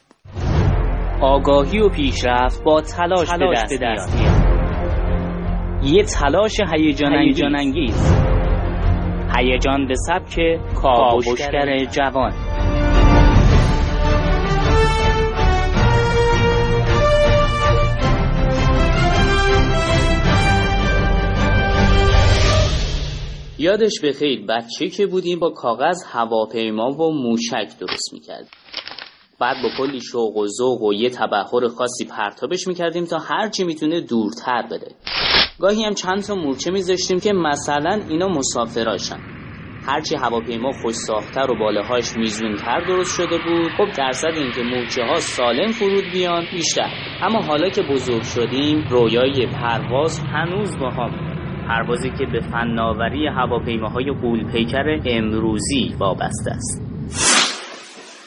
آگاهی 1.23 1.79
و 1.79 1.89
پیشرفت 1.89 2.65
با 2.65 2.81
تلاش, 2.81 3.29
به 3.69 3.79
دست, 3.83 4.15
میاد. 4.15 4.49
یه 5.83 6.05
تلاش 6.05 6.61
هیجان 6.73 7.13
هیجان 7.13 7.57
انگیز 7.57 8.29
هیجان 9.37 9.89
به 9.89 9.95
سبک 10.07 10.41
کاوشگر 10.83 11.85
جوان. 11.85 12.58
یادش 23.61 24.01
بخیر 24.05 24.47
بچه 24.47 24.89
که 24.89 25.07
بودیم 25.07 25.39
با 25.39 25.51
کاغذ 25.51 26.05
هواپیما 26.13 26.91
و 26.91 27.13
موشک 27.13 27.79
درست 27.81 28.13
می‌کردیم. 28.13 28.51
بعد 29.41 29.57
با 29.63 29.69
کلی 29.79 30.01
شوق 30.01 30.37
و 30.37 30.47
ذوق 30.47 30.83
و 30.83 30.93
یه 30.93 31.11
تبخور 31.11 31.69
خاصی 31.69 32.05
پرتابش 32.05 32.69
می‌کردیم 32.69 33.05
تا 33.05 33.19
هرچی 33.19 33.65
می‌تونه 33.65 34.01
دورتر 34.01 34.63
بره. 34.71 34.95
گاهی 35.61 35.85
هم 35.85 35.95
چند 35.95 36.23
تا 36.23 36.35
مورچه 36.35 36.71
میذاشتیم 36.71 37.21
که 37.21 37.33
مثلا 37.33 38.01
اینا 38.09 38.29
مسافراشن. 38.29 39.19
هرچی 39.87 40.17
هواپیما 40.17 40.73
خوش 40.83 40.95
ساختتر 40.95 41.51
و 41.51 41.59
بالاهاش 41.59 42.17
میزونتر 42.17 42.81
درست 42.89 43.17
شده 43.17 43.39
بود. 43.39 43.71
خب 43.79 43.99
درصد 43.99 44.33
اینکه 44.35 44.63
مورچه 44.63 45.03
ها 45.03 45.17
سالم 45.17 45.71
فرود 45.71 46.05
بیان 46.13 46.45
بیشتر. 46.53 46.91
اما 47.23 47.43
حالا 47.43 47.69
که 47.69 47.83
بزرگ 47.83 48.23
شدیم 48.23 48.85
رویای 48.91 49.47
پرواز 49.47 50.21
هنوز 50.21 50.79
با 50.79 50.91
هم. 50.91 51.28
پروازی 51.69 52.11
که 52.11 52.27
به 52.33 52.41
فناوری 52.41 53.27
هواپیماهای 53.27 54.13
غولپیکر 54.23 55.01
امروزی 55.07 55.95
وابسته 55.99 56.51
است. 56.51 56.83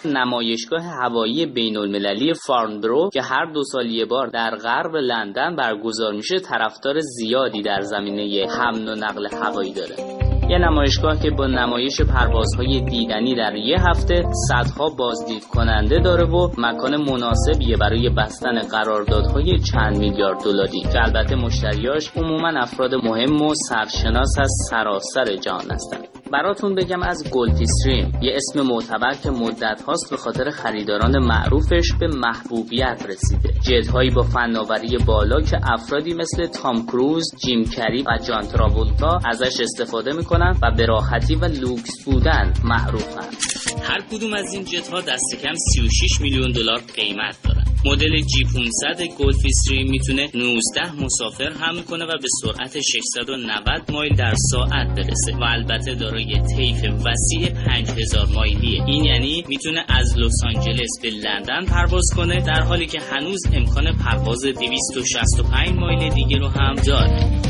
نمایشگاه 0.05 0.83
هوایی 0.83 1.45
بین 1.45 1.77
المللی 1.77 2.33
فارنبرو 2.33 3.09
که 3.13 3.21
هر 3.21 3.45
دو 3.45 3.63
سال 3.63 3.85
یه 3.85 4.05
بار 4.05 4.27
در 4.27 4.55
غرب 4.55 4.95
لندن 4.95 5.55
برگزار 5.55 6.13
میشه 6.13 6.39
طرفدار 6.39 6.99
زیادی 6.99 7.61
در 7.61 7.81
زمینه 7.81 8.47
حمل 8.59 8.87
و 8.87 8.95
نقل 8.95 9.27
هوایی 9.43 9.73
داره. 9.73 10.20
یه 10.51 10.57
نمایشگاه 10.57 11.19
که 11.19 11.29
با 11.29 11.47
نمایش 11.47 12.01
پروازهای 12.01 12.81
دیدنی 12.81 13.35
در 13.35 13.55
یه 13.55 13.77
هفته 13.89 14.23
صدها 14.47 14.89
بازدید 14.89 15.43
کننده 15.43 15.99
داره 15.99 16.25
و 16.25 16.47
مکان 16.57 16.97
مناسبیه 16.97 17.77
برای 17.77 18.09
بستن 18.09 18.59
قراردادهای 18.59 19.59
چند 19.59 19.97
میلیارد 19.97 20.43
دلاری. 20.43 20.81
که 20.81 21.01
البته 21.03 21.35
مشتریاش 21.35 22.11
عموما 22.15 22.49
افراد 22.59 22.95
مهم 22.95 23.41
و 23.41 23.53
سرشناس 23.69 24.35
از 24.39 24.51
سراسر 24.69 25.35
جهان 25.35 25.71
هستند. 25.71 26.10
براتون 26.33 26.75
بگم 26.75 27.03
از 27.03 27.23
گلدیستریم 27.31 28.19
یه 28.21 28.33
اسم 28.35 28.61
معتبر 28.61 29.13
که 29.23 29.29
مدت 29.29 29.81
هاست 29.87 30.09
به 30.11 30.17
خاطر 30.17 30.49
خریداران 30.49 31.19
معروفش 31.19 31.91
به 31.99 32.07
محبوبیت 32.07 33.05
رسیده. 33.09 33.53
جتهایی 33.61 34.09
با 34.09 34.23
فناوری 34.23 34.97
بالا 35.05 35.41
که 35.41 35.59
افرادی 35.63 36.13
مثل 36.13 36.47
تام 36.47 36.85
کروز، 36.85 37.31
جیم 37.45 37.63
کری 37.63 38.01
و 38.01 38.19
جان 38.27 38.41
تراولتا 38.41 39.19
ازش 39.25 39.59
استفاده 39.61 40.13
می‌کنن 40.13 40.55
و 40.63 40.71
به 40.77 40.85
راحتی 40.85 41.35
و 41.35 41.45
لوکس 41.45 42.05
بودن 42.05 42.53
معروفن. 42.63 43.29
هر 43.83 44.01
کدوم 44.01 44.33
از 44.33 44.53
این 44.53 44.65
جت 44.65 44.87
ها 44.87 45.01
دست 45.01 45.35
کم 45.43 45.53
36 45.73 46.21
میلیون 46.21 46.51
دلار 46.51 46.81
قیمت 46.95 47.37
دارن. 47.43 47.65
مدل 47.85 48.17
G 48.17 48.43
500 48.43 49.01
Gulfstream 49.19 49.91
می‌تونه 49.91 50.29
19 50.35 51.03
مسافر 51.03 51.49
حمل 51.49 51.81
کنه 51.81 52.05
و 52.05 52.07
به 52.07 52.27
سرعت 52.41 52.79
690 52.79 53.91
مایل 53.91 54.15
در 54.15 54.33
ساعت 54.51 54.87
برسه. 54.87 55.31
و 55.41 55.43
البته 55.43 55.95
دارای 56.21 56.41
طیف 56.55 56.83
وسیع 56.83 57.49
5000 57.49 58.27
مایلیه 58.33 58.83
این 58.85 59.03
یعنی 59.03 59.43
می‌تونه 59.47 59.85
از 59.89 60.17
لس 60.17 60.41
آنجلس 60.45 60.99
به 61.01 61.09
لندن 61.09 61.65
پرواز 61.65 62.05
کنه 62.15 62.41
در 62.41 62.61
حالی 62.61 62.85
که 62.85 62.99
هنوز 62.99 63.41
امکان 63.53 63.91
پرواز 63.91 64.41
265 64.41 65.69
مایل 65.69 66.13
دیگه 66.13 66.37
رو 66.37 66.47
هم 66.47 66.75
داره. 66.75 67.41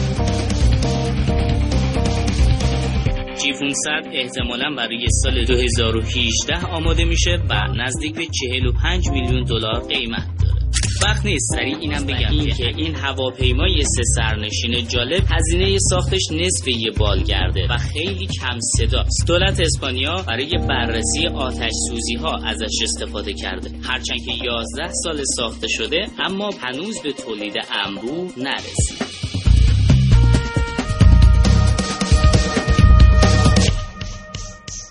جی 3.44 3.54
500 3.54 4.10
احتمالا 4.14 4.76
برای 4.78 5.08
سال 5.10 5.46
2018 5.46 6.66
آماده 6.66 7.06
میشه 7.06 7.40
و 7.50 7.68
نزدیک 7.76 8.16
به 8.16 8.26
45 8.26 9.10
میلیون 9.10 9.44
دلار 9.44 9.80
قیمت 9.80 10.28
داره. 10.44 10.61
وقت 11.04 11.26
نیست. 11.26 11.56
سریع 11.56 11.78
اینم 11.80 12.06
بگم 12.06 12.32
این 12.32 12.50
که 12.50 12.68
این 12.78 12.96
هواپیمای 12.96 13.84
سه 13.84 14.04
سرنشین 14.16 14.88
جالب 14.88 15.24
هزینه 15.30 15.78
ساختش 15.80 16.22
نصف 16.32 16.68
یه 16.68 16.92
بالگرده 16.92 17.68
و 17.70 17.78
خیلی 17.78 18.28
کم 18.28 18.60
صداست 18.78 19.28
دولت 19.28 19.60
اسپانیا 19.60 20.24
برای 20.28 20.58
بررسی 20.70 21.28
آتش 21.28 21.72
سوزی 21.90 22.16
ها 22.16 22.38
ازش 22.38 22.76
استفاده 22.84 23.34
کرده. 23.34 23.70
هرچند 23.84 24.26
که 24.26 24.46
11 24.46 24.92
سال 25.04 25.24
ساخته 25.36 25.68
شده 25.68 26.08
اما 26.20 26.50
هنوز 26.62 27.02
به 27.04 27.12
تولید 27.12 27.54
انبوه 27.86 28.32
نرسید. 28.38 29.11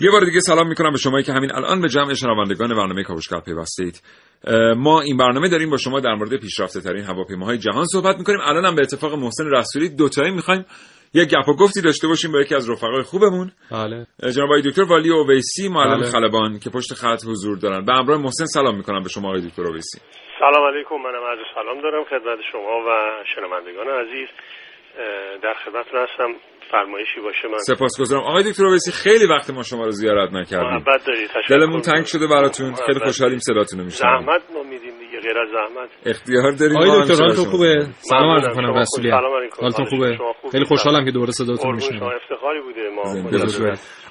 یه 0.01 0.11
بار 0.11 0.25
دیگه 0.25 0.41
سلام 0.41 0.69
می‌کنم 0.69 0.93
به 0.93 0.99
شما 0.99 1.23
که 1.23 1.33
همین 1.33 1.55
الان 1.55 1.81
به 1.81 1.89
جمع 1.89 2.15
شنوندگان 2.15 2.69
برنامه 2.69 3.03
کاوشگر 3.03 3.41
پیوستید. 3.41 4.03
ما 4.77 5.01
این 5.01 5.17
برنامه 5.17 5.49
داریم 5.49 5.71
با 5.71 5.77
شما 5.77 6.01
در 6.01 6.15
مورد 6.15 6.41
پیشرفته 6.41 6.81
ترین 6.81 7.05
هواپیماهای 7.05 7.59
جهان 7.59 7.85
صحبت 7.85 8.17
می‌کنیم. 8.19 8.41
الان 8.41 8.65
هم 8.65 8.75
به 8.75 8.83
اتفاق 8.83 9.15
محسن 9.15 9.45
رسولی 9.51 9.89
دوتایی 9.89 10.31
می‌خوایم 10.31 10.65
یه 11.15 11.25
گپ 11.25 11.49
و 11.49 11.57
گفتی 11.57 11.83
داشته 11.83 12.09
باشیم 12.09 12.33
با 12.33 12.41
یکی 12.41 12.55
از 12.55 12.71
رفقای 12.71 13.03
خوبمون. 13.03 13.51
بله. 13.73 14.07
جناب 14.35 14.49
آقای 14.49 14.63
دکتر 14.63 14.83
والی 14.83 15.11
اویسی 15.11 15.69
معلم 15.69 16.01
بله. 16.01 16.11
خلبان 16.11 16.59
که 16.59 16.71
پشت 16.71 16.95
خط 16.95 17.25
حضور 17.29 17.59
دارن. 17.59 17.85
به 17.85 17.93
همراه 17.93 18.23
محسن 18.23 18.45
سلام 18.45 18.77
می‌کنم 18.77 19.03
به 19.03 19.09
شما 19.09 19.29
آقای 19.29 19.41
دکتر 19.49 19.63
اویسی. 19.63 19.99
سلام 20.41 20.75
علیکم. 20.75 20.95
منم 20.95 21.25
عرض 21.31 21.39
سلام 21.55 21.83
دارم 21.83 22.05
خدمت 22.05 22.39
شما 22.53 22.75
و 22.89 22.91
شنوندگان 23.35 23.89
عزیز. 23.89 24.29
در 25.43 25.55
خدمتتون 25.65 26.01
هستم. 26.01 26.50
فرمایشی 26.71 27.21
باشه 27.25 27.49
من. 27.53 27.59
سپاسگزارم. 27.59 28.23
آقای 28.23 28.43
دکتر 28.51 28.67
اویسی 28.67 28.93
خیلی 28.93 29.27
وقت 29.27 29.51
ما 29.51 29.63
شما 29.63 29.85
رو 29.85 29.91
زیارت 29.91 30.33
نکردیم. 30.33 30.69
محبت 30.69 31.07
دارید. 31.07 31.29
تشکر 31.29 31.57
دلمون 31.57 31.81
تنگ 31.81 32.05
شده 32.05 32.27
براتون. 32.27 32.75
خیلی 32.87 32.99
خوشحالیم. 32.99 33.39
صداتون 33.39 33.79
رو 33.79 33.85
میشنویم. 33.85 34.21
زحمت 34.21 34.43
ما 34.55 34.63
میدیم 34.63 34.99
دیگه 34.99 35.21
غیر 35.21 35.39
از 35.39 35.49
زحمت. 35.49 35.91
اختیار 36.07 36.53
داریم. 36.53 36.77
آقای 36.77 37.03
دکتر 37.03 37.25
حالتون؟ 37.25 37.45
خوبه؟ 37.45 37.87
سلام 38.01 38.31
عرض. 38.31 38.47
می‌کنم 38.49 38.75
رسولی. 38.75 39.11
حالتون 39.11 39.61
حال 39.61 39.85
خوبه؟ 39.85 40.19
خیلی 40.53 40.65
خوشحالم 40.65 41.05
که 41.05 41.11
دوباره 41.11 41.33
صداتون 41.33 41.75
میشنوم. 41.75 42.03
افتخاری 42.03 42.61
بوده 42.61 42.91
ما. 42.91 43.03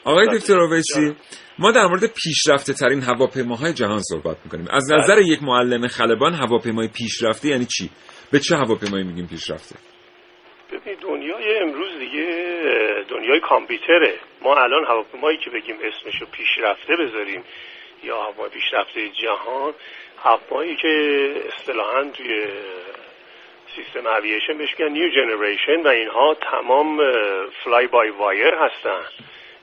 آقای 0.03 0.37
دکتر 0.37 0.59
اویسی 0.59 1.15
ما 1.59 1.71
در 1.71 1.87
مورد 1.87 2.03
پیشرفته 2.05 2.73
ترین 2.73 3.01
هواپیماهای 3.01 3.73
جهان 3.73 3.99
صحبت 3.99 4.37
می‌کنیم. 4.45 4.67
از 4.71 4.91
نظر 4.91 5.15
بله. 5.15 5.27
یک 5.27 5.43
معلم 5.43 5.87
خلبان 5.87 6.33
هواپیمای 6.33 6.87
پیشرفته 6.87 7.49
یعنی 7.49 7.65
چی؟ 7.65 7.89
به 8.31 8.39
چه 8.39 8.55
هواپیمایی 8.55 9.03
میگیم 9.03 9.27
پیشرفته؟ 9.27 9.75
ببین 10.71 10.95
دنیای 11.01 11.59
امروز 11.59 11.99
دیگه 11.99 12.25
دنیای 13.09 13.39
کامپیوتره. 13.39 14.13
ما 14.41 14.55
الان 14.55 14.85
هواپیمایی 14.85 15.37
که 15.37 15.49
بگیم 15.49 15.75
اسمشو 15.83 16.25
پیشرفته 16.25 16.95
بذاریم 16.95 17.43
یا 18.03 18.21
هواپیمای 18.21 18.49
پیشرفته 18.49 19.09
جهان 19.09 19.73
هواپیمایی 20.23 20.75
که 20.75 21.33
اصطلاحا 21.47 22.03
توی 22.03 22.45
سیستم 23.75 24.07
اوییشن 24.07 24.57
بهش 24.57 24.79
میگن 24.79 24.91
نیو 24.91 25.09
جنریشن 25.09 25.81
و 25.81 25.87
اینها 25.87 26.33
تمام 26.33 26.97
فلای 27.51 27.87
بای 27.87 28.09
وایر 28.09 28.53
هستن. 28.53 29.01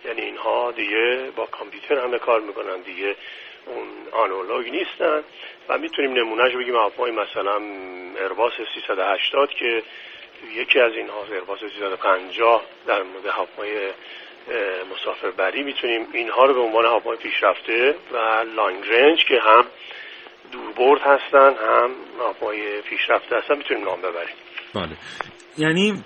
یعنی 0.04 0.20
اینها 0.20 0.72
دیگه 0.72 1.30
با 1.36 1.46
کامپیوتر 1.46 1.98
همه 1.98 2.18
کار 2.18 2.40
می‌کنن 2.40 2.80
دیگه. 2.80 3.16
اون 3.66 3.86
آنالوگ 4.12 4.70
نیستن. 4.70 5.24
و 5.68 5.78
می‌تونیم 5.78 6.12
نمونهش 6.12 6.54
بگیم 6.54 6.74
هواپیمای 6.74 7.10
مثلا 7.10 7.60
ارباس 8.18 8.52
380 8.74 9.50
که 9.50 9.82
یکی 10.54 10.80
از 10.80 10.92
اینها 10.92 11.24
ارباس 11.34 11.58
350 11.60 12.62
در 12.86 13.02
مورد 13.02 13.26
هواپیمای 13.26 13.92
مسافربری 14.92 15.62
می‌تونیم 15.62 16.06
اینها 16.12 16.44
رو 16.44 16.54
به 16.54 16.60
عنوان 16.60 16.84
هواپیمای 16.84 17.16
پیشرفته 17.16 17.94
و 18.12 18.16
لانگ 18.56 18.84
رنج 18.88 19.24
که 19.28 19.40
هم 19.40 19.64
دوربرد 20.52 21.00
هستن 21.00 21.54
هم 21.54 21.90
هواپیمای 22.18 22.80
پیشرفته 22.80 23.36
هستن 23.36 23.56
می‌تونیم 23.56 23.84
نام 23.84 24.00
ببریم. 24.00 24.36
بله. 24.74 24.96
یعنی 25.58 26.04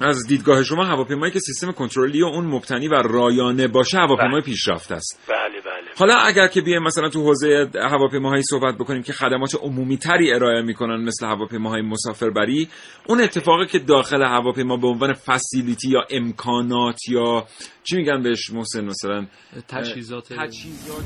از 0.00 0.26
دیدگاه 0.26 0.62
شما 0.62 0.84
هواپیمایی 0.84 1.32
که 1.32 1.40
سیستم 1.40 1.72
کنترلی 1.72 2.22
و 2.22 2.26
اون 2.26 2.46
مبتنی 2.46 2.88
و 2.88 2.94
رایانه 2.94 3.68
باشه 3.68 3.98
هواپیمای 3.98 4.40
پیشرفته 4.40 4.94
است. 4.94 5.20
بله 5.28 5.36
بله. 5.38 5.88
حالا 5.96 6.16
اگر 6.18 6.48
که 6.48 6.60
بیایم 6.60 6.82
مثلا 6.82 7.08
تو 7.08 7.22
حوزه 7.22 7.70
هواپیماهایی 7.74 8.42
صحبت 8.42 8.74
بکنیم 8.74 9.02
که 9.02 9.12
خدمات 9.12 9.54
عمومی 9.54 9.96
تری 9.96 10.32
ارائه 10.32 10.62
می‌کنن 10.62 11.04
مثل 11.04 11.26
هواپیماهای 11.26 11.82
مسافربری 11.82 12.68
اون 13.08 13.20
اتفاقی 13.20 13.66
که 13.66 13.78
داخل 13.78 14.22
هواپیما 14.22 14.76
به 14.76 14.86
عنوان 14.86 15.12
فسیلیتی 15.12 15.90
یا 15.90 16.00
امکانات 16.10 17.08
یا 17.08 17.46
چی 17.84 17.96
میگن 17.96 18.22
بهش 18.22 18.50
محسن 18.50 18.84
مثلا؟ 18.84 19.26
تجهیزات. 19.68 20.32
تجهیزات 20.32 21.04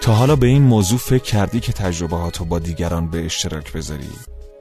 تا 0.00 0.12
حالا 0.12 0.36
به 0.36 0.46
این 0.46 0.62
موضوع 0.62 0.98
فکر 0.98 1.22
کردی 1.22 1.60
که 1.60 1.72
تجربهاتو 1.72 2.44
با 2.44 2.58
دیگران 2.58 3.10
به 3.10 3.24
اشتراک 3.24 3.72
بذاری؟ 3.72 4.08